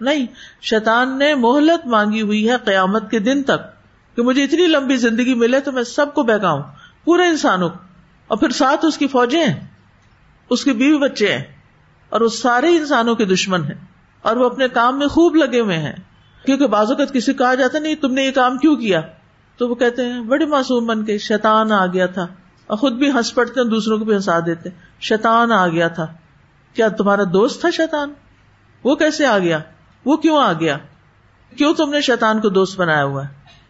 نہیں، 0.00 0.26
شیطان 0.62 1.18
نے 1.18 1.34
مہلت 1.34 1.86
مانگی 1.86 2.22
ہوئی 2.22 2.50
ہے 2.50 2.56
قیامت 2.64 3.10
کے 3.10 3.18
دن 3.18 3.42
تک 3.42 3.58
کہ 4.16 4.22
مجھے 4.22 4.44
اتنی 4.44 4.66
لمبی 4.66 4.96
زندگی 4.96 5.34
ملے 5.34 5.60
تو 5.60 5.72
میں 5.72 5.82
سب 5.82 6.14
کو 6.14 6.22
بہکاؤں، 6.22 6.62
پورے 7.04 7.22
انسانوں 7.22 7.68
کو۔ 7.68 7.78
اور 8.26 8.38
پھر 8.38 8.50
ساتھ 8.50 8.84
اس 8.84 8.98
کی 8.98 9.06
فوجیں 9.06 9.46
ہیں، 9.46 9.66
اس 10.50 10.64
کے 10.64 10.72
بیوی 10.72 10.98
بچے 10.98 11.32
ہیں، 11.32 11.44
اور 12.08 12.20
وہ 12.20 12.28
سارے 12.28 12.76
انسانوں 12.76 13.14
کے 13.14 13.24
دشمن 13.24 13.64
ہیں، 13.64 13.84
اور 14.22 14.36
وہ 14.36 14.46
اپنے 14.46 14.68
کام 14.68 14.98
میں 14.98 15.06
خوب 15.06 15.34
لگے 15.34 15.60
ہوئے 15.60 15.78
ہیں۔ 15.78 15.92
کیونکہ 16.46 16.66
بعض 16.66 16.90
اوقات 16.90 17.12
کسی 17.12 17.32
کہا 17.32 17.54
جاتا 17.54 17.78
نہیں، 17.78 17.94
تم 17.94 18.14
نے 18.14 18.22
یہ 18.22 18.30
کام 18.30 18.58
کیوں 18.58 18.76
کیا؟ 18.76 19.00
تو 19.56 19.68
وہ 19.68 19.74
کہتے 19.74 20.04
ہیں، 20.04 20.20
بڑے 20.20 20.46
معصوم 20.46 20.86
بن 20.86 21.04
کے 21.04 21.18
شیطان 21.18 21.72
آ 21.72 21.86
گیا 21.86 22.06
تھا۔ 22.06 22.26
اور 22.66 22.76
خود 22.76 22.92
بھی 22.92 23.10
ہنس 23.10 23.34
پڑتے 23.34 23.60
ہیں 23.60 23.68
دوسروں 23.68 23.98
کو 23.98 24.04
بھی 24.04 24.14
ہنسا 24.14 24.40
دیتے 24.46 24.70
شیطان 25.00 25.52
آ 25.52 25.68
گیا 25.68 25.88
تھا۔ 25.88 26.06
کیا 26.74 26.88
تمہارا 26.88 27.22
دوست 27.32 27.60
تھا 27.60 27.70
شیطان؟ 27.70 28.12
وہ 28.84 28.94
کیسے 28.94 29.26
آ 29.26 29.38
گیا؟ 29.38 29.58
وہ 30.06 30.16
کیوں 30.16 30.38
آ 30.38 30.52
گیا؟ 30.52 30.78
کیوں 31.56 31.74
تم 31.74 31.90
نے 31.90 32.00
شیطان 32.00 32.40
کو 32.40 32.48
دوست 32.48 32.80
بنایا 32.80 33.04
ہوا 33.04 33.24
ہے؟ 33.24 33.28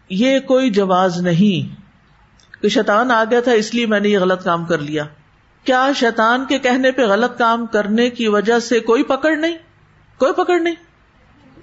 یہ 0.09 0.39
کوئی 0.39 0.69
جواز 0.69 1.21
نہیں 1.21 1.81
کہ 2.61 2.69
شیطان 2.69 3.11
آ 3.11 3.23
گیا 3.31 3.39
تھا 3.39 3.51
اس 3.51 3.73
لیے 3.73 3.85
میں 3.85 3.99
نے 3.99 4.09
یہ 4.09 4.19
غلط 4.19 4.43
کام 4.43 4.65
کر 4.65 4.77
لیا۔ 4.77 5.03
کیا 5.63 5.91
شیطان 5.95 6.45
کے 6.45 6.59
کہنے 6.59 6.91
پہ 6.91 7.05
غلط 7.05 7.37
کام 7.37 7.65
کرنے 7.65 8.09
کی 8.09 8.27
وجہ 8.27 8.59
سے 8.59 8.79
کوئی 8.79 9.03
پکڑ 9.03 9.35
نہیں؟ 9.35 9.57
کوئی 10.17 10.33
پکڑ 10.33 10.59
نہیں۔ 10.59 10.75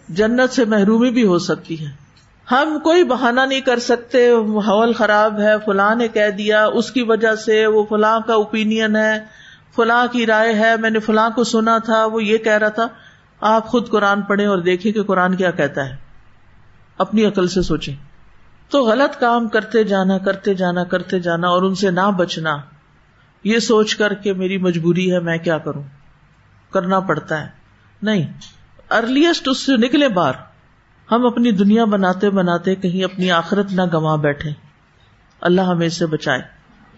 جنت 0.08 0.50
سے 0.50 0.64
محرومی 0.64 1.10
بھی 1.10 1.26
ہو 1.26 1.38
سکتی 1.38 1.86
ہے۔ 1.86 1.92
ہم 2.50 2.78
کوئی 2.82 3.04
بہانا 3.04 3.44
نہیں 3.44 3.60
کر 3.60 3.78
سکتے 3.78 4.34
ماحول 4.34 4.92
خراب 4.92 5.40
ہے، 5.40 5.52
فلاں 5.66 5.94
نے 5.94 6.08
کہہ 6.08 6.30
دیا، 6.30 6.66
اس 6.66 6.90
کی 6.90 7.02
وجہ 7.02 7.34
سے 7.34 7.66
وہ 7.66 7.84
فلاں 7.84 8.20
کا 8.26 8.34
اوپین 8.34 8.96
ہے، 8.96 9.24
فلاں 9.76 10.06
کی 10.12 10.26
رائے 10.26 10.54
ہے، 10.54 10.76
میں 10.76 10.90
نے 10.90 10.98
فلاں 10.98 11.30
کو 11.30 11.44
سنا 11.44 11.78
تھا، 11.78 12.04
وہ 12.04 12.24
یہ 12.24 12.38
کہہ 12.38 12.52
رہا 12.52 12.68
تھا۔ 12.68 12.88
آپ 13.40 13.66
خود 13.66 13.88
قرآن 13.88 14.22
پڑھیں 14.22 14.46
اور 14.46 14.58
دیکھیں 14.58 14.92
کہ 14.92 15.02
قرآن 15.02 15.36
کیا 15.36 15.50
کہتا 15.50 15.88
ہے۔ 15.88 15.96
اپنی 16.98 17.24
عقل 17.24 17.48
سے 17.48 17.62
سوچیں۔ 17.62 17.94
تو 18.68 18.84
غلط 18.84 19.20
کام 19.20 19.48
کرتے 19.48 19.84
جانا 19.84 20.18
کرتے 20.18 20.54
جانا 20.54 20.84
کرتے 20.84 21.18
جانا 21.18 21.48
اور 21.48 21.62
ان 21.62 21.74
سے 21.74 21.90
نہ 21.90 22.10
بچنا۔ 22.16 22.56
یہ 23.44 23.58
سوچ 23.58 23.96
کر 23.96 24.14
کے 24.14 24.32
میری 24.32 24.58
مجبوری 24.58 25.12
ہے، 25.12 25.20
میں 25.20 25.38
کیا 25.38 25.58
کروں؟ 25.58 25.82
کرنا 26.70 27.00
پڑتا 27.00 27.44
ہے۔ 27.44 27.48
نہیں 28.02 28.32
ارلیسٹ 28.90 29.48
اس 29.48 29.66
سے 29.66 29.76
نکلے 29.76 30.08
بار 30.08 30.32
ہم 31.12 31.26
اپنی 31.26 31.50
دنیا 31.50 31.84
بناتے 31.84 32.30
بناتے 32.30 32.74
کہیں 32.74 33.04
اپنی 33.04 33.30
آخرت 33.30 33.72
نہ 33.72 33.82
گوا 33.92 34.16
بیٹھے 34.16 34.50
اللہ 35.40 35.60
ہمیں 35.60 35.86
اس 35.86 35.98
سے 35.98 36.06
بچائے۔ 36.06 36.42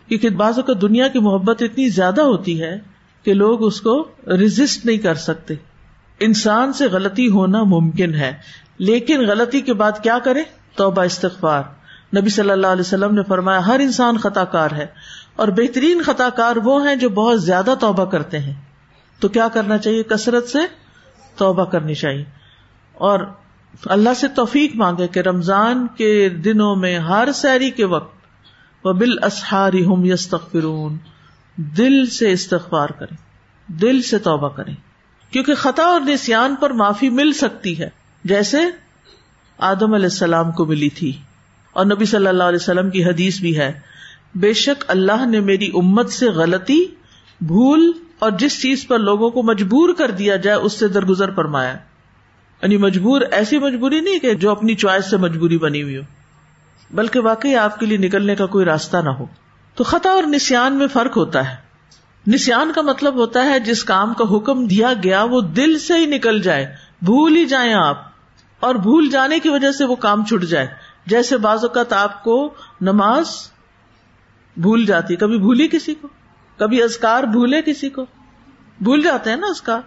کیونکہ 0.08 0.28
بعض 0.28 0.58
کا 0.66 0.72
دنیا 0.82 1.08
کی 1.08 1.18
محبت 1.18 1.62
اتنی 1.62 1.88
زیادہ 1.88 2.20
ہوتی 2.20 2.62
ہے 2.62 2.78
کہ 3.22 3.34
لوگ 3.34 3.66
اس 3.66 3.80
کو 3.80 4.08
ریزسٹ 4.26 4.86
نہیں 4.86 4.96
کر 4.96 5.14
سکتے۔ 5.14 5.54
انسان 6.20 6.72
سے 6.72 6.86
غلطی 6.86 7.28
ہونا 7.28 7.62
ممکن 7.62 8.14
ہے، 8.14 8.32
لیکن 8.78 9.20
غلطی 9.20 9.60
کے 9.60 9.74
بعد 9.74 9.92
کیا 10.02 10.18
کرے؟ 10.18 10.42
توبہ، 10.76 11.02
استغفار۔ 11.02 11.62
نبی 12.16 12.28
صلی 12.28 12.50
اللہ 12.50 12.66
علیہ 12.66 12.80
وسلم 12.80 13.14
نے 13.14 13.22
فرمایا، 13.22 13.66
ہر 13.66 13.80
انسان 13.80 14.16
خطا 14.16 14.44
کار 14.44 14.70
ہے، 14.70 14.86
اور 15.36 15.48
بہترین 15.48 16.02
خطا 16.02 16.28
کار 16.28 16.56
وہ 16.56 16.88
ہیں 16.88 16.96
جو 16.96 17.08
بہت 17.08 17.42
زیادہ 17.42 17.74
توبہ 17.80 18.04
کرتے 18.04 18.38
ہیں۔ 18.38 18.54
تو 19.20 19.28
کیا 19.28 19.48
کرنا 19.48 19.78
چاہیے؟ 19.78 20.02
کثرت 20.02 20.48
سے 20.48 20.58
توبہ 21.36 21.64
کرنی 21.64 21.94
چاہیے۔ 21.94 22.24
اور 22.92 23.20
اللہ 23.84 24.14
سے 24.16 24.28
توفیق 24.28 24.76
مانگے 24.76 25.08
کہ 25.08 25.20
رمضان 25.20 25.86
کے 25.86 26.28
دنوں 26.28 26.76
میں 26.76 26.98
ہر 26.98 27.28
سیری 27.34 27.70
کے 27.70 27.84
وقت 27.84 28.16
وہ 28.84 28.92
بال 28.92 29.24
اسہاری 29.24 29.86
ہم 29.86 30.04
یس 30.04 30.34
دل 31.56 32.06
سے 32.06 32.32
استغفار 32.32 32.88
کریں، 32.88 33.16
دل 33.66 34.02
سے 34.02 34.18
توبہ 34.18 34.48
کریں۔ 34.48 34.74
کیونکہ 35.36 35.54
خطا 35.54 35.82
اور 35.82 36.00
نسان 36.00 36.54
پر 36.60 36.70
معافی 36.70 37.10
مل 37.10 37.32
سکتی 37.32 37.78
ہے۔ 37.78 37.88
جیسے 38.24 38.56
آدم 39.58 39.94
علیہ 39.94 40.06
السلام 40.06 40.52
کو 40.52 40.64
ملی 40.64 40.88
تھی۔ 40.88 41.12
اور 41.72 41.86
نبی 41.86 42.04
صلی 42.04 42.26
اللہ 42.26 42.42
علیہ 42.42 42.58
وسلم 42.60 42.90
کی 42.90 43.04
حدیث 43.04 43.40
بھی 43.40 43.58
ہے، 43.58 43.80
بے 44.34 44.52
شک 44.52 44.84
اللہ 44.88 45.26
نے 45.26 45.40
میری 45.40 45.70
امت 45.74 46.10
سے 46.10 46.26
غلطی، 46.26 46.84
بھول 47.40 47.92
اور 48.18 48.30
جس 48.30 48.62
چیز 48.62 48.86
پر 48.86 48.98
لوگوں 48.98 49.30
کو 49.30 49.42
مجبور 49.42 49.94
کر 49.94 50.10
دیا 50.10 50.36
جائے، 50.36 50.56
اس 50.56 50.72
سے 50.72 50.88
درگزر 50.88 51.30
فرمایا۔ 51.30 51.74
یعنی 52.62 52.76
مجبور، 52.76 53.20
ایسی 53.20 53.58
مجبوری 53.58 54.00
نہیں 54.00 54.18
کہ 54.18 54.34
جو 54.34 54.50
اپنی 54.50 54.74
چوائس 54.74 55.10
سے 55.10 55.16
مجبوری 55.16 55.58
بنی 55.58 55.82
ہوئی 55.82 55.96
ہو۔ 55.96 56.02
بلکہ 56.90 57.20
واقعی 57.20 57.56
آپ 57.56 57.80
کے 57.80 57.86
لیے 57.86 57.98
نکلنے 57.98 58.34
کا 58.34 58.46
کوئی 58.46 58.64
راستہ 58.64 58.96
نہ 58.96 59.10
ہو۔ 59.10 59.26
تو 59.74 59.84
خطا 59.84 60.10
اور 60.10 60.22
نسان 60.22 60.72
میں 60.72 60.86
فرق 60.86 61.16
ہوتا 61.16 61.50
ہے۔ 61.50 61.65
نسان 62.26 62.72
کا 62.72 62.82
مطلب 62.82 63.14
ہوتا 63.14 63.44
ہے 63.44 63.60
جس 63.60 63.84
کام 63.84 64.14
کا 64.14 64.36
حکم 64.36 64.66
دیا 64.66 64.92
گیا 65.04 65.22
وہ 65.22 65.40
دل 65.40 65.78
سے 65.78 65.94
ہی 65.94 66.06
نکل 66.06 66.42
جائے، 66.42 66.74
بھول 67.02 67.36
ہی 67.36 67.44
جائیں 67.46 67.74
آپ، 67.74 67.98
اور 68.60 68.74
بھول 68.74 69.08
جانے 69.10 69.38
کی 69.38 69.48
وجہ 69.48 69.72
سے 69.72 69.84
وہ 69.84 69.96
کام 69.96 70.24
چھٹ 70.24 70.44
جائے۔ 70.44 70.66
جیسے 71.06 71.36
بعض 71.36 71.64
اوقات 71.64 71.92
آپ 71.92 72.24
کو 72.24 72.54
نماز 72.80 73.30
بھول 74.56 74.84
جاتی، 74.86 75.16
کبھی 75.16 75.38
بھولی 75.38 75.68
کسی 75.68 75.94
کو، 75.94 76.08
کبھی 76.56 76.82
ازکار 76.82 77.22
بھولے 77.22 77.62
کسی 77.62 77.90
کو۔ 77.90 78.06
بھول 78.80 79.02
جاتے 79.02 79.30
ہیں 79.30 79.36
نا 79.36 79.46
ازکار 79.46 79.80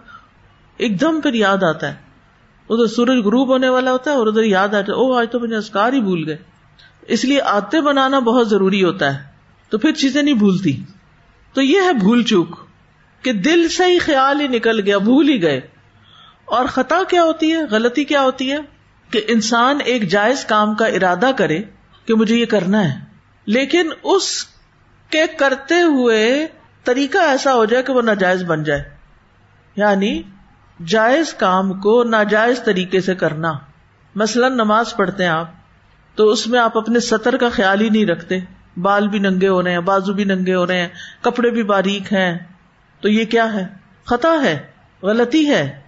ایک 0.76 1.00
دم 1.00 1.20
پھر 1.20 1.34
یاد 1.34 1.62
آتا 1.62 1.88
ہے۔ 1.88 1.94
ادھر 2.68 2.86
سورج 2.86 3.18
غروب 3.24 3.48
ہونے 3.48 3.68
والا 3.68 3.92
ہوتا 3.92 4.10
ہے 4.10 4.16
اور 4.16 4.26
ادھر 4.26 4.42
یاد 4.42 4.68
آتا 4.68 4.92
ہے 4.92 4.92
او 4.92 5.12
آج 5.12 5.26
تو 5.30 5.40
مجھے 5.40 5.56
ازکار 5.56 5.92
ہی 5.92 6.00
بھول 6.00 6.22
گئے۔ 6.26 6.36
اس 7.06 7.24
لیے 7.24 7.40
آتے 7.40 7.80
بنانا 7.80 8.18
بہت 8.18 8.48
ضروری 8.48 8.84
ہوتا 8.84 9.14
ہے، 9.14 9.24
تو 9.68 9.78
پھر 9.78 9.92
چیزیں 9.92 10.22
نہیں 10.22 10.34
بھولتی۔ 10.34 10.82
تو 11.52 11.62
یہ 11.62 11.80
ہے 11.80 11.92
بھول 11.92 12.22
چوک 12.22 12.60
کہ 13.22 13.32
دل 13.32 13.68
سے 13.68 13.84
ہی 13.84 13.98
خیال 13.98 14.40
ہی 14.40 14.48
نکل 14.48 14.80
گیا، 14.80 14.98
بھول 14.98 15.28
ہی 15.28 15.42
گئے۔ 15.42 15.60
اور 16.44 16.66
خطا 16.66 16.98
کیا 17.08 17.22
ہوتی 17.22 17.52
ہے؟ 17.52 17.62
غلطی 17.62 18.04
کیا 18.04 18.22
ہوتی 18.22 18.52
ہے؟ 18.52 18.58
کہ 19.10 19.20
انسان 19.28 19.78
ایک 19.84 20.08
جائز 20.08 20.44
کام 20.44 20.74
کا 20.74 20.86
ارادہ 20.86 21.30
کرے 21.36 21.62
کہ 22.04 22.14
مجھے 22.14 22.36
یہ 22.36 22.46
کرنا 22.46 22.94
ہے۔ 22.94 22.98
لیکن 23.46 23.90
اس 24.02 24.44
کے 25.10 25.26
کرتے 25.26 25.74
ہوئے 25.74 26.46
طریقہ 26.84 27.18
ایسا 27.18 27.54
ہو 27.54 27.64
جائے 27.64 27.82
کہ 27.82 27.92
وہ 27.92 28.02
ناجائز 28.02 28.44
بن 28.44 28.64
جائے۔ 28.64 28.82
یعنی 29.76 30.22
جائز 30.86 31.34
کام 31.34 31.80
کو 31.80 32.04
ناجائز 32.04 32.60
طریقے 32.64 33.00
سے 33.00 33.14
کرنا۔ 33.14 33.52
مثلاً 34.14 34.54
نماز 34.54 34.96
پڑھتے 34.96 35.22
ہیں 35.22 35.30
آپ، 35.30 35.50
تو 36.14 36.28
اس 36.28 36.46
میں 36.46 36.60
آپ 36.60 36.78
اپنے 36.78 37.00
سطر 37.00 37.36
کا 37.36 37.48
خیال 37.48 37.80
ہی 37.80 37.88
نہیں 37.88 38.06
رکھتے۔ 38.06 38.38
بال 38.76 39.08
بھی 39.08 39.18
ننگے 39.18 39.48
ہو 39.48 39.62
رہے 39.62 39.72
ہیں، 39.72 39.80
بازو 39.80 40.12
بھی 40.12 40.24
ننگے 40.24 40.54
ہو 40.54 40.66
رہے 40.66 40.80
ہیں، 40.80 40.88
کپڑے 41.20 41.50
بھی 41.50 41.62
باریک 41.62 42.12
ہیں، 42.12 42.38
تو 43.00 43.08
یہ 43.08 43.24
کیا 43.24 43.52
ہے؟ 43.52 43.66
خطا 44.04 44.34
ہے، 44.42 44.58
غلطی 45.02 45.50
ہے۔ 45.50 45.80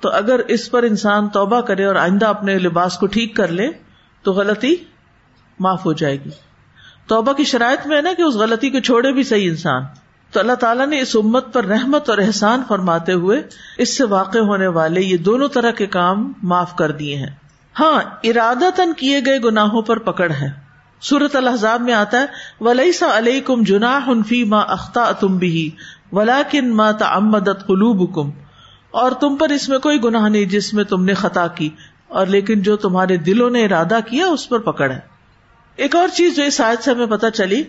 تو 0.00 0.08
اگر 0.08 0.38
اس 0.38 0.70
پر 0.70 0.82
انسان 0.82 1.28
توبہ 1.28 1.60
کرے 1.60 1.84
اور 1.84 1.94
آئندہ 1.94 2.26
اپنے 2.26 2.58
لباس 2.58 2.98
کو 2.98 3.06
ٹھیک 3.06 3.36
کر 3.36 3.48
لے، 3.48 3.70
تو 4.22 4.32
غلطی 4.32 4.74
معاف 5.58 5.86
ہو 5.86 5.92
جائے 5.92 6.16
گی۔ 6.24 6.30
توبہ 7.06 7.32
کی 7.32 7.44
شرائط 7.44 7.86
میں 7.86 7.96
ہے 7.96 8.02
نا 8.02 8.12
کہ 8.16 8.22
اس 8.22 8.34
غلطی 8.34 8.70
کو 8.70 8.80
چھوڑے 8.80 9.12
بھی 9.12 9.22
صحیح 9.22 9.50
انسان۔ 9.50 9.82
تو 10.30 10.40
اللہ 10.40 10.52
تعالیٰ 10.52 10.86
نے 10.86 11.00
اس 11.00 11.16
امت 11.16 11.52
پر 11.52 11.64
رحمت 11.64 12.10
اور 12.10 12.18
احسان 12.18 12.62
فرماتے 12.68 13.12
ہوئے 13.12 13.42
اس 13.78 13.96
سے 13.96 14.04
واقع 14.04 14.38
ہونے 14.38 14.66
والے 14.66 15.00
یہ 15.00 15.16
دونوں 15.16 15.48
طرح 15.48 15.70
کے 15.70 15.86
کام 15.86 16.32
معاف 16.42 16.76
کر 16.76 16.90
دیے 16.90 17.16
ہیں۔ 17.16 17.30
ہاں 17.80 18.02
ارادتن 18.24 18.92
کیے 18.92 19.20
گئے 19.26 19.38
گناہوں 19.38 19.82
پر 19.82 19.98
پکڑ 19.98 20.30
ہے۔ 20.30 20.61
سورت 21.02 21.36
الحضاب 21.36 21.80
میں 21.80 21.94
آتا 21.94 22.20
ہے 22.20 22.64
ولی 22.64 22.92
سا 22.92 23.06
علیہ 23.18 23.40
کم 23.40 23.62
جنا 23.62 23.98
فی 24.28 24.42
ما 24.44 24.60
اختہ 24.74 25.10
تم 25.20 25.36
بھی 25.38 25.68
ولا 26.12 26.40
کن 26.50 26.74
ما 26.76 26.90
تعمدت 26.98 27.66
قلوب 27.66 28.04
کم 28.14 28.30
اور 28.94 29.12
تم 29.12 29.36
پر 29.36 29.48
اس 29.48 29.68
میں 29.68 29.78
کوئی 29.78 30.02
گناہ 30.04 30.28
نہیں 30.28 30.44
جس 30.44 30.72
میں 30.74 30.84
تم 30.84 31.04
نے 31.04 31.14
خطا 31.14 31.46
کی، 31.54 31.68
اور 32.08 32.26
لیکن 32.26 32.62
جو 32.62 32.76
تمہارے 32.76 33.16
دلوں 33.26 33.50
نے 33.50 33.64
ارادہ 33.64 33.98
کیا، 34.06 34.26
اس 34.26 34.48
پر 34.48 34.58
پکڑ 34.60 34.90
ہے۔ 34.90 34.98
ایک 35.78 35.96
اور 35.96 36.08
چیز 36.08 36.36
جو 36.36 36.42
اس 36.42 36.60
آیت 36.60 36.84
سے 36.84 36.90
ہمیں 36.90 37.06
پتہ 37.06 37.26
چلی 37.34 37.62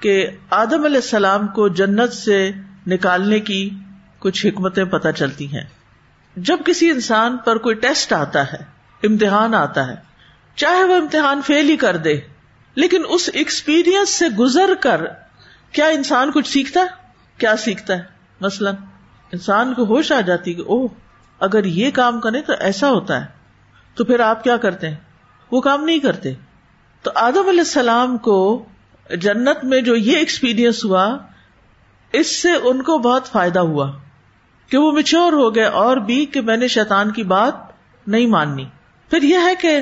کہ 0.00 0.14
آدم 0.50 0.84
علیہ 0.84 1.00
السلام 1.04 1.46
کو 1.48 1.68
جنت 1.76 2.12
سے 2.12 2.38
نکالنے 2.86 3.40
کی 3.40 3.68
کچھ 4.18 4.44
حکمتیں 4.46 4.84
پتہ 4.86 5.08
چلتی 5.16 5.52
ہیں۔ 5.52 5.64
جب 6.36 6.64
کسی 6.66 6.90
انسان 6.90 7.36
پر 7.36 7.58
کوئی 7.58 7.74
ٹیسٹ 7.76 8.12
آتا 8.12 8.42
ہے، 8.52 8.62
امتحان 9.02 9.54
آتا 9.54 9.86
ہے، 9.86 9.96
چاہے 10.56 10.84
وہ 10.84 10.96
امتحان 10.96 11.40
فیل 11.46 11.68
ہی 11.70 11.76
کر 11.76 11.96
دے 11.98 12.18
لیکن 12.74 13.02
اس 13.08 13.30
ایکسپیرئنس 13.32 14.08
سے 14.08 14.28
گزر 14.28 14.70
کر 14.80 15.00
کیا 15.72 15.86
انسان 15.86 16.30
کچھ 16.30 16.48
سیکھتا 16.48 16.80
ہے؟ 16.80 16.86
کیا 17.38 17.56
سیکھتا 17.56 17.94
ہے؟ 17.94 18.02
مثلاً 18.40 18.74
انسان 19.32 19.74
کو 19.74 19.84
ہوش 19.84 20.12
آ 20.12 20.20
جاتی 20.20 20.54
کہ 20.54 20.60
اوہ، 20.60 20.88
اگر 21.40 21.64
یہ 21.64 21.90
کام 21.90 22.20
کرے 22.20 22.42
تو 22.42 22.52
ایسا 22.60 22.90
ہوتا 22.90 23.20
ہے۔ 23.20 23.26
تو 23.94 24.04
پھر 24.04 24.20
آپ 24.20 24.44
کیا 24.44 24.56
کرتے 24.56 24.88
ہیں؟ 24.88 24.96
وہ 25.52 25.60
کام 25.60 25.84
نہیں 25.84 25.98
کرتے۔ 25.98 26.32
تو 27.02 27.10
آدم 27.14 27.48
علیہ 27.48 27.60
السلام 27.60 28.18
کو 28.18 28.64
جنت 29.20 29.64
میں 29.64 29.80
جو 29.80 29.96
یہ 29.96 30.16
ایکسپیرئنس 30.16 30.84
ہوا، 30.84 31.18
اس 32.12 32.42
سے 32.42 32.48
ان 32.62 32.82
کو 32.82 32.98
بہت 32.98 33.26
فائدہ 33.26 33.58
ہوا 33.58 33.92
کہ 34.68 34.78
وہ 34.78 34.92
مچور 34.92 35.32
ہو 35.32 35.54
گئے 35.54 35.64
اور 35.64 35.96
بھی 35.96 36.26
کہ 36.26 36.40
میں 36.40 36.56
نے 36.56 36.68
شیطان 36.68 37.10
کی 37.10 37.22
بات 37.22 37.54
نہیں 38.06 38.26
ماننی۔ 38.26 38.64
پھر 39.10 39.22
یہ 39.22 39.38
ہے 39.44 39.54
کہ 39.54 39.80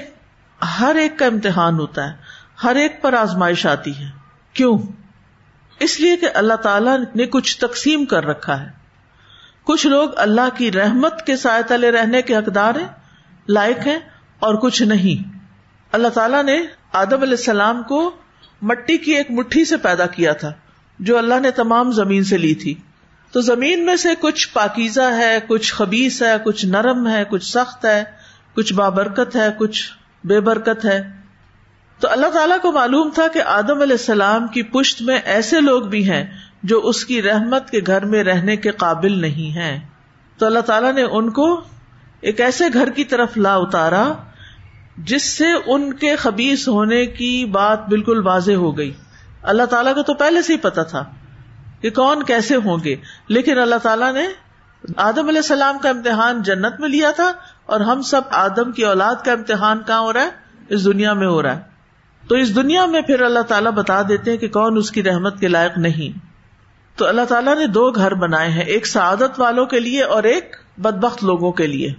ہر 0.80 0.94
ایک 0.94 1.18
کا 1.18 1.26
امتحان 1.26 1.74
ہوتا 1.74 2.10
ہے۔ 2.10 2.27
ہر 2.64 2.76
ایک 2.76 3.02
پر 3.02 3.12
آزمائش 3.12 3.66
آتی 3.66 3.98
ہے۔ 3.98 4.10
کیوں؟ 4.52 4.78
اس 5.80 6.00
لیے 6.00 6.16
کہ 6.16 6.28
اللہ 6.34 6.54
تعالی 6.54 6.90
نے 7.14 7.26
کچھ 7.26 7.58
تقسیم 7.58 8.04
کر 8.04 8.24
رکھا 8.24 8.62
ہے۔ 8.62 8.68
کچھ 9.64 9.86
لوگ 9.86 10.08
اللہ 10.16 10.56
کی 10.56 10.72
رحمت 10.72 11.26
کے 11.26 11.36
سائے 11.36 11.62
تلے 11.62 11.90
رہنے 11.90 12.22
کے 12.22 12.36
حقدار 12.36 12.74
ہیں، 12.74 12.88
لائق 13.48 13.86
ہیں 13.86 13.98
اور 14.38 14.54
کچھ 14.54 14.82
نہیں۔ 14.82 15.36
اللہ 15.92 16.08
تعالیٰ 16.08 16.42
نے 16.42 16.62
آدم 16.92 17.20
علیہ 17.22 17.36
السلام 17.38 17.82
کو 17.82 18.16
مٹی 18.62 18.98
کی 18.98 19.12
ایک 19.12 19.30
مٹھی 19.30 19.64
سے 19.64 19.76
پیدا 19.76 20.06
کیا 20.06 20.32
تھا، 20.32 20.52
جو 20.98 21.18
اللہ 21.18 21.40
نے 21.40 21.50
تمام 21.50 21.92
زمین 21.92 22.24
سے 22.24 22.38
لی 22.38 22.54
تھی۔ 22.54 22.74
تو 23.32 23.40
زمین 23.40 23.86
میں 23.86 23.96
سے 23.96 24.08
کچھ 24.20 24.48
پاکیزہ 24.52 25.16
ہے، 25.16 25.38
کچھ 25.46 25.74
خبیص 25.74 26.22
ہے، 26.22 26.34
کچھ 26.44 26.66
نرم 26.66 27.08
ہے، 27.08 27.24
کچھ 27.28 27.44
سخت 27.44 27.84
ہے، 27.84 28.04
کچھ 28.54 28.72
بابرکت 28.72 29.36
ہے، 29.36 29.48
کچھ 29.58 29.90
بے 30.24 30.40
برکت 30.40 30.84
ہے۔ 30.84 31.17
تو 32.00 32.08
اللہ 32.10 32.26
تعالیٰ 32.26 32.60
کو 32.60 32.72
معلوم 32.72 33.10
تھا 33.14 33.28
کہ 33.28 33.42
آدم 33.42 33.80
علیہ 33.80 33.96
السلام 33.98 34.46
کی 34.46 34.62
پشت 34.62 35.02
میں 35.02 35.18
ایسے 35.24 35.60
لوگ 35.60 35.82
بھی 35.82 36.10
ہیں 36.10 36.26
جو 36.62 36.80
اس 36.84 37.04
کی 37.04 37.22
رحمت 37.22 37.70
کے 37.70 37.80
گھر 37.86 38.04
میں 38.04 38.24
رہنے 38.24 38.56
کے 38.56 38.70
قابل 38.70 39.20
نہیں 39.20 39.56
ہیں۔ 39.56 39.80
تو 40.38 40.46
اللہ 40.46 40.58
تعالیٰ 40.58 40.92
نے 40.92 41.02
ان 41.02 41.30
کو 41.30 41.60
ایک 42.20 42.40
ایسے 42.40 42.64
گھر 42.72 42.90
کی 42.90 43.04
طرف 43.04 43.36
لا 43.36 43.54
اتارا 43.54 44.12
جس 44.96 45.38
سے 45.38 45.46
ان 45.66 45.92
کے 45.92 46.16
خبیص 46.16 46.68
ہونے 46.68 47.06
کی 47.06 47.44
بات 47.44 47.88
بالکل 47.88 48.26
واضح 48.26 48.52
ہو 48.52 48.78
گئی۔ 48.78 48.94
اللہ 49.42 49.62
تعالیٰ 49.62 49.94
کو 49.94 50.02
تو 50.02 50.14
پہلے 50.14 50.42
سے 50.42 50.52
ہی 50.52 50.58
پتا 50.58 50.82
تھا 50.82 51.04
کہ 51.80 51.90
کون 51.90 52.22
کیسے 52.22 52.56
ہوں 52.56 52.78
گے۔ 52.84 52.96
لیکن 53.28 53.58
اللہ 53.58 53.78
تعالیٰ 53.82 54.12
نے 54.12 54.26
آدم 54.96 55.28
علیہ 55.28 55.38
السلام 55.38 55.78
کا 55.78 55.90
امتحان 55.90 56.42
جنت 56.42 56.80
میں 56.80 56.88
لیا 56.88 57.10
تھا 57.10 57.32
اور 57.66 57.80
ہم 57.80 58.02
سب 58.02 58.20
آدم 58.30 58.72
کی 58.72 58.84
اولاد 58.84 59.14
کا 59.24 59.32
امتحان 59.32 59.82
کہاں 59.86 60.00
ہو 60.00 60.12
رہا 60.12 60.22
ہے؟ 60.22 60.30
اس 60.68 60.84
دنیا 60.84 61.12
میں 61.12 61.26
ہو 61.26 61.42
رہا 61.42 61.56
ہے۔ 61.56 61.67
تو 62.28 62.34
اس 62.34 62.56
دنیا 62.56 62.86
میں 62.86 63.00
پھر 63.00 63.22
اللہ 63.22 63.40
تعالیٰ 63.40 63.72
بتا 63.72 64.02
دیتے 64.08 64.30
ہیں 64.30 64.38
کہ 64.38 64.48
کون 64.48 64.76
اس 64.76 64.90
کی 64.90 65.02
رحمت 65.02 65.40
کے 65.40 65.48
لائق 65.48 65.78
نہیں۔ 65.78 66.18
تو 66.98 67.06
اللہ 67.06 67.24
تعالیٰ 67.28 67.58
نے 67.58 67.66
دو 67.66 67.90
گھر 67.90 68.14
بنائے 68.14 68.50
ہیں، 68.50 68.62
ایک 68.62 68.86
سعادت 68.86 69.40
والوں 69.40 69.66
کے 69.66 69.80
لیے 69.80 70.02
اور 70.02 70.22
ایک 70.22 70.56
بدبخت 70.78 71.24
لوگوں 71.24 71.52
کے 71.52 71.66
لیے۔ 71.66 71.92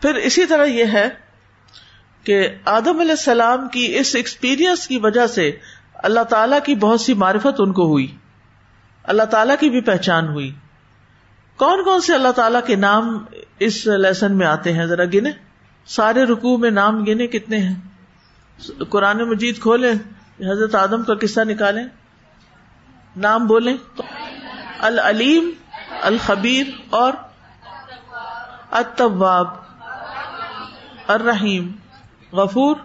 پھر 0.00 0.14
اسی 0.14 0.46
طرح 0.46 0.64
یہ 0.64 0.84
ہے 0.84 1.08
کہ 2.24 2.48
آدم 2.64 3.00
علیہ 3.00 3.10
السلام 3.10 3.68
کی 3.68 3.98
اس 3.98 4.14
ایکسپیرئنس 4.14 4.88
کی 4.88 4.98
وجہ 4.98 5.26
سے 5.26 5.50
اللہ 5.94 6.24
تعالیٰ 6.24 6.58
کی 6.64 6.74
بہت 6.74 7.00
سی 7.00 7.14
معرفت 7.14 7.60
ان 7.60 7.72
کو 7.72 7.82
ہوئی۔ 7.82 8.16
اللہ 9.02 9.22
تعالیٰ 9.22 9.54
کی 9.60 9.70
بھی 9.70 9.80
پہچان 9.80 10.28
ہوئی۔ 10.28 10.52
کون 11.56 11.84
کون 11.84 12.00
سے 12.00 12.14
اللہ 12.14 12.32
تعالیٰ 12.32 12.60
کے 12.66 12.76
نام 12.76 13.24
اس 13.58 13.86
لیسن 13.86 14.36
میں 14.36 14.46
آتے 14.46 14.72
ہیں؟ 14.72 14.86
ذرا 14.86 15.04
گنے۔ 15.04 15.30
سارے 15.86 16.24
رکو 16.24 16.58
میں 16.58 16.70
نام 16.70 17.04
گنے 17.04 17.26
کتنے 17.26 17.58
ہیں؟ 17.58 17.89
قرآن 18.88 19.18
مجید 19.18 19.60
کھولے 19.60 19.90
حضرت 20.40 20.74
آدم 20.74 21.02
کا 21.02 21.14
قصہ 21.14 21.40
نکالیں، 21.40 21.84
نام 23.16 23.46
بولیں 23.46 23.76
تو 23.96 24.02
العلیم، 24.78 25.50
الخبیر 26.02 26.66
اور 26.90 27.12
الطواب 28.70 29.46
الرحیم، 31.06 31.72
غفور، 32.32 32.76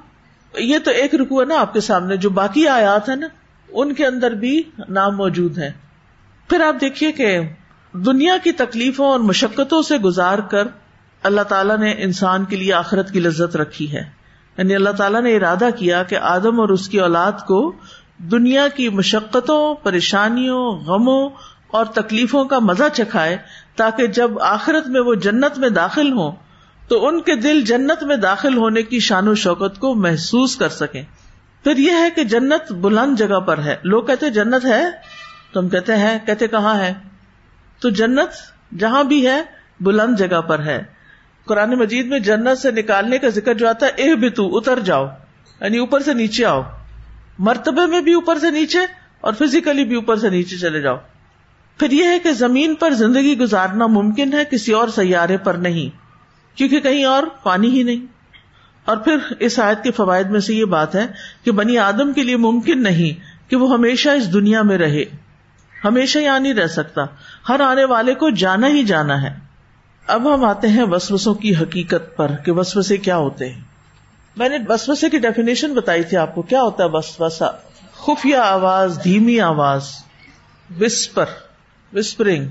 یہ 0.53 0.79
تو 0.79 0.91
ایک 0.91 1.15
رکو 1.15 1.39
ہے 1.39 1.45
نا 1.45 1.59
آپ 1.59 1.73
کے 1.73 1.79
سامنے، 1.79 2.17
جو 2.17 2.29
باقی 2.29 2.67
آیات 2.67 3.09
ہیں 3.09 3.15
نا، 3.15 3.27
ان 3.69 3.93
کے 3.93 4.05
اندر 4.05 4.31
بھی 4.31 4.63
نام 4.89 5.17
موجود 5.17 5.57
ہے 5.57 5.71
پھر 6.49 6.61
آپ 6.61 6.81
دیکھیے 6.81 7.11
کہ 7.11 7.39
دنیا 7.93 8.37
کی 8.43 8.51
تکلیفوں 8.51 9.07
اور 9.07 9.19
مشقتوں 9.19 9.81
سے 9.81 9.97
گزار 9.97 10.39
کر 10.39 10.67
اللہ 11.23 11.41
تعالیٰ 11.41 11.77
نے 11.77 11.93
انسان 11.97 12.45
کے 12.45 12.55
لیے 12.55 12.73
آخرت 12.73 13.11
کی 13.11 13.19
لذت 13.19 13.55
رکھی 13.55 13.91
ہے۔ 13.91 14.03
یعنی 14.57 14.75
اللہ 14.75 14.89
تعالیٰ 14.89 15.21
نے 15.21 15.35
ارادہ 15.35 15.67
کیا 15.75 16.03
کہ 16.03 16.15
آدم 16.15 16.59
اور 16.59 16.69
اس 16.69 16.89
کی 16.89 16.99
اولاد 16.99 17.31
کو 17.31 17.73
دنیا 18.17 18.67
کی 18.67 18.89
مشقتوں، 18.89 19.75
پریشانیوں، 19.75 20.71
غموں 20.71 21.29
اور 21.67 21.85
تکلیفوں 21.85 22.45
کا 22.45 22.59
مزہ 22.59 22.83
چکھائے 22.93 23.37
تاکہ 23.75 24.07
جب 24.07 24.39
آخرت 24.39 24.87
میں 24.87 25.01
وہ 25.01 25.15
جنت 25.15 25.57
میں 25.57 25.69
داخل 25.69 26.11
ہوں 26.11 26.31
تو 26.87 27.07
ان 27.07 27.21
کے 27.21 27.35
دل 27.35 27.61
جنت 27.61 28.03
میں 28.03 28.15
داخل 28.15 28.57
ہونے 28.57 28.83
کی 28.83 28.99
شان 28.99 29.27
و 29.27 29.35
شوکت 29.35 29.79
کو 29.79 29.95
محسوس 29.95 30.55
کر 30.55 30.69
سکیں۔ 30.69 31.03
پھر 31.63 31.77
یہ 31.77 31.91
ہے 31.91 32.09
کہ 32.15 32.23
جنت 32.23 32.71
بلند 32.71 33.15
جگہ 33.15 33.39
پر 33.39 33.57
ہے۔ 33.57 33.75
لوگ 33.83 34.03
کہتے 34.03 34.29
جنت 34.29 34.65
ہے، 34.65 34.83
تو 35.51 35.59
ہم 35.59 35.69
کہتے 35.69 35.95
ہیں 35.95 36.19
کہتے 36.25 36.47
کہاں 36.47 36.79
ہے؟ 36.79 36.93
تو 37.79 37.89
جنت 37.89 38.29
جہاں 38.79 39.03
بھی 39.03 39.27
ہے، 39.27 39.41
بلند 39.79 40.17
جگہ 40.17 40.41
پر 40.41 40.59
ہے۔ 40.59 40.94
قرآن 41.45 41.69
مجید 41.69 42.07
میں 42.07 42.19
جنت 42.19 42.57
سے 42.57 42.71
نکالنے 42.71 43.17
کا 43.17 43.29
ذکر 43.29 43.53
جو 43.53 43.69
آتا 43.69 43.85
ہے، 43.85 43.91
اے 43.91 44.15
بتو 44.15 44.57
اتر 44.57 44.79
جاؤ 44.79 45.05
یعنی 45.61 45.77
اوپر 45.77 46.01
سے 46.01 46.13
نیچے 46.13 46.45
آؤ۔ 46.45 46.61
مرتبے 47.39 47.85
میں 47.85 48.01
بھی 48.01 48.13
اوپر 48.13 48.39
سے 48.39 48.49
نیچے 48.49 48.79
اور 49.21 49.33
فزیکلی 49.33 49.85
بھی 49.85 49.95
اوپر 49.95 50.15
سے 50.15 50.29
نیچے 50.29 50.57
چلے 50.57 50.81
جاؤ۔ 50.81 50.95
پھر 51.79 51.91
یہ 51.91 52.03
ہے 52.03 52.19
کہ 52.19 52.31
زمین 52.31 52.75
پر 52.75 52.93
زندگی 52.93 53.37
گزارنا 53.37 53.87
ممکن 53.87 54.33
ہے، 54.33 54.45
کسی 54.45 54.71
اور 54.71 54.87
سیارے 54.87 55.37
پر 55.37 55.53
نہیں، 55.53 55.97
کیونکہ 56.57 56.79
کہیں 56.79 57.05
اور 57.05 57.23
پانی 57.43 57.69
ہی 57.69 57.83
نہیں۔ 57.83 58.05
اور 58.85 58.97
پھر 58.97 59.17
اس 59.39 59.59
آیت 59.59 59.83
کے 59.83 59.91
فوائد 59.91 60.27
میں 60.27 60.39
سے 60.39 60.53
یہ 60.53 60.65
بات 60.65 60.95
ہے 60.95 61.07
کہ 61.43 61.51
بنی 61.51 61.77
آدم 61.77 62.13
کے 62.13 62.23
لیے 62.23 62.37
ممکن 62.37 62.83
نہیں 62.83 63.35
کہ 63.49 63.55
وہ 63.55 63.73
ہمیشہ 63.73 64.09
اس 64.09 64.33
دنیا 64.33 64.61
میں 64.61 64.77
رہے، 64.77 65.03
ہمیشہ 65.85 66.19
یہاں 66.19 66.39
نہیں 66.39 66.53
رہ 66.53 66.67
سکتا۔ 66.67 67.01
ہر 67.49 67.59
آنے 67.59 67.85
والے 67.85 68.13
کو 68.13 68.29
جانا 68.29 68.67
ہی 68.67 68.83
جانا 68.83 69.21
ہے۔ 69.21 69.44
اب 70.07 70.35
ہم 70.35 70.43
آتے 70.43 70.67
ہیں 70.67 70.83
وسوسوں 70.83 71.33
کی 71.33 71.55
حقیقت 71.55 72.17
پر 72.17 72.31
کہ 72.45 72.51
وسوسے 72.51 72.97
کیا 72.97 73.17
ہوتے 73.17 73.49
ہیں۔ 73.49 73.61
میں 74.37 74.49
نے 74.49 74.57
وسوسے 74.69 75.09
کی 75.09 75.19
ڈیفینیشن 75.19 75.73
بتائی 75.73 76.03
تھی 76.03 76.17
آپ 76.17 76.35
کو۔ 76.35 76.41
کیا 76.41 76.61
ہوتا 76.61 76.83
ہے 76.83 76.89
وسوسا 76.89 77.47
خفیہ 77.93 78.35
آواز، 78.35 78.99
دھیمی 79.03 79.39
آواز 79.39 79.89
وسپر 80.79 81.25
وسپرنگ 81.93 82.47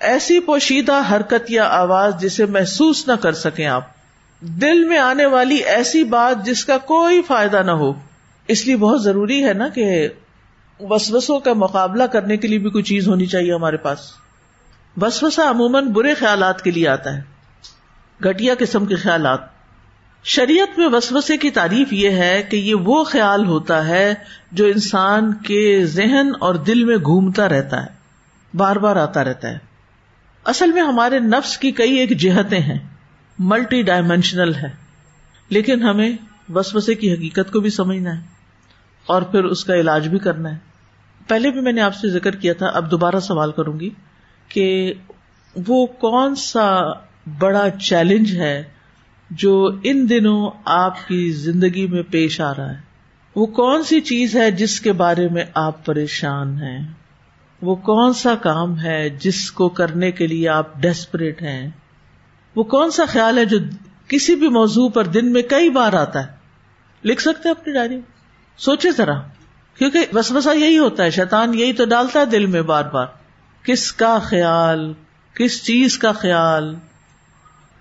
ایسی 0.00 0.40
پوشیدہ 0.40 1.02
حرکت 1.10 1.50
یا 1.50 1.64
آواز 1.64 2.14
جسے 2.20 2.46
محسوس 2.46 3.08
نہ 3.08 3.12
کر 3.12 3.32
سکیں 3.32 3.66
آپ۔ 3.66 3.84
دل 4.40 4.84
میں 4.84 4.98
آنے 4.98 5.26
والی 5.26 5.56
ایسی 5.56 6.04
بات 6.04 6.46
جس 6.46 6.64
کا 6.64 6.78
کوئی 6.78 7.22
فائدہ 7.22 7.62
نہ 7.62 7.70
ہو۔ 7.70 7.92
اس 8.48 8.66
لیے 8.66 8.76
بہت 8.76 9.02
ضروری 9.02 9.44
ہے 9.44 9.52
نا 9.52 9.68
کہ 9.68 10.08
وسوسوں 10.80 11.40
کا 11.40 11.52
مقابلہ 11.52 12.02
کرنے 12.02 12.36
کے 12.36 12.48
لیے 12.48 12.58
بھی 12.58 12.70
کوئی 12.70 12.84
چیز 12.84 13.08
ہونی 13.08 13.26
چاہیے 13.26 13.54
ہمارے 13.54 13.76
پاس۔ 13.76 13.98
وسوسا 14.96 15.50
عموماً 15.50 15.88
برے 15.88 16.14
خیالات 16.14 16.62
کے 16.62 16.70
لیے 16.70 16.88
آتا 16.88 17.16
ہے 17.16 17.22
گٹیا 18.24 18.54
قسم 18.58 18.86
کے 18.86 18.96
خیالات۔ 18.96 19.40
شریعت 20.24 20.78
میں 20.78 20.88
وسوسے 20.88 21.36
کی 21.36 21.50
تعریف 21.50 21.92
یہ 21.92 22.10
ہے 22.10 22.42
کہ 22.42 22.56
یہ 22.56 22.74
وہ 22.74 23.04
خیال 23.04 23.46
ہوتا 23.46 23.86
ہے 23.88 24.14
جو 24.52 24.64
انسان 24.64 25.32
کے 25.32 25.84
ذہن 25.84 26.32
اور 26.40 26.54
دل 26.54 26.84
میں 26.84 26.96
گھومتا 26.96 27.48
رہتا 27.48 27.82
ہے، 27.82 27.88
بار 28.54 28.76
بار 28.76 28.96
آتا 28.96 29.24
رہتا 29.24 29.48
ہے۔ 29.48 29.58
اصل 30.44 30.72
میں 30.72 30.82
ہمارے 30.82 31.18
نفس 31.18 31.58
کی 31.58 31.70
کئی 31.70 31.94
ایک 31.94 32.18
جہتیں 32.18 32.60
ہیں، 32.60 32.78
ملٹی 33.38 33.82
ڈائمینشنل 33.82 34.54
ہے، 34.54 34.70
لیکن 35.48 35.82
ہمیں 35.82 36.10
وسوسے 36.54 36.94
کی 36.94 37.12
حقیقت 37.12 37.52
کو 37.52 37.60
بھی 37.60 37.70
سمجھنا 37.70 38.16
ہے 38.16 38.22
اور 39.06 39.22
پھر 39.22 39.44
اس 39.44 39.64
کا 39.64 39.74
علاج 39.74 40.08
بھی 40.08 40.18
کرنا 40.18 40.50
ہے۔ 40.50 40.58
پہلے 41.28 41.50
بھی 41.50 41.60
میں 41.60 41.72
نے 41.72 41.80
آپ 41.80 41.94
سے 41.94 42.10
ذکر 42.10 42.36
کیا 42.36 42.52
تھا، 42.52 42.66
اب 42.66 42.90
دوبارہ 42.90 43.20
سوال 43.20 43.52
کروں 43.52 43.80
گی۔ 43.80 43.90
کہ 44.48 44.94
وہ 45.66 45.86
کون 45.86 46.34
سا 46.34 46.80
بڑا 47.38 47.70
چیلنج 47.70 48.36
ہے 48.36 48.64
جو 49.30 49.70
ان 49.84 50.08
دنوں 50.08 50.50
آپ 50.64 51.08
کی 51.08 51.30
زندگی 51.30 51.86
میں 51.86 52.02
پیش 52.02 52.40
آ 52.40 52.52
رہا 52.54 52.70
ہے۔ 52.70 52.92
وہ 53.36 53.46
کون 53.46 53.82
سی 53.82 54.00
چیز 54.00 54.36
ہے 54.36 54.50
جس 54.50 54.80
کے 54.80 54.92
بارے 54.92 55.28
میں 55.28 55.44
آپ 55.54 55.84
پریشان 55.84 56.56
ہیں؟ 56.56 56.92
وہ 57.62 57.74
کون 57.74 58.12
سا 58.12 58.34
کام 58.34 58.80
ہے 58.80 59.08
جس 59.08 59.50
کو 59.50 59.68
کرنے 59.68 60.10
کے 60.10 60.26
لیے 60.26 60.48
آپ 60.48 60.82
ڈیسپریٹ 60.82 61.42
ہیں؟ 61.42 61.70
وہ 62.56 62.62
کون 62.62 62.90
سا 62.90 63.04
خیال 63.04 63.38
ہے 63.38 63.44
جو 63.44 63.58
کسی 64.08 64.34
بھی 64.34 64.48
موضوع 64.48 64.88
پر 64.88 65.04
دن 65.04 65.32
میں 65.32 65.42
کئی 65.42 65.70
بار 65.70 65.92
آتا 65.92 66.26
ہے؟ 66.26 66.32
لکھ 67.04 67.22
سکتے 67.22 67.50
اپنی 67.50 67.72
ڈائری 67.72 68.00
سوچے 68.56 68.90
ذرا، 68.90 69.14
کیونکہ 69.78 69.98
بس 70.14 70.32
بسا 70.32 70.52
یہی 70.52 70.78
ہوتا 70.78 71.04
ہے، 71.04 71.10
شیطان 71.10 71.58
یہی 71.58 71.72
تو 71.72 71.84
ڈالتا 71.84 72.20
ہے 72.20 72.24
دل 72.24 72.46
میں 72.46 72.62
بار 72.62 72.84
بار۔ 72.84 73.06
کس 73.64 73.92
کا 73.92 74.18
خیال، 74.18 74.92
کس 75.34 75.64
چیز 75.64 75.98
کا 75.98 76.12
خیال؟ 76.12 76.74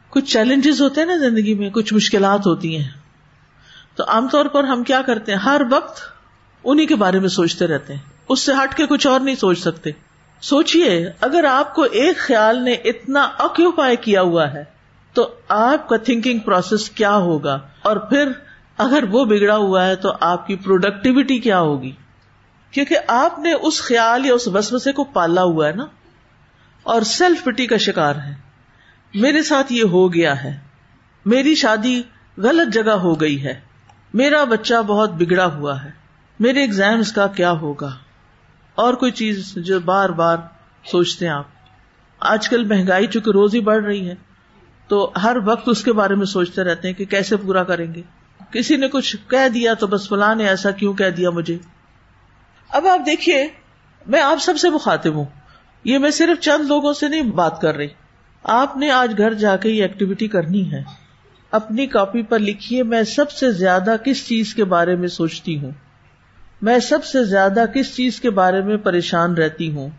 کچھ 0.10 0.34
چیلنجز 0.34 0.82
ہوتے 0.82 1.02
ہیں 1.02 1.08
نا 1.08 1.17
زندگی 1.17 1.54
میں، 1.54 1.70
کچھ 1.70 1.94
مشکلات 1.94 2.46
ہوتی 2.46 2.78
ہیں۔ 2.78 2.88
تو 3.96 4.04
عام 4.08 4.28
طور 4.28 4.46
پر 4.46 4.63
ہم 4.63 4.84
کیا 4.84 5.02
کرتے 5.02 5.32
ہیں؟ 5.32 5.39
ہر 5.39 5.62
وقت 5.72 6.02
انہیں 6.63 6.86
کے 6.86 6.96
بارے 6.96 7.20
میں 7.20 7.30
سوچتے 7.30 7.67
رہتے 7.67 7.94
ہیں۔ 7.94 8.02
اس 8.30 8.39
سے 8.39 8.52
ہٹ 8.63 8.76
کے 8.76 8.86
کچھ 8.86 9.08
اور 9.08 9.20
نہیں 9.20 9.36
سوچ 9.36 9.60
سکتے۔ 9.60 9.89
سوچیے 10.41 11.12
اگر 11.22 11.44
آپ 11.44 11.76
کو 11.76 11.82
ایک 11.82 12.17
خیال 12.17 12.63
نے 12.63 12.72
اتنا 12.72 13.30
آکوپائی 13.38 13.96
کیا 13.96 14.22
ہوا 14.22 14.54
ہے، 14.54 14.63
تو 15.13 15.36
آپ 15.48 15.89
کا 15.89 15.98
تھنکنگ 15.98 16.39
پروسیس 16.39 16.89
کیا 16.89 17.15
ہوگا؟ 17.15 17.60
اور 17.82 17.98
پھر 17.98 18.32
اگر 18.78 19.04
وہ 19.12 19.26
بگڑا 19.26 19.56
ہوا 19.56 19.86
ہے، 19.86 19.96
تو 19.96 20.13
آپ 20.20 20.48
کی 20.48 20.56
پروڈکٹیوٹی 20.56 21.39
کیا 21.39 21.60
ہوگی؟ 21.60 21.91
کیونکہ 22.72 22.98
آپ 23.08 23.40
نے 23.40 23.54
اس 23.54 23.82
خیال 23.82 24.26
یا 24.26 24.34
اس 24.34 24.48
وسوسے 24.48 24.92
کو 24.92 25.04
پالا 25.04 25.44
ہوا 25.44 25.68
ہے 25.68 25.74
نا 25.74 25.86
اور 26.84 27.02
سیلف 27.02 27.44
پٹی 27.44 27.68
کا 27.68 27.78
شکار 27.78 28.16
ہے۔ 28.16 28.36
میرے 29.14 29.44
ساتھ 29.44 29.74
یہ 29.74 29.84
ہو 29.84 30.14
گیا 30.14 30.44
ہے۔ 30.44 30.60
میری 31.26 31.56
شادی 31.56 32.02
غلط 32.38 32.74
جگہ 32.74 32.92
ہو 32.92 33.22
گئی 33.22 33.44
ہے۔ 33.44 33.60
میرا 34.14 34.44
بچہ 34.44 34.82
بہت 34.88 35.12
بگڑا 35.14 35.46
ہوا 35.46 35.84
ہے۔ 35.84 35.92
میرے 36.40 36.62
ایگزامس 36.62 37.12
کا 37.12 37.28
کیا 37.28 37.52
ہوگا؟ 37.52 37.98
اور 38.76 38.94
کوئی 38.94 39.12
چیز 39.12 39.54
جو 39.56 39.80
بار 39.80 40.10
بار 40.10 40.38
سوچتے 40.86 41.26
ہیں 41.26 41.34
آپ۔ 41.34 41.46
آج 42.20 42.50
کل 42.50 42.66
مہنگائی 42.66 43.08
چونکہ 43.08 43.30
روز 43.30 43.56
ہی 43.56 43.60
بڑھ 43.60 43.84
رہی 43.84 44.10
ہے، 44.10 44.16
تو 44.88 45.12
ہر 45.24 45.38
وقت 45.46 45.70
اس 45.70 45.84
کے 45.84 45.94
بارے 45.94 46.16
میں 46.16 46.26
سوچتے 46.26 46.64
رہتے 46.64 46.88
ہیں 46.88 46.96
کہ 46.96 47.06
کیسے 47.06 47.38
پورا 47.38 47.64
کریں 47.64 47.94
گے۔ 47.94 48.02
کسی 48.52 48.76
نے 48.76 48.88
کچھ 48.88 49.16
کہہ 49.28 49.50
دیا 49.50 49.74
تو 49.74 49.88
بس 49.88 50.10
فلاں 50.10 50.36
نے 50.36 50.48
ایسا 50.48 50.72
کیوں 50.72 50.94
کہہ 50.94 51.10
دیا 51.10 51.30
مجھے؟ 51.30 51.58
اب 52.72 52.88
آپ 52.88 53.00
دیکھیے، 53.06 53.48
میں 54.08 54.22
آپ 54.22 54.38
سب 54.42 54.58
سے 54.58 54.70
مخاطب 54.70 55.16
ہوں۔ 55.16 55.26
یہ 55.84 55.98
میں 55.98 56.12
صرف 56.12 56.40
چند 56.40 56.66
لوگوں 56.66 56.94
سے 56.94 57.08
نہیں 57.08 57.22
بات 57.22 57.62
کر 57.62 57.76
رہی۔ 57.76 57.88
آپ 58.44 58.78
نے 58.78 58.92
آج 58.92 59.14
گھر 59.18 59.34
جا 59.34 59.56
کے 59.56 59.70
یہ 59.70 59.82
ایکٹیویٹی 59.82 60.28
کرنی 60.28 60.72
ہے۔ 60.72 60.84
اپنی 61.52 61.88
کاپی 61.88 62.22
پر 62.22 62.40
لکھیے، 62.40 62.84
میں 62.84 63.04
سب 63.04 63.32
سے 63.32 63.52
زیادہ 63.52 63.96
کس 64.06 64.28
چیز 64.28 64.54
کے 64.54 64.64
بارے 64.64 64.96
میں 64.96 65.08
سوچتی 65.08 65.60
ہوں؟ 65.60 65.72
میں 66.62 66.80
سب 66.80 67.06
سے 67.06 67.24
زیادہ 67.24 67.66
کس 67.76 67.96
چیز 67.96 68.22
کے 68.22 68.30
بارے 68.30 68.62
میں 68.62 68.78
پریشان 68.78 69.34
رہتی 69.34 69.72
ہوں؟ 69.72 69.90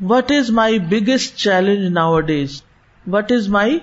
What 0.00 0.32
is 0.32 0.50
my 0.50 0.78
biggest 0.78 1.36
challenge 1.36 1.92
nowadays 2.20 2.62
what 3.06 3.32
is 3.32 3.48
my 3.48 3.78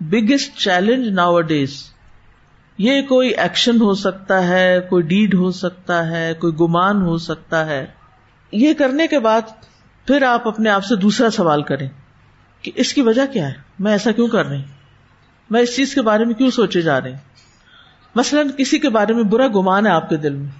biggest 0.00 0.58
challenge 0.58 1.08
nowadays 1.40 1.93
یہ 2.78 3.02
کوئی 3.02 3.28
ایکشن 3.28 3.80
ہو 3.80 3.94
سکتا 3.94 4.48
ہے، 4.48 4.80
کوئی 4.90 5.02
ڈیڈ 5.02 5.34
ہو 5.34 5.50
سکتا 5.50 6.10
ہے، 6.10 6.34
کوئی 6.34 6.52
گمان 6.60 7.02
ہو 7.02 7.18
سکتا 7.18 7.66
ہے۔ 7.66 7.86
یہ 8.52 8.74
کرنے 8.74 9.06
کے 9.06 9.18
بعد 9.18 9.40
پھر 10.06 10.22
آپ 10.22 10.48
اپنے 10.48 10.70
آپ 10.70 10.84
سے 10.84 10.96
دوسرا 10.96 11.30
سوال 11.30 11.62
کریں 11.62 11.88
کہ 12.62 12.72
اس 12.74 12.94
کی 12.94 13.02
وجہ 13.02 13.22
کیا 13.32 13.48
ہے؟ 13.48 13.52
میں 13.78 13.92
ایسا 13.92 14.12
کیوں 14.12 14.28
کر 14.28 14.46
رہی 14.46 14.62
میں 15.50 15.60
اس 15.60 15.76
چیز 15.76 15.94
کے 15.94 16.02
بارے 16.02 16.24
میں 16.24 16.34
کیوں 16.34 16.50
سوچے 16.50 16.80
جا 16.80 17.00
رہے 17.00 17.14
مثلاً 18.14 18.48
کسی 18.56 18.78
کے 18.78 18.88
بارے 18.88 19.12
میں 19.12 19.22
برا 19.22 19.48
گمان 19.48 19.86
ہے 19.86 19.90
آپ 19.90 20.08
کے 20.08 20.16
دل 20.16 20.34
میں۔ 20.34 20.50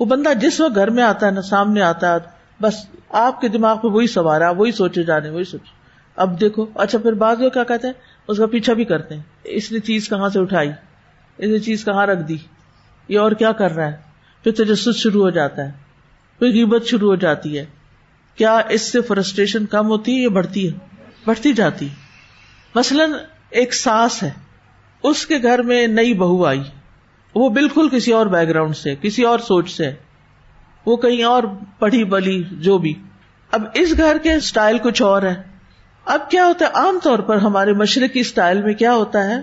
وہ 0.00 0.04
بندہ 0.04 0.34
جس 0.34 0.60
وقت 0.60 0.74
گھر 0.74 0.90
میں 0.90 1.02
آتا 1.02 1.26
ہے 1.26 1.30
نا 1.30 1.42
سامنے 1.42 1.82
آتا 1.82 2.12
ہے، 2.12 2.18
بس 2.60 2.74
آپ 3.08 3.40
کے 3.40 3.48
دماغ 3.48 3.78
پہ 3.78 3.86
وہی 3.86 4.06
سوار 4.06 4.40
ہے 4.40 4.54
وہی 4.54 4.72
سوچے 4.72 5.02
جا 5.02 5.20
رہے 5.20 5.26
ہیں، 5.26 5.34
وہی 5.34 5.44
سوچے۔ 5.44 5.72
اب 6.16 6.40
دیکھو 6.40 6.66
اچھا 6.74 6.98
پھر 6.98 7.12
بعض 7.12 7.40
لوگ 7.40 7.50
کیا 7.50 7.64
کہتے 7.64 7.86
ہیں؟ 7.86 7.94
اس 8.28 8.38
کا 8.38 8.46
پیچھا 8.46 8.72
بھی 8.72 8.84
کرتے 8.84 9.14
ہیں۔ 9.14 9.22
اس 9.44 9.72
نے 9.72 9.78
چیز 9.78 10.08
کہاں 10.08 10.28
سے 10.28 10.40
اٹھائی؟ 10.40 10.70
اس 11.38 11.50
نے 11.50 11.58
چیز 11.58 11.84
کہاں 11.84 12.06
رکھ 12.06 12.28
دی؟ 12.28 12.36
یہ 13.08 13.18
اور 13.18 13.32
کیا 13.32 13.52
کر 13.52 13.70
رہا 13.70 13.86
ہے؟ 13.86 13.96
پھر 14.44 14.52
تجسس 14.52 14.96
شروع 14.96 15.22
ہو 15.22 15.30
جاتا 15.30 15.64
ہے۔ 15.64 15.70
پھر 16.38 16.46
غیبت 16.46 16.86
شروع 16.86 17.08
ہو 17.08 17.14
جاتی 17.14 17.58
ہے۔ 17.58 17.64
کیا 18.34 18.60
اس 18.68 18.92
سے 18.92 19.00
فرسٹریشن 19.00 19.66
کم 19.66 19.86
ہوتی 19.86 20.16
ہے 20.16 20.22
یا 20.22 20.28
بڑھتی 20.28 20.72
ہے؟ 20.72 20.78
بڑھتی 21.26 21.52
جاتی 21.52 21.88
مثلاً 22.74 23.12
ایک 23.50 23.74
ساس 23.74 24.22
ہے۔ 24.22 24.30
اس 25.02 25.26
کے 25.26 25.34
گھر 25.42 25.62
میں 25.62 25.86
نئی 25.86 26.14
بہو 26.14 26.46
آئی۔ 26.46 26.62
وہ 27.34 27.48
بالکل 27.48 27.88
کسی 27.88 28.12
اور 28.12 28.26
بیک 28.26 28.48
گراؤنڈ 28.48 28.76
سے، 28.76 28.94
کسی 29.02 29.22
اور 29.22 29.38
سوچ 29.38 29.76
سے۔ 29.76 29.92
وہ 30.86 30.96
کہیں 30.96 31.24
اور 31.24 31.42
پڑھی 31.78 32.04
بلی 32.04 32.42
جو 32.50 32.78
بھی۔ 32.78 32.94
اب 33.52 33.64
اس 33.74 33.94
گھر 33.96 34.16
کے 34.22 34.34
اسٹائل 34.34 34.78
کچھ 34.78 35.02
اور 35.02 35.22
ہے۔ 35.22 35.34
اب 36.04 36.30
کیا 36.30 36.46
ہوتا 36.46 36.64
ہے؟ 36.64 36.70
عام 36.70 36.98
طور 37.02 37.18
پر 37.18 37.36
ہمارے 37.36 37.72
مشرقی 37.72 38.20
اسٹائل 38.20 38.62
میں 38.62 38.74
کیا 38.74 38.94
ہوتا 38.94 39.24
ہے؟ 39.24 39.40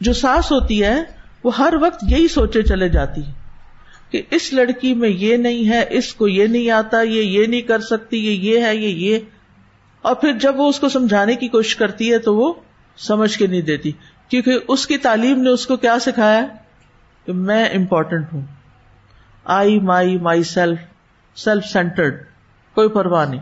جو 0.00 0.12
ساس 0.12 0.52
ہوتی 0.52 0.84
ہے 0.84 1.19
وہ 1.44 1.56
ہر 1.58 1.74
وقت 1.80 2.04
یہی 2.08 2.28
سوچے 2.28 2.62
چلے 2.62 2.88
جاتی 2.88 3.26
ہے 3.26 3.32
کہ 4.10 4.22
اس 4.30 4.52
لڑکی 4.52 4.94
میں 4.94 5.08
یہ 5.08 5.36
نہیں 5.36 5.68
ہے، 5.68 5.84
اس 5.90 6.14
کو 6.14 6.28
یہ 6.28 6.46
نہیں 6.46 6.70
آتا، 6.70 7.00
یہ 7.00 7.22
یہ 7.22 7.46
نہیں 7.46 7.60
کر 7.60 7.80
سکتی، 7.80 8.26
یہ 8.26 8.30
یہ 8.30 8.64
ہے، 8.64 8.76
یہ 8.76 8.88
یہ۔ 8.88 9.18
اور 10.02 10.14
پھر 10.14 10.32
جب 10.32 10.60
وہ 10.60 10.68
اس 10.68 10.80
کو 10.80 10.88
سمجھانے 10.88 11.34
کی 11.34 11.48
کوشش 11.48 11.76
کرتی 11.76 12.12
ہے 12.12 12.18
تو 12.18 12.36
وہ 12.36 12.52
سمجھ 12.96 13.38
کے 13.38 13.46
نہیں 13.46 13.60
دیتی۔ 13.60 13.92
کیونکہ 14.28 14.58
اس 14.68 14.86
کی 14.86 14.98
تعلیم 14.98 15.42
نے 15.42 15.50
اس 15.50 15.66
کو 15.66 15.76
کیا 15.76 15.98
سکھایا؟ 15.98 16.46
کہ 17.26 17.32
میں 17.32 17.68
امپورٹنٹ 17.68 18.32
ہوں۔ 18.32 18.40
I 19.44 19.80
my 19.80 20.18
myself 20.42 20.78
self 21.36 21.64
centred 21.64 22.24
کوئی 22.74 22.88
پرواہ 22.88 23.26
نہیں۔ 23.26 23.40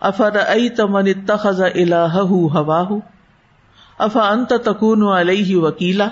افر 0.00 0.36
ائی 0.46 0.68
تمن 0.68 1.12
تخذ 1.26 1.60
الہ 1.60 2.16
ہوا 2.16 2.88
افا 3.98 4.28
انت 4.28 4.52
تکون 4.64 5.02
علیہ 5.02 5.56
وکیلا؟ 5.56 6.08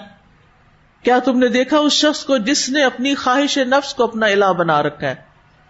کیا 1.04 1.18
تم 1.18 1.38
نے 1.38 1.48
دیکھا 1.48 1.78
اس 1.78 1.92
شخص 1.92 2.24
کو 2.24 2.38
جس 2.38 2.68
نے 2.68 2.82
اپنی 2.82 3.14
خواہش 3.14 3.58
نفس 3.58 3.94
کو 3.94 4.04
اپنا 4.04 4.26
الہ 4.26 4.52
بنا 4.52 4.82
رکھا 4.82 5.08
ہے؟ 5.08 5.14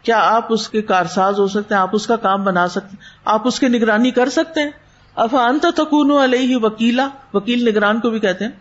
کیا 0.03 0.19
آپ 0.19 0.53
اس 0.53 0.69
کے 0.69 0.83
کارساز 0.83 1.39
ہو 1.39 1.47
سکتے 1.47 1.75
ہیں؟ 1.75 1.83
آپ 1.83 1.91
اس 1.93 2.07
کا 2.07 2.17
کام 2.17 2.45
بنا 2.45 2.69
سکتے 2.69 2.89
ہیں؟ 2.89 3.05
آپ 3.25 3.47
اس 3.47 3.61
کی 3.61 3.69
نگرانی 3.69 4.11
کر 4.11 4.29
سکتے 4.29 4.61
ہیں؟ 4.61 4.71
افان 5.15 5.59
تو 5.59 5.71
تکون 5.71 6.11
علیہ 6.11 6.57
وکیلا، 6.57 7.09
وکیل 7.35 7.69
نگران 7.69 8.01
کو 8.01 8.11
بھی 8.11 8.19
کہتے 8.19 8.45
ہیں۔ 8.45 8.53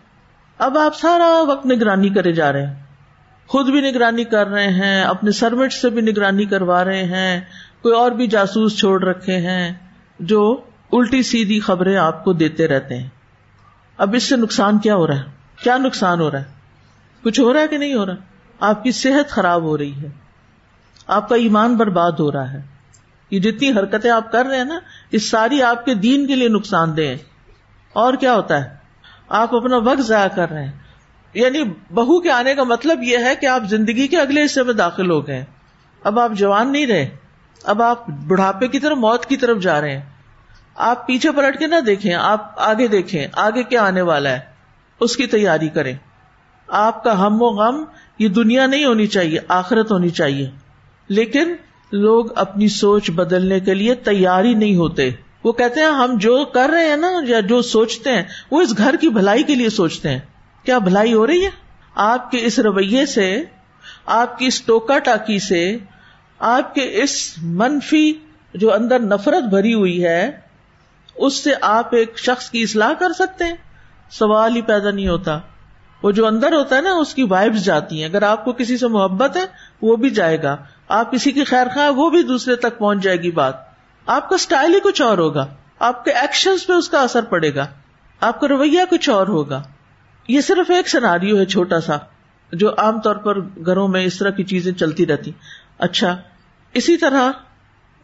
اب 0.58 0.78
آپ 0.78 0.96
سارا 0.96 1.42
وقت 1.48 1.66
نگرانی 1.66 2.08
کرے 2.08 2.32
جا 2.32 2.52
رہے 2.52 2.66
ہیں۔ 2.66 2.74
خود 3.46 3.70
بھی 3.70 3.90
نگرانی 3.90 4.24
کر 4.24 4.46
رہے 4.46 4.68
ہیں، 4.68 5.02
اپنے 5.02 5.30
سرمٹ 5.30 5.72
سے 5.72 5.90
بھی 5.90 6.02
نگرانی 6.02 6.44
کروا 6.44 6.84
رہے 6.84 7.04
ہیں۔ 7.04 7.40
کوئی 7.82 7.94
اور 7.94 8.10
بھی 8.10 8.26
جاسوس 8.26 8.78
چھوڑ 8.78 9.04
رکھے 9.04 9.36
ہیں، 9.36 9.72
جو 10.20 10.60
الٹی 10.92 11.22
سیدھی 11.22 11.60
خبریں 11.60 11.96
آپ 11.96 12.24
کو 12.24 12.32
دیتے 12.32 12.68
رہتے 12.68 12.98
ہیں۔ 12.98 13.08
اب 13.98 14.14
اس 14.14 14.22
سے 14.22 14.36
نقصان 14.36 14.78
کیا 14.78 14.94
ہو 14.94 15.06
رہا 15.06 15.16
ہے؟ 15.16 15.24
کیا 15.62 15.76
نقصان 15.78 16.20
ہو 16.20 16.30
رہا 16.30 16.38
ہے؟ 16.38 16.63
کچھ 17.24 17.40
ہو 17.40 17.52
رہا 17.52 17.60
ہے 17.60 17.68
کہ 17.68 17.78
نہیں 17.78 17.94
ہو 17.94 18.06
رہا؟ 18.06 18.14
آپ 18.60 18.82
کی 18.82 18.92
صحت 18.92 19.30
خراب 19.30 19.62
ہو 19.62 19.78
رہی 19.78 20.02
ہے۔ 20.02 20.08
آپ 21.06 21.28
کا 21.28 21.36
ایمان 21.36 21.76
برباد 21.76 22.12
ہو 22.12 22.32
رہا 22.32 22.52
ہے۔ 22.52 22.62
یہ 23.30 23.40
جتنی 23.40 23.70
حرکتیں 23.70 24.10
آپ 24.10 24.32
کر 24.32 24.46
رہے 24.46 24.56
ہیں 24.56 24.64
نا، 24.64 24.78
یہ 25.12 25.18
ساری 25.18 25.62
آپ 25.62 25.84
کے 25.84 25.94
دین 25.94 26.26
کے 26.26 26.36
لیے 26.36 26.48
نقصان 26.48 26.96
دہ 26.96 27.14
اور 27.92 28.14
کیا 28.14 28.34
ہوتا 28.34 28.64
ہے؟ 28.64 28.76
آپ 29.28 29.54
اپنا 29.54 29.76
وقت 29.76 30.00
ضائع 30.00 30.28
کر 30.28 30.50
رہے 30.50 30.64
ہیں۔ 30.64 30.72
یعنی 31.34 31.62
بہو 31.94 32.20
کے 32.20 32.30
آنے 32.30 32.54
کا 32.54 32.62
مطلب 32.62 33.02
یہ 33.02 33.18
ہے 33.18 33.34
کہ 33.36 33.46
آپ 33.46 33.62
زندگی 33.64 34.08
کے 34.08 34.16
اگلے 34.16 34.44
حصے 34.44 34.62
میں 34.62 34.74
داخل 34.74 35.10
ہو 35.10 35.26
گئے 35.26 35.44
اب 36.04 36.20
آپ 36.20 36.32
جوان 36.32 36.72
نہیں 36.72 36.86
رہے۔ 36.86 37.10
اب 37.64 37.82
آپ 37.82 38.08
بڑھاپے 38.08 38.68
کی 38.68 38.78
طرف، 38.78 38.96
موت 38.96 39.26
کی 39.26 39.36
طرف 39.36 39.62
جا 39.62 39.80
رہے 39.80 39.96
ہیں۔ 39.96 40.02
آپ 40.74 41.06
پیچھے 41.06 41.32
پلٹ 41.32 41.58
کے 41.58 41.66
نہ 41.66 41.80
دیکھیں، 41.80 42.14
آپ 42.14 42.52
آگے 42.56 42.86
دیکھیں، 42.86 43.26
آگے 43.32 43.62
کیا 43.62 43.82
آنے 43.82 44.00
والا 44.00 44.30
ہے؟ 44.30 44.40
اس 45.00 45.16
کی 45.16 45.26
تیاری 45.26 45.68
کریں۔ 45.68 45.94
آپ 46.68 47.04
کا 47.04 47.26
ہم 47.26 47.42
و 47.42 47.46
غم 47.46 47.84
یہ 48.18 48.28
دنیا 48.28 48.66
نہیں 48.66 48.84
ہونی 48.84 49.06
چاہیے، 49.06 49.38
آخرت 49.48 49.92
ہونی 49.92 50.10
چاہیے۔ 50.10 50.50
لیکن 51.08 51.54
لوگ 51.92 52.38
اپنی 52.38 52.68
سوچ 52.68 53.10
بدلنے 53.10 53.60
کے 53.60 53.74
لیے 53.74 53.94
تیاری 53.94 54.54
نہیں 54.54 54.76
ہوتے۔ 54.76 55.10
وہ 55.44 55.52
کہتے 55.52 55.80
ہیں، 55.80 55.86
ہم 55.86 56.18
جو 56.18 56.44
کر 56.44 56.70
رہے 56.72 56.88
ہیں 56.88 56.96
نا، 56.96 57.08
یا 57.28 57.40
جو 57.40 57.62
سوچتے 57.62 58.12
ہیں، 58.12 58.22
وہ 58.50 58.60
اس 58.60 58.78
گھر 58.78 58.96
کی 59.00 59.08
بھلائی 59.08 59.42
کے 59.42 59.54
لیے 59.54 59.68
سوچتے 59.68 60.08
ہیں۔ 60.08 60.18
کیا 60.64 60.78
بھلائی 60.78 61.14
ہو 61.14 61.26
رہی 61.26 61.44
ہے؟ 61.44 61.50
آپ 61.94 62.30
کے 62.30 62.38
اس 62.44 62.58
رویے 62.58 63.06
سے، 63.06 63.44
آپ 64.06 64.38
کی 64.38 64.46
اس 64.46 64.62
ٹوکا 64.62 64.98
ٹاکی 64.98 65.38
سے، 65.38 65.76
آپ 66.38 66.74
کے 66.74 67.02
اس 67.02 67.34
منفی 67.42 68.12
جو 68.54 68.74
اندر 68.74 68.98
نفرت 68.98 69.42
بھری 69.42 69.74
ہوئی 69.74 70.04
ہے، 70.04 70.30
اس 71.14 71.44
سے 71.44 71.50
آپ 71.60 71.94
ایک 71.94 72.18
شخص 72.18 72.50
کی 72.50 72.62
اصلاح 72.62 72.92
کر 72.92 73.12
سکتے 73.12 73.44
ہیں۔ 73.44 73.54
سوال 74.10 74.56
ہی 74.56 74.62
پیدا 74.62 74.90
نہیں 74.90 75.08
ہوتا۔ 75.08 75.38
وہ 76.04 76.10
جو 76.10 76.26
اندر 76.26 76.52
ہوتا 76.52 76.76
ہے 76.76 76.80
نا، 76.80 76.92
اس 76.92 77.14
کی 77.14 77.22
وائبس 77.22 77.64
جاتی 77.64 77.98
ہیں۔ 77.98 78.04
اگر 78.04 78.22
آپ 78.22 78.44
کو 78.44 78.52
کسی 78.52 78.76
سے 78.76 78.86
محبت 78.88 79.36
ہے، 79.36 79.44
وہ 79.82 79.96
بھی 79.96 80.10
جائے 80.10 80.42
گا۔ 80.42 80.56
آپ 80.88 81.12
کسی 81.12 81.32
کی 81.32 81.44
خیر 81.44 81.66
خواہ، 81.74 81.90
وہ 81.90 82.10
بھی 82.10 82.22
دوسرے 82.22 82.56
تک 82.56 82.78
پہنچ 82.78 83.02
جائے 83.02 83.16
گی 83.16 83.30
بات۔ 83.30 83.54
آپ 84.06 84.28
کا 84.28 84.34
اسٹائل 84.34 84.74
ہی 84.74 84.80
کچھ 84.80 85.02
اور 85.02 85.18
ہوگا۔ 85.18 85.46
آپ 85.78 86.04
کے 86.04 86.10
ایکشن 86.10 86.50
پہ 86.66 86.72
اس 86.72 86.88
کا 86.88 87.02
اثر 87.02 87.24
پڑے 87.24 87.54
گا۔ 87.54 87.66
آپ 88.20 88.40
کا 88.40 88.48
رویہ 88.48 88.80
کچھ 88.90 89.10
اور 89.10 89.26
ہوگا۔ 89.26 89.62
یہ 90.28 90.40
صرف 90.40 90.70
ایک 90.70 90.88
سناریو 90.88 91.36
ہے 91.36 91.44
چھوٹا 91.44 91.80
سا، 91.80 91.96
جو 92.52 92.70
عام 92.70 93.00
طور 93.00 93.16
پر 93.16 93.40
گھروں 93.40 93.88
میں 93.88 94.04
اس 94.04 94.18
طرح 94.18 94.30
کی 94.30 94.44
چیزیں 94.44 94.72
چلتی 94.72 95.06
رہتی۔ 95.06 95.30
اچھا 95.78 96.16
اسی 96.72 96.96
طرح 96.96 97.28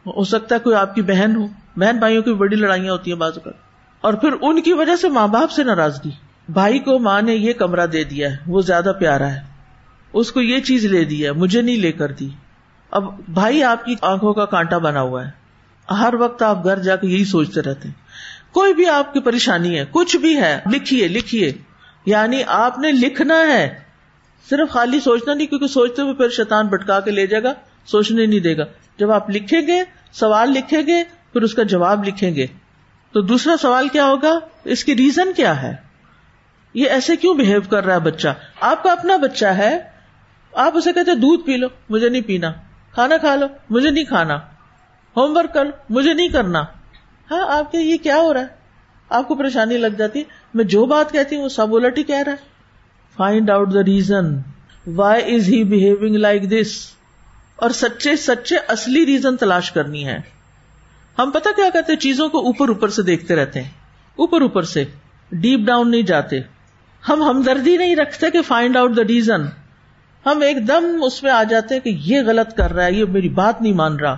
ہو 0.06 0.24
سکتا 0.24 0.54
ہے 0.54 0.60
کوئی 0.60 0.76
آپ 0.76 0.94
کی 0.94 1.02
بہن 1.02 1.36
ہو۔ 1.36 1.46
بہن 1.76 1.98
بھائیوں 1.98 2.22
کی 2.22 2.32
بڑی 2.32 2.56
لڑائیاں 2.56 2.92
ہوتی 2.92 3.12
ہیں 3.12 3.18
بازو 3.18 3.40
کا۔ 3.40 3.50
اور 4.00 4.14
پھر 4.14 4.30
ان 4.40 4.62
کی 4.62 4.72
وجہ 4.72 4.96
سے 4.96 5.08
ماں 5.08 5.28
باپ 5.28 5.50
سے 5.50 5.64
ناراضگی۔ 5.64 6.29
بھائی 6.52 6.78
کو 6.78 6.98
ماں 6.98 7.22
نے 7.22 7.34
یہ 7.34 7.52
کمرہ 7.52 7.86
دے 7.86 8.04
دیا 8.04 8.30
ہے، 8.30 8.36
وہ 8.46 8.60
زیادہ 8.60 8.92
پیارا 8.98 9.32
ہے۔ 9.32 9.40
اس 10.12 10.32
کو 10.32 10.40
یہ 10.40 10.60
چیز 10.60 10.84
لے 10.84 11.04
دی 11.04 11.26
ہے، 11.26 11.32
مجھے 11.32 11.62
نہیں 11.62 11.76
لے 11.76 11.92
کر 11.92 12.12
دی۔ 12.12 12.28
اب 12.90 13.20
بھائی 13.28 13.62
آپ 13.62 13.84
کی 13.84 13.94
آنکھوں 14.02 14.34
کا 14.34 14.44
کانٹا 14.44 14.78
بنا 14.78 15.00
ہوا 15.00 15.26
ہے۔ 15.26 15.30
ہر 15.94 16.14
وقت 16.14 16.42
آپ 16.42 16.64
گھر 16.64 16.78
جا 16.78 16.96
کے 16.96 17.06
یہی 17.06 17.24
سوچتے 17.24 17.60
رہتے 17.60 17.88
ہیں۔ 17.88 17.94
کوئی 18.54 18.74
بھی 18.74 18.86
آپ 18.86 19.12
کی 19.12 19.20
پریشانی 19.20 19.78
ہے، 19.78 19.84
کچھ 19.90 20.16
بھی 20.16 20.36
ہے، 20.36 20.60
لکھیے 20.72 21.08
لکھیے۔ 21.08 21.52
یعنی 22.06 22.42
آپ 22.46 22.78
نے 22.78 22.92
لکھنا 22.92 23.34
ہے۔ 23.34 23.78
صرف 24.50 24.70
خالی 24.70 25.00
سوچنا 25.00 25.34
نہیں، 25.34 25.46
کیونکہ 25.46 25.66
سوچتے 25.66 26.02
ہوئے 26.02 26.14
پھر 26.14 26.28
شیطان 26.28 26.66
بٹکا 26.66 27.00
کے 27.00 27.10
لے 27.10 27.26
جائے 27.26 27.42
گا، 27.42 27.54
سوچنے 27.86 28.26
نہیں 28.26 28.40
دے 28.40 28.56
گا۔ 28.56 28.64
جب 28.98 29.10
آپ 29.10 29.30
لکھیں 29.30 29.66
گے، 29.66 29.82
سوال 30.12 30.50
لکھیں 30.50 30.82
گے، 30.86 31.04
پھر 31.32 31.42
اس 31.42 31.54
کا 31.54 31.62
جواب 31.62 32.04
لکھیں 32.04 32.34
گے۔ 32.34 32.46
تو 33.12 33.20
دوسرا 33.20 33.56
سوال 33.62 33.88
کیا 33.88 34.06
ہوگا؟ 34.06 34.38
اس 34.64 34.84
کی 34.84 34.96
ریزن 34.96 35.32
کیا 35.32 35.62
ہے؟ 35.62 35.89
یہ 36.74 36.88
ایسے 36.88 37.16
کیوں 37.16 37.34
بہیو 37.34 37.60
کر 37.60 37.84
رہا 37.84 37.94
ہے 37.94 38.00
بچہ؟ 38.00 38.28
آپ 38.60 38.82
کا 38.82 38.92
اپنا 38.92 39.16
بچہ 39.16 39.46
ہے، 39.46 39.78
آپ 40.54 40.76
اسے 40.76 40.92
کہتے 40.92 41.14
دودھ 41.14 41.42
پی 41.46 41.56
لو، 41.56 41.68
مجھے 41.88 42.08
نہیں 42.08 42.22
پینا۔ 42.22 42.52
کھانا 42.92 43.16
کھا 43.16 43.34
لو، 43.34 43.46
مجھے 43.70 43.90
نہیں 43.90 44.04
کھانا۔ 44.04 44.36
ہوم 45.16 45.36
ورک 45.36 45.54
کر 45.54 45.64
لو، 45.64 45.70
مجھے 45.90 46.14
نہیں 46.14 46.28
کرنا۔ 46.28 46.62
ہاں 47.30 47.58
آپ 47.58 47.72
کے 47.72 47.78
یہ 47.78 47.96
کیا 47.96 48.16
ہو 48.16 48.34
رہا 48.34 48.40
ہے؟ 48.40 48.46
آپ 49.08 49.28
کو 49.28 49.34
پریشانی 49.34 49.76
لگ 49.76 49.86
جاتی 49.86 50.22
میں 50.54 50.64
جو 50.64 50.86
بات 50.86 51.12
کہتی 51.12 51.36
ہوں، 51.36 51.42
وہ 51.42 51.48
سب 51.48 51.74
الٹ 51.74 51.98
ہی 51.98 52.02
کہہ 52.02 52.22
رہا 52.26 52.32
ہے۔ 52.32 52.36
Find 53.16 53.50
out 53.50 53.74
the 53.74 53.84
reason 53.86 54.24
why 54.86 55.34
is 55.34 55.48
he 55.48 55.64
behaving 55.64 56.16
like 56.16 56.50
this 56.50 56.86
اور 57.56 57.70
سچے 57.70 58.16
سچے 58.16 58.56
اصلی 58.68 59.06
ریزن 59.06 59.36
تلاش 59.36 59.72
کرنی 59.72 60.06
ہے۔ 60.06 60.18
ہم 61.18 61.30
پتا 61.30 61.50
کیا 61.56 61.70
کہتے 61.72 61.96
چیزوں 61.96 62.28
کو 62.28 62.38
اوپر 62.38 62.68
اوپر 62.68 62.88
سے 62.88 63.02
دیکھتے 63.02 63.36
رہتے 63.36 63.62
ہیں۔ 63.62 63.70
اوپر 64.16 64.40
اوپر 64.40 64.62
سے 64.62 64.84
ڈیپ 65.32 65.60
ڈاؤن 65.60 65.90
نہیں 65.90 66.02
جاتے۔ 66.02 66.40
ہم 67.08 67.22
ہمدردی 67.22 67.76
نہیں 67.76 67.96
رکھتے 67.96 68.30
کہ 68.30 68.42
فائنڈ 68.42 68.76
آؤٹ 68.76 68.96
دا 68.96 69.02
ریزن 69.02 69.42
ہم 70.26 70.40
ایک 70.40 70.68
دم 70.68 71.02
اس 71.02 71.22
میں 71.22 71.30
آ 71.30 71.42
جاتے 71.42 71.74
ہیں 71.74 71.80
کہ 71.80 71.88
یہ 71.88 72.20
غلط 72.26 72.56
کر 72.56 72.72
رہا 72.72 72.84
ہے، 72.84 72.92
یہ 72.92 73.04
میری 73.04 73.28
بات 73.28 73.62
نہیں 73.62 73.72
مان 73.72 73.96
رہا۔ 73.96 74.16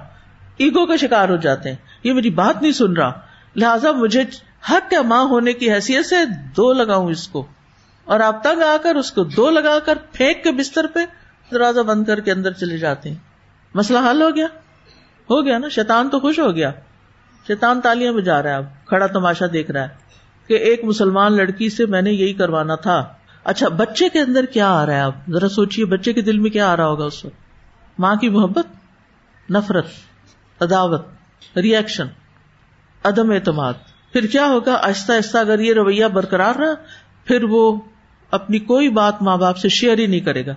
ایگو 0.56 0.86
کا 0.86 0.96
شکار 0.96 1.28
ہو 1.28 1.36
جاتے 1.36 1.68
ہیں، 1.68 1.76
یہ 2.04 2.12
میری 2.12 2.30
بات 2.30 2.62
نہیں 2.62 2.72
سن 2.72 2.92
رہا۔ 2.92 3.20
لہذا 3.56 3.92
مجھے 3.92 4.22
حق 4.70 4.90
کیا 4.90 5.02
ماں 5.02 5.24
ہونے 5.24 5.52
کی 5.52 5.72
حیثیت 5.72 6.06
سے 6.06 6.16
دو 6.56 6.72
لگاؤں 6.72 7.10
اس 7.10 7.28
کو۔ 7.28 7.46
اور 8.04 8.20
آپ 8.20 8.42
تنگ 8.42 8.62
آ 8.62 8.76
کر 8.82 8.94
اس 8.94 9.12
کو 9.12 9.24
دو 9.24 9.50
لگا 9.50 9.78
کر 9.78 9.98
پھینک 10.12 10.44
کے 10.44 10.50
بستر 10.50 10.86
پہ 10.86 11.00
دروازہ 11.52 11.80
بند 11.80 12.04
کر 12.04 12.20
کے 12.20 12.32
اندر 12.32 12.52
چلے 12.52 12.78
جاتے 12.78 13.08
ہیں۔ 13.08 13.16
مسئلہ 13.74 13.98
حل 14.10 14.22
ہو 14.22 14.36
گیا۔ 14.36 14.46
ہو 15.30 15.44
گیا 15.44 15.58
نا؟ 15.58 15.68
شیطان 15.68 16.08
تو 16.08 16.20
خوش 16.20 16.38
ہو 16.38 16.56
گیا۔ 16.56 16.70
شیطان 17.46 17.80
تالیاں 17.80 18.12
بجا 18.12 18.42
رہا 18.42 18.50
ہے 18.50 18.54
اب، 18.54 18.64
کھڑا 18.86 19.06
تماشا 19.06 19.44
دیکھ 19.52 19.70
رہا 19.70 19.82
ہے۔ 19.82 20.01
کہ 20.46 20.54
ایک 20.54 20.84
مسلمان 20.84 21.32
لڑکی 21.32 21.70
سے 21.70 21.86
میں 21.86 22.02
نے 22.02 22.12
یہی 22.12 22.32
کروانا 22.32 22.74
تھا۔ 22.74 23.12
اچھا 23.44 23.68
بچے 23.68 24.08
کے 24.08 24.20
اندر 24.20 24.44
کیا 24.44 24.70
آ 24.70 24.86
رہا 24.86 24.94
ہے؟ 24.94 25.00
آپ 25.00 25.14
ذرا 25.30 25.48
سوچیے 25.48 25.84
بچے 25.84 26.12
کے 26.12 26.22
دل 26.22 26.38
میں 26.38 26.50
کیا 26.50 26.72
آ 26.72 26.76
رہا 26.76 26.86
ہوگا 26.86 27.04
اس 27.04 27.24
وقت؟ 27.24 27.34
ماں 27.98 28.14
کی 28.14 28.28
محبت، 28.28 28.66
نفرت، 29.50 29.86
عداوت 30.60 31.06
ریئیکشن 31.56 32.06
عدم 33.04 33.30
اعتماد۔ 33.30 33.72
پھر 34.12 34.26
کیا 34.26 34.46
ہوگا؟ 34.46 34.74
آہستہ 34.74 35.12
آہستہ 35.12 35.38
اگر 35.38 35.60
یہ 35.60 35.74
رویہ 35.74 36.06
برقرار 36.06 36.54
رہا، 36.54 36.74
پھر 37.24 37.44
وہ 37.44 37.80
اپنی 38.30 38.58
کوئی 38.58 38.88
بات 38.88 39.22
ماں 39.22 39.36
باپ 39.36 39.56
سے 39.56 39.68
شیئر 39.68 39.98
ہی 39.98 40.06
نہیں 40.06 40.20
کرے 40.20 40.46
گا۔ 40.46 40.54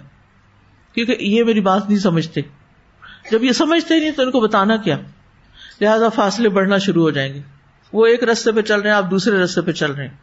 کیونکہ 0.93 1.15
یہ 1.19 1.43
میری 1.43 1.61
بات 1.61 1.89
نہیں 1.89 1.99
سمجھتے۔ 1.99 2.41
جب 3.31 3.43
یہ 3.43 3.51
سمجھتے 3.51 3.99
نہیں 3.99 4.11
تو 4.11 4.21
ان 4.21 4.31
کو 4.31 4.39
بتانا 4.39 4.77
کیا؟ 4.77 4.97
لہذا 5.81 6.09
فاصلے 6.09 6.49
بڑھنا 6.49 6.77
شروع 6.77 7.01
ہو 7.01 7.09
جائیں 7.09 7.33
گے۔ 7.33 7.41
وہ 7.93 8.05
ایک 8.05 8.23
رستے 8.23 8.51
پہ 8.51 8.61
چل 8.61 8.79
رہے 8.79 8.89
ہیں، 8.89 8.97
آپ 8.97 9.11
دوسرے 9.11 9.37
رستے 9.37 9.61
پہ 9.61 9.71
چل 9.71 9.91
رہے 9.91 10.07
ہیں۔ 10.07 10.17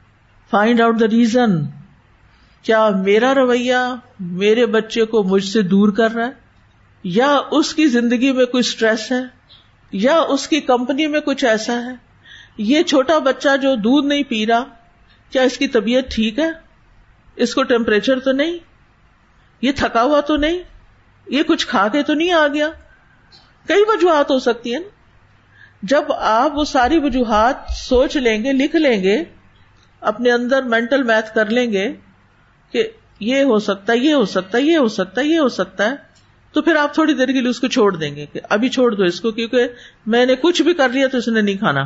فائنڈ 0.51 0.81
آؤٹ 0.81 1.01
دا 1.01 1.07
ریزن 1.07 1.51
کیا 2.63 2.89
میرا 2.89 3.35
رویہ 3.35 3.95
میرے 4.21 4.67
بچے 4.67 5.05
کو 5.05 5.23
مجھ 5.23 5.45
سے 5.45 5.63
دور 5.63 5.89
کر 5.89 6.11
رہا 6.11 6.27
ہے؟ 6.27 6.31
یا 7.03 7.41
اس 7.51 7.75
کی 7.75 7.87
زندگی 7.87 8.33
میں 8.33 8.47
کوئی 8.47 8.61
اسٹریس 8.61 9.13
ہے؟ 9.13 9.23
یا 9.93 10.21
اس 10.21 10.49
کی 10.49 10.61
کمپنی 10.61 11.07
میں 11.07 11.21
کچھ 11.21 11.45
ایسا 11.45 11.73
ہے؟ 11.73 11.95
یہ 12.59 12.83
چھوٹا 12.83 13.19
بچہ 13.19 13.57
جو 13.63 13.75
دودھ 13.75 14.07
نہیں 14.07 14.23
پی 14.23 14.47
رہا، 14.47 14.65
کیا 15.31 15.43
اس 15.43 15.59
کی 15.59 15.69
طبیعت 15.69 16.05
ٹھیک 16.11 16.39
ہے؟ 16.39 16.51
اس 17.37 17.55
کو 17.55 17.63
ٹیمپریچر 17.63 18.19
تو 18.19 18.33
نہیں؟ 18.33 18.59
یہ 19.61 19.73
تھکا 19.77 20.03
ہوا 20.03 20.21
تو 20.21 20.37
نہیں؟ 20.37 20.59
یہ 21.27 21.43
کچھ 21.43 21.67
کھا 21.67 21.89
کے 21.89 22.03
تو 22.03 22.15
نہیں 22.15 22.33
آ 22.33 22.47
گیا؟ 22.55 22.69
کئی 23.69 23.83
وجوہات 23.89 24.31
ہو 24.31 24.39
سکتی 24.39 24.75
ہیں۔ 24.75 24.83
جب 25.83 26.13
آپ 26.13 26.51
وہ 26.55 26.65
ساری 26.65 26.99
وجوہات 26.99 27.57
سوچ 27.77 28.17
لیں 28.17 28.45
گے، 28.45 28.53
لکھ 28.53 28.77
لیں 28.77 29.03
گے، 29.03 29.25
اپنے 30.01 30.33
اندر 30.33 30.63
مینٹل 30.63 31.03
میتھ 31.03 31.35
کر 31.35 31.47
لیں 31.47 31.73
گے 31.73 31.93
کہ 32.73 32.89
یہ 33.21 33.43
ہو 33.43 33.59
سکتا 33.59 33.93
ہے، 33.93 33.99
یہ 33.99 34.15
ہو 34.15 34.25
سکتا 34.25 34.59
ہے، 34.59 34.63
یہ 34.63 34.77
ہو 34.77 34.89
سکتا 34.89 35.21
ہے، 35.21 35.27
یہ 35.27 35.39
ہو 35.39 35.49
سکتا 35.49 35.85
ہے، 35.85 35.97
تو 36.53 36.63
پھر 36.63 36.77
آپ 36.77 36.95
تھوڑی 36.95 37.15
دیر 37.15 37.27
کے 37.27 37.41
لیے 37.41 37.51
اس 37.51 37.61
کو 37.61 37.69
چھوڑ 37.69 37.97
دیں 37.97 38.17
گے 38.17 38.27
کہ 38.33 38.41
ابھی 38.49 38.69
چھوڑ 38.69 38.95
دو 38.95 39.03
اس 39.03 39.21
کو 39.21 39.31
کیونکہ 39.31 39.69
میں 40.07 40.27
نے 40.27 40.35
کچھ 40.35 40.63
بھی 40.63 40.75
کر 40.75 40.89
لیا 40.89 41.09
تو 41.09 41.19
اس 41.19 41.29
نے 41.29 41.41
نہیں 41.41 41.57
کھانا۔ 41.57 41.85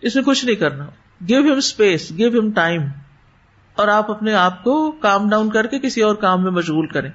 اس 0.00 0.14
میں 0.14 0.24
کچھ 0.24 0.44
نہیں 0.44 0.56
کرنا۔ 0.56 0.86
گیو 1.28 1.40
ہم 1.40 1.56
اسپیس 1.56 2.12
گیو 2.18 2.40
ہم 2.40 2.52
ٹائم 2.52 2.82
اور 3.74 3.88
آپ 3.88 4.10
اپنے 4.10 4.34
آپ 4.34 4.64
کو 4.64 4.90
کام 4.90 5.30
ڈاؤن 5.30 5.50
کر 5.50 5.66
کے 5.66 5.78
کسی 5.78 6.02
اور 6.02 6.14
کام 6.14 6.42
میں 6.42 6.50
مشغول 6.50 6.86
کریں۔ 6.86 7.10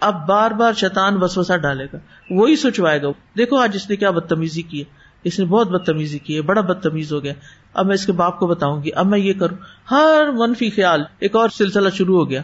اب 0.00 0.26
بار 0.26 0.50
بار 0.50 0.72
شیطان 0.72 1.22
وسوسہ 1.22 1.56
ڈالے 1.56 1.86
گا۔ 1.92 1.98
وہی 2.30 2.56
سوچوائے 2.56 3.02
گا۔ 3.02 3.08
دیکھو 3.38 3.56
آج 3.56 3.70
اس 3.74 3.90
نے 3.90 3.96
کیا 3.96 4.10
بدتمیزی 4.10 4.62
کی 4.62 4.80
ہے۔ 4.80 5.01
اس 5.24 5.38
نے 5.38 5.44
بہت 5.44 5.68
بدتمیزی 5.68 6.18
کی 6.18 6.36
ہے، 6.36 6.42
بڑا 6.42 6.60
بدتمیز 6.60 7.12
ہو 7.12 7.22
گیا۔ 7.22 7.32
اب 7.74 7.86
میں 7.86 7.94
اس 7.94 8.06
کے 8.06 8.12
باپ 8.12 8.38
کو 8.38 8.46
بتاؤں 8.46 8.82
گی، 8.82 8.90
اب 8.94 9.06
میں 9.06 9.18
یہ 9.18 9.32
کروں۔ 9.32 9.56
ہر 9.90 10.30
منفی 10.32 10.70
خیال 10.70 11.02
ایک 11.18 11.36
اور 11.36 11.48
سلسلہ 11.48 11.88
شروع 11.90 12.18
ہو 12.18 12.30
گیا۔ 12.30 12.42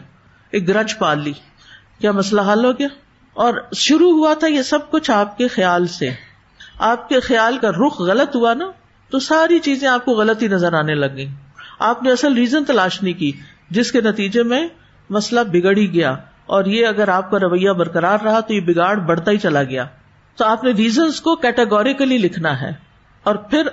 ایک 0.51 0.67
گرج 0.67 0.97
پال 0.97 1.19
لی۔ 1.19 1.31
کیا 1.99 2.11
مسئلہ 2.11 2.41
حل 2.41 2.65
ہو 2.65 2.71
گیا؟ 2.71 2.87
اور 3.33 3.53
شروع 3.75 4.11
ہوا 4.11 4.33
تھا 4.33 4.47
یہ 4.47 4.61
سب 4.61 4.91
کچھ 4.91 5.11
آپ 5.11 5.37
کے 5.37 5.47
خیال 5.47 5.87
سے۔ 5.87 6.09
آپ 6.79 7.09
کے 7.09 7.19
خیال 7.19 7.57
کا 7.57 7.71
رخ 7.71 8.01
غلط 8.01 8.35
ہوا 8.35 8.53
نا، 8.53 8.71
تو 9.09 9.19
ساری 9.19 9.59
چیزیں 9.59 9.87
آپ 9.87 10.05
کو 10.05 10.11
غلط 10.11 10.43
ہی 10.43 10.47
نظر 10.47 10.73
آنے 10.73 10.95
لگ 10.95 11.15
گئی 11.15 11.27
آپ 11.79 12.03
نے 12.03 12.11
اصل 12.11 12.33
ریزن 12.33 12.65
تلاش 12.65 13.03
نہیں 13.03 13.13
کی، 13.13 13.31
جس 13.69 13.91
کے 13.91 14.01
نتیجے 14.01 14.43
میں 14.43 14.67
مسئلہ 15.09 15.39
بگڑ 15.51 15.77
ہی 15.77 15.93
گیا۔ 15.93 16.15
اور 16.45 16.65
یہ 16.65 16.87
اگر 16.87 17.07
آپ 17.07 17.31
کا 17.31 17.39
رویہ 17.39 17.71
برقرار 17.71 18.17
رہا 18.23 18.39
تو 18.39 18.53
یہ 18.53 18.61
بگاڑ 18.61 18.97
بڑھتا 18.97 19.31
ہی 19.31 19.37
چلا 19.37 19.63
گیا۔ 19.63 19.85
تو 20.35 20.45
آپ 20.45 20.63
نے 20.63 20.71
ریزنس 20.71 21.21
کو 21.21 21.35
کیٹاگوریکلی 21.35 22.17
لکھنا 22.17 22.61
ہے 22.61 22.71
اور 23.23 23.35
پھر 23.35 23.67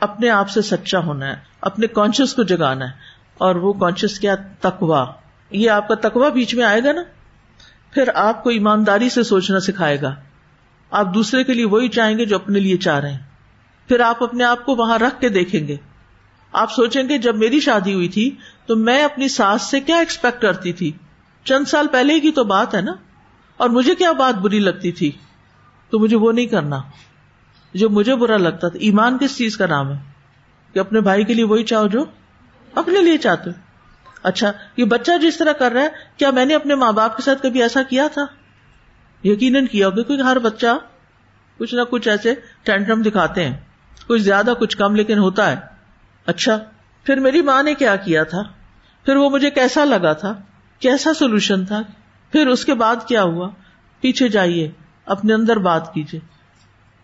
اپنے 0.00 0.30
آپ 0.30 0.50
سے 0.50 0.62
سچا 0.62 0.98
ہونا 0.98 1.26
ہے، 1.26 1.34
اپنے 1.60 1.86
کانشیس 1.86 2.34
کو 2.34 2.42
جگانا 2.42 2.84
ہے 2.84 2.90
اور 3.38 3.54
وہ 3.54 3.72
کانشیس 3.72 4.18
کیا؟ 4.18 4.34
تکوا 4.60 5.06
یہ 5.50 5.70
آپ 5.70 5.88
کا 5.88 5.94
تکوا 5.94 6.28
بیچ 6.28 6.54
میں 6.54 6.64
آئے 6.64 6.84
گا 6.84 6.92
نا؟ 6.92 7.02
پھر 7.90 8.08
آپ 8.14 8.42
کو 8.42 8.50
ایمانداری 8.50 9.08
سے 9.08 9.22
سوچنا 9.22 9.60
سکھائے 9.60 10.00
گا۔ 10.00 10.14
آپ 10.90 11.14
دوسرے 11.14 11.44
کے 11.44 11.54
لیے 11.54 11.64
وہی 11.64 11.88
چاہیں 11.88 12.18
گے 12.18 12.24
جو 12.24 12.36
اپنے 12.36 12.60
لیے 12.60 12.76
چاہ 12.76 12.98
رہے 12.98 13.10
ہیں۔ 13.10 13.18
پھر 13.88 14.00
آپ 14.00 14.22
اپنے 14.22 14.44
آپ 14.44 14.66
کو 14.66 14.74
وہاں 14.74 14.98
رکھ 14.98 15.20
کے 15.20 15.28
دیکھیں 15.28 15.68
گے۔ 15.68 15.76
آپ 16.52 16.72
سوچیں 16.72 17.08
گے، 17.08 17.18
جب 17.18 17.36
میری 17.36 17.60
شادی 17.60 17.94
ہوئی 17.94 18.08
تھی 18.08 18.36
تو 18.66 18.76
میں 18.76 19.04
اپنی 19.04 19.28
ساس 19.28 19.62
سے 19.62 19.80
کیا 19.80 19.96
ایکسپیکٹ 19.96 20.42
کرتی 20.42 20.72
تھی؟ 20.72 20.92
چند 21.44 21.64
سال 21.64 21.86
پہلے 21.86 22.20
کی 22.20 22.30
تو 22.30 22.44
بات 22.44 22.74
ہے 22.74 22.80
نا؟ 22.80 22.92
اور 23.56 23.70
مجھے 23.70 23.94
کیا 23.94 24.12
بات 24.12 24.34
بری 24.34 24.58
لگتی 24.58 24.92
تھی؟ 24.92 25.12
تو 25.90 25.98
مجھے 25.98 26.16
وہ 26.16 26.32
نہیں 26.32 26.46
کرنا۔ 26.46 26.82
جو 27.74 27.90
مجھے 27.90 28.16
برا 28.16 28.36
لگتا 28.36 28.68
تھا، 28.68 28.78
ایمان 28.78 29.18
کس 29.18 29.36
چیز 29.36 29.56
کا 29.56 29.66
نام 29.66 29.92
ہے؟ 29.92 29.98
کہ 30.72 30.78
اپنے 30.78 31.00
بھائی 31.00 31.24
کے 31.24 31.34
لیے 31.34 31.44
وہی 31.44 31.64
چاہو 31.64 31.86
جو 31.86 32.04
اپنے 32.74 33.02
لیے 33.02 33.18
چاہتے 33.18 33.50
اچھا 34.22 34.52
یہ 34.76 34.84
بچہ 34.84 35.10
جس 35.22 35.36
طرح 35.36 35.52
کر 35.52 35.72
رہا 35.72 35.82
ہے، 35.82 35.88
کیا 36.16 36.30
میں 36.30 36.44
نے 36.44 36.54
اپنے 36.54 36.74
ماں 36.74 36.92
باپ 36.92 37.16
کے 37.16 37.22
ساتھ 37.22 37.42
کبھی 37.42 37.62
ایسا 37.62 37.82
کیا 37.82 38.08
تھا؟ 38.12 38.26
یقیناً 39.24 39.66
کیا 39.66 39.86
ہوگا، 39.86 40.02
کیونکہ 40.02 40.22
ہر 40.22 40.38
بچہ 40.38 40.66
کچھ 41.58 41.74
نہ 41.74 41.80
کچھ 41.90 42.08
ایسے 42.08 42.34
ٹینٹرم 42.62 43.02
دکھاتے 43.02 43.48
ہیں۔ 43.48 43.56
کچھ 44.06 44.22
زیادہ، 44.22 44.54
کچھ 44.60 44.76
کم، 44.76 44.94
لیکن 44.94 45.18
ہوتا 45.18 45.50
ہے۔ 45.50 45.56
اچھا 46.26 46.58
پھر 47.04 47.16
میری 47.16 47.42
ماں 47.42 47.62
نے 47.62 47.74
کیا 47.74 47.96
کیا 47.96 48.24
تھا؟ 48.24 48.42
پھر 49.04 49.16
وہ 49.16 49.30
مجھے 49.30 49.50
کیسا 49.50 49.84
لگا 49.84 50.12
تھا؟ 50.12 50.34
کیسا 50.78 51.14
سولوشن 51.14 51.64
تھا؟ 51.64 51.82
پھر 52.32 52.46
اس 52.46 52.64
کے 52.64 52.74
بعد 52.74 52.96
کیا 53.08 53.22
ہوا؟ 53.22 53.50
پیچھے 54.00 54.28
جائیے۔ 54.28 54.70
اپنے 55.06 55.34
اندر 55.34 55.56
بات 55.56 55.94
کیجیے 55.94 56.20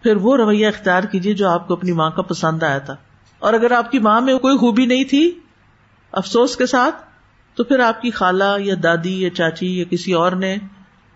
پھر 0.03 0.17
وہ 0.17 0.37
رویہ 0.37 0.67
اختیار 0.67 1.03
کیجیے 1.03 1.35
جو 1.35 1.49
آپ 1.49 1.69
کو 1.69 1.75
اپنی 1.75 1.93
ماں 1.93 2.11
کا 2.11 2.23
پسند 2.23 2.63
آیا 2.63 2.79
تھا۔ 2.79 2.97
اور 3.39 3.55
اگر 3.55 3.71
آپ 3.71 3.91
کی 3.91 3.99
ماں 3.99 4.21
میں 4.21 4.39
کوئی 4.39 4.57
خوبی 4.57 4.87
نہیں 4.87 5.05
تھی 5.05 5.41
افسوس 6.13 6.57
کے 6.57 6.67
ساتھ، 6.67 6.95
تو 7.55 7.65
پھر 7.65 7.79
آپ 7.79 8.03
کی 8.03 8.11
خالہ 8.11 8.45
یا 8.59 8.75
دادی 8.83 9.23
یا 9.23 9.31
چاچی 9.31 9.79
یا 9.79 9.85
کسی 9.91 10.13
اور 10.13 10.33
نے 10.33 10.57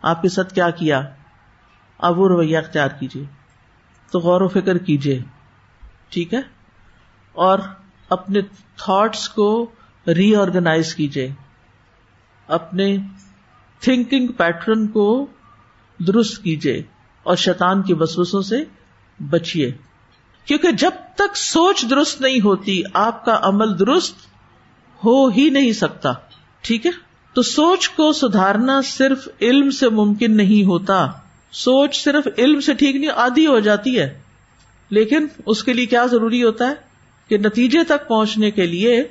آپ 0.03 0.23
کے 0.23 0.29
ساتھ 0.29 0.55
کیا 0.55 0.71
کیا؟ 0.71 1.03
اب 1.99 2.19
وہ 2.19 2.29
رویہ 2.29 2.59
اختیار 2.59 2.89
کیجیے 2.89 3.25
تو 4.11 4.19
غور 4.19 4.41
و 4.41 4.49
فکر 4.49 4.79
کیجیے 4.79 5.23
ٹھیک 6.09 6.35
ہے؟ 6.35 6.41
اور 7.33 7.59
اپنے 8.09 8.41
تھاٹس 8.77 9.29
کو 9.29 9.71
ری 10.07 10.37
آرگنائز 10.37 10.95
کیجیے 10.95 11.33
اپنے 12.49 12.97
تھنکنگ 13.81 14.27
پیٹرن 14.27 14.87
کو 14.87 15.27
درست 15.99 16.43
کیجیے 16.43 16.83
اور 17.23 17.37
شیطان 17.37 17.83
کی 17.83 17.95
وسوسوں 18.01 18.43
سے 18.43 18.57
بچیے۔ 19.31 19.73
کیونکہ 20.45 20.71
جب 20.71 20.91
تک 21.15 21.37
سوچ 21.37 21.85
درست 21.91 22.21
نہیں 22.21 22.41
ہوتی، 22.41 22.83
آپ 22.95 23.25
کا 23.25 23.39
عمل 23.43 23.79
درست 23.79 24.17
ہو 25.05 25.29
ہی 25.29 25.51
نہیں 25.51 25.73
سکتا، 25.73 26.13
ٹھیک 26.61 26.87
ہے؟ 26.87 26.91
تو 27.33 27.43
سوچ 27.43 27.89
کو 27.89 28.13
سدھارنا 28.13 28.81
صرف 28.85 29.29
علم 29.41 29.71
سے 29.71 29.89
ممکن 29.89 30.37
نہیں 30.37 30.67
ہوتا۔ 30.67 31.07
سوچ 31.53 32.05
صرف 32.05 32.29
علم 32.39 32.61
سے 32.61 32.75
ٹھیک 32.75 32.97
نہیں 32.97 33.11
آدھی 33.17 33.47
ہو 33.47 33.61
جاتی 33.61 33.99
ہے۔ 33.99 34.21
لیکن 34.91 35.27
اس 35.47 35.65
کے 35.65 35.73
لیے 35.73 35.87
کیا 35.87 36.07
ضروری 36.07 36.43
ہوتا 36.43 36.69
ہے؟ 36.69 36.75
کہ 37.29 37.39
نتیجے 37.39 37.85
تک 37.85 38.09
پہنچنے 38.09 38.51
کے 38.51 38.67
لیے 38.67 39.05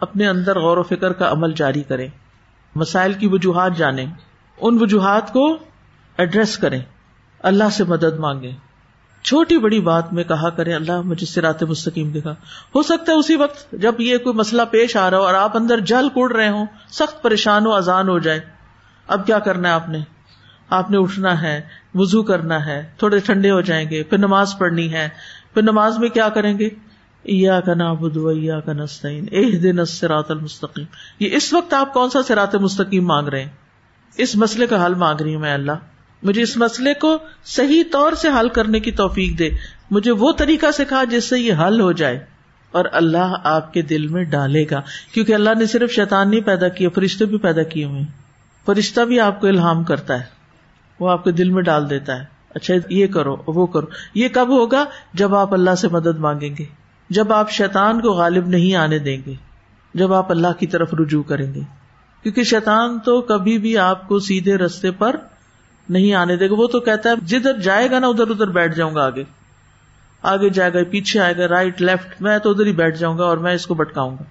اپنے 0.00 0.28
اندر 0.28 0.58
غور 0.60 0.76
و 0.76 0.82
فکر 0.82 1.12
کا 1.12 1.30
عمل 1.30 1.52
جاری 1.52 1.82
کریں۔ 1.82 2.08
مسائل 2.74 3.12
کی 3.12 3.26
وجوہات 3.26 3.76
جانیں۔ 3.76 4.06
ان 4.60 4.78
وجوہات 4.80 5.32
کو 5.32 5.58
ایڈریس 6.18 6.58
کریں۔ 6.58 6.80
اللہ 7.38 7.64
سے 7.72 7.84
مدد 7.84 8.18
مانگے 8.18 8.50
چھوٹی 9.22 9.58
بڑی 9.58 9.80
بات 9.80 10.12
میں 10.12 10.24
کہا 10.24 10.50
کرے 10.50 10.74
اللہ 10.74 11.00
مجھے 11.00 11.26
سرات 11.26 11.62
مستقیم 11.62 12.10
دکھا۔ 12.10 12.30
ہو 12.74 12.82
سکتا 12.82 13.12
ہے 13.12 13.16
اسی 13.16 13.36
وقت 13.36 13.72
جب 13.72 13.94
یہ 13.98 14.18
کوئی 14.18 14.36
مسئلہ 14.36 14.62
پیش 14.70 14.96
آ 14.96 15.10
رہا 15.10 15.18
ہو 15.18 15.22
اور 15.22 15.34
آپ 15.34 15.56
اندر 15.56 15.80
جل 15.80 16.08
کوڑ 16.08 16.32
رہے 16.32 16.48
ہوں، 16.48 16.66
سخت 16.88 17.22
پریشان 17.22 17.66
ہو 17.66 17.72
اذان 17.72 18.08
ہو 18.08 18.18
جائے۔ 18.18 18.40
اب 19.08 19.26
کیا 19.26 19.38
کرنا 19.38 19.68
ہے 19.68 19.74
آپ 19.74 19.88
نے؟ 19.88 19.98
آپ 20.70 20.90
نے 20.90 20.98
اٹھنا 20.98 21.42
ہے 21.42 21.60
وزو 21.94 22.22
کرنا 22.22 22.66
ہے، 22.66 22.90
تھوڑے 22.98 23.18
ٹھنڈے 23.18 23.50
ہو 23.50 23.60
جائیں 23.60 23.90
گے، 23.90 24.02
پھر 24.02 24.18
نماز 24.18 24.58
پڑھنی 24.58 24.92
ہے۔ 24.92 25.08
پھر 25.54 25.62
نماز 25.62 25.98
میں 25.98 26.08
کیا 26.08 26.28
کریں 26.28 26.58
گے؟ 26.58 26.68
یا 27.24 27.60
کا 27.60 27.74
نا 27.74 27.94
کا 28.60 28.72
نسطین 28.72 29.26
اح 29.32 29.56
دن 29.62 29.84
سرات 29.84 30.30
المستقیم۔ 30.30 30.86
یہ 31.18 31.36
اس 31.36 31.52
وقت 31.52 31.74
آپ 31.74 31.94
کون 31.94 32.10
سا 32.10 32.22
سرات 32.22 32.54
مستقیم 32.54 33.06
مانگ 33.06 33.28
رہے 33.28 33.42
ہیں؟ 33.42 33.50
اس 34.16 34.36
مسئلے 34.36 34.66
کا 34.66 34.86
حل 34.86 34.94
مانگ 34.94 35.20
رہی 35.20 35.34
ہوں 35.34 35.40
میں، 35.40 35.54
اللہ۔ 35.54 35.72
مجھے 36.22 36.42
اس 36.42 36.56
مسئلے 36.56 36.94
کو 36.94 37.18
صحیح 37.44 37.82
طور 37.92 38.12
سے 38.12 38.28
حل 38.40 38.48
کرنے 38.48 38.80
کی 38.80 38.90
توفیق 38.90 39.38
دے۔ 39.38 39.50
مجھے 39.90 40.10
وہ 40.10 40.32
طریقہ 40.32 40.70
سکھا 40.70 41.04
جس 41.04 41.28
سے 41.28 41.38
یہ 41.38 41.52
حل 41.52 41.80
ہو 41.80 41.92
جائے 41.92 42.20
اور 42.72 42.84
اللہ 42.92 43.36
آپ 43.44 43.72
کے 43.72 43.82
دل 43.82 44.06
میں 44.06 44.24
ڈالے 44.24 44.64
گا۔ 44.70 44.80
کیونکہ 45.14 45.34
اللہ 45.34 45.50
نے 45.58 45.66
صرف 45.66 45.90
شیطان 45.90 46.30
نہیں 46.30 46.40
پیدا 46.40 46.68
کیا 46.68 46.88
فرشتے 46.88 47.24
بھی 47.24 47.38
پیدا 47.38 47.62
کیے 47.62 47.84
ہوئے 47.84 48.02
فرشتہ 48.66 49.00
بھی 49.00 49.20
آپ 49.20 49.40
کو 49.40 49.46
الحام 49.46 49.84
کرتا 49.84 50.20
ہے۔ 50.20 50.24
وہ 51.00 51.10
آپ 51.10 51.24
کے 51.24 51.32
دل 51.32 51.50
میں 51.50 51.62
ڈال 51.62 51.90
دیتا 51.90 52.20
ہے۔ 52.20 52.24
اچھا 52.54 52.74
یہ 52.88 53.06
کرو، 53.06 53.36
وہ 53.46 53.66
کرو۔ 53.66 53.86
یہ 54.14 54.28
کب 54.32 54.48
ہوگا؟ 54.48 54.84
جب 55.14 55.34
آپ 55.34 55.54
اللہ 55.54 55.74
سے 55.74 55.88
مدد 55.88 56.18
مانگیں 56.18 56.56
گے۔ 56.58 56.64
جب 57.10 57.32
آپ 57.32 57.50
شیطان 57.50 58.00
کو 58.00 58.08
غالب 58.08 58.48
نہیں 58.48 58.74
آنے 58.74 58.98
دیں 58.98 59.22
گے۔ 59.26 59.34
جب 59.94 60.12
آپ 60.12 60.30
اللہ 60.30 60.52
کی 60.58 60.66
طرف 60.66 60.94
رجوع 60.94 61.22
کریں 61.22 61.54
گے۔ 61.54 61.60
کیونکہ 62.22 62.42
شیطان 62.42 62.98
تو 62.98 63.20
کبھی 63.20 63.58
بھی 63.58 63.78
آپ 63.78 64.08
کو 64.08 64.18
سیدھے 64.18 64.56
رستے 64.56 64.90
پر 64.90 65.16
نہیں 65.88 66.14
آنے 66.14 66.36
دے 66.36 66.50
گا۔ 66.50 66.54
وہ 66.58 66.66
تو 66.66 66.80
کہتا 66.80 67.10
ہے، 67.10 67.14
جدھر 67.16 67.58
جائے 67.58 67.90
گا 67.90 67.98
نا، 67.98 68.06
ادھر 68.06 68.30
ادھر 68.30 68.46
بیٹھ 68.46 68.76
جاؤں 68.76 68.94
گا 68.94 69.06
آگے۔ 69.06 69.24
آگے 70.22 70.50
جائے 70.50 70.72
گا، 70.74 70.78
پیچھے 70.90 71.20
آئے 71.20 71.36
گا 71.36 71.48
رائٹ 71.48 71.82
لیفٹ 71.82 72.22
میں 72.22 72.38
تو 72.38 72.50
ادھر 72.50 72.66
ہی 72.66 72.72
بیٹھ 72.72 72.98
جاؤں 72.98 73.18
گا 73.18 73.24
اور 73.24 73.36
میں 73.36 73.54
اس 73.54 73.66
کو 73.66 73.74
بٹکاؤں 73.74 74.10
گا۔ 74.10 74.24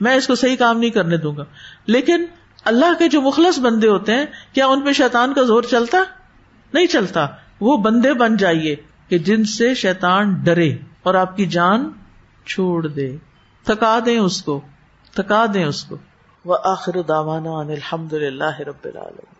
میں 0.00 0.14
اس 0.14 0.26
کو 0.26 0.34
صحیح 0.34 0.56
کام 0.56 0.78
نہیں 0.78 0.90
کرنے 0.90 1.16
دوں 1.16 1.36
گا۔ 1.36 1.44
لیکن 1.86 2.24
اللہ 2.64 2.98
کے 2.98 3.08
جو 3.08 3.20
مخلص 3.20 3.58
بندے 3.58 3.88
ہوتے 3.88 4.14
ہیں، 4.14 4.26
کیا 4.52 4.66
ان 4.66 4.80
پہ 4.80 4.92
شیطان 4.92 5.34
کا 5.34 5.42
زور 5.42 5.62
چلتا؟ 5.62 5.98
نہیں 6.72 6.86
چلتا۔ 6.86 7.26
وہ 7.60 7.76
بندے 7.76 8.14
بن 8.14 8.36
جائیے 8.36 8.76
کہ 9.08 9.18
جن 9.18 9.44
سے 9.44 9.74
شیطان 9.74 10.32
ڈرے 10.32 10.76
اور 11.02 11.14
آپ 11.14 11.36
کی 11.36 11.46
جان 11.46 11.90
چھوڑ 12.46 12.86
دے۔ 12.86 13.16
تھکا 13.64 13.98
دیں 14.06 14.18
اس 14.18 14.42
کو، 14.42 14.60
تھکا 15.14 15.46
دیں 15.54 15.64
اس 15.64 15.84
کو۔ 15.84 15.96
وہ 16.44 16.56
آخر 16.64 17.02
داوانا 17.08 17.50
الحمد 17.50 18.12
للہ 18.12 18.60
رب 18.60 18.84
العالمین۔ 18.84 19.39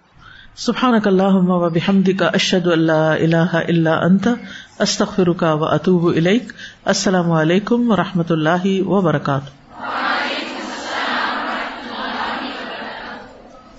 سبحان 0.57 1.01
اللہ 1.05 1.23
و 1.23 1.69
بحمد 1.69 2.09
کا 2.19 2.27
اشد 2.27 2.67
اللہ 2.67 2.93
اللہ 2.93 3.53
اللہ 3.53 3.89
انت 3.89 4.29
استخر 4.79 5.33
کا 5.33 5.53
و 5.53 5.65
اطوب 5.65 6.07
الیک۔ 6.07 6.53
السلام 6.85 7.33
علیکم 7.33 7.91
و 7.91 7.97
رحمۃ 7.97 8.31
اللہ 8.31 8.89
وبرکاتہ۔ 8.89 9.51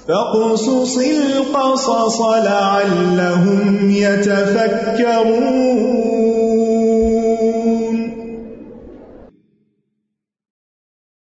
فاقصص 0.05 0.97
القصص 0.97 2.45
لعلهم 2.45 3.89
يتفكرون 3.89 6.50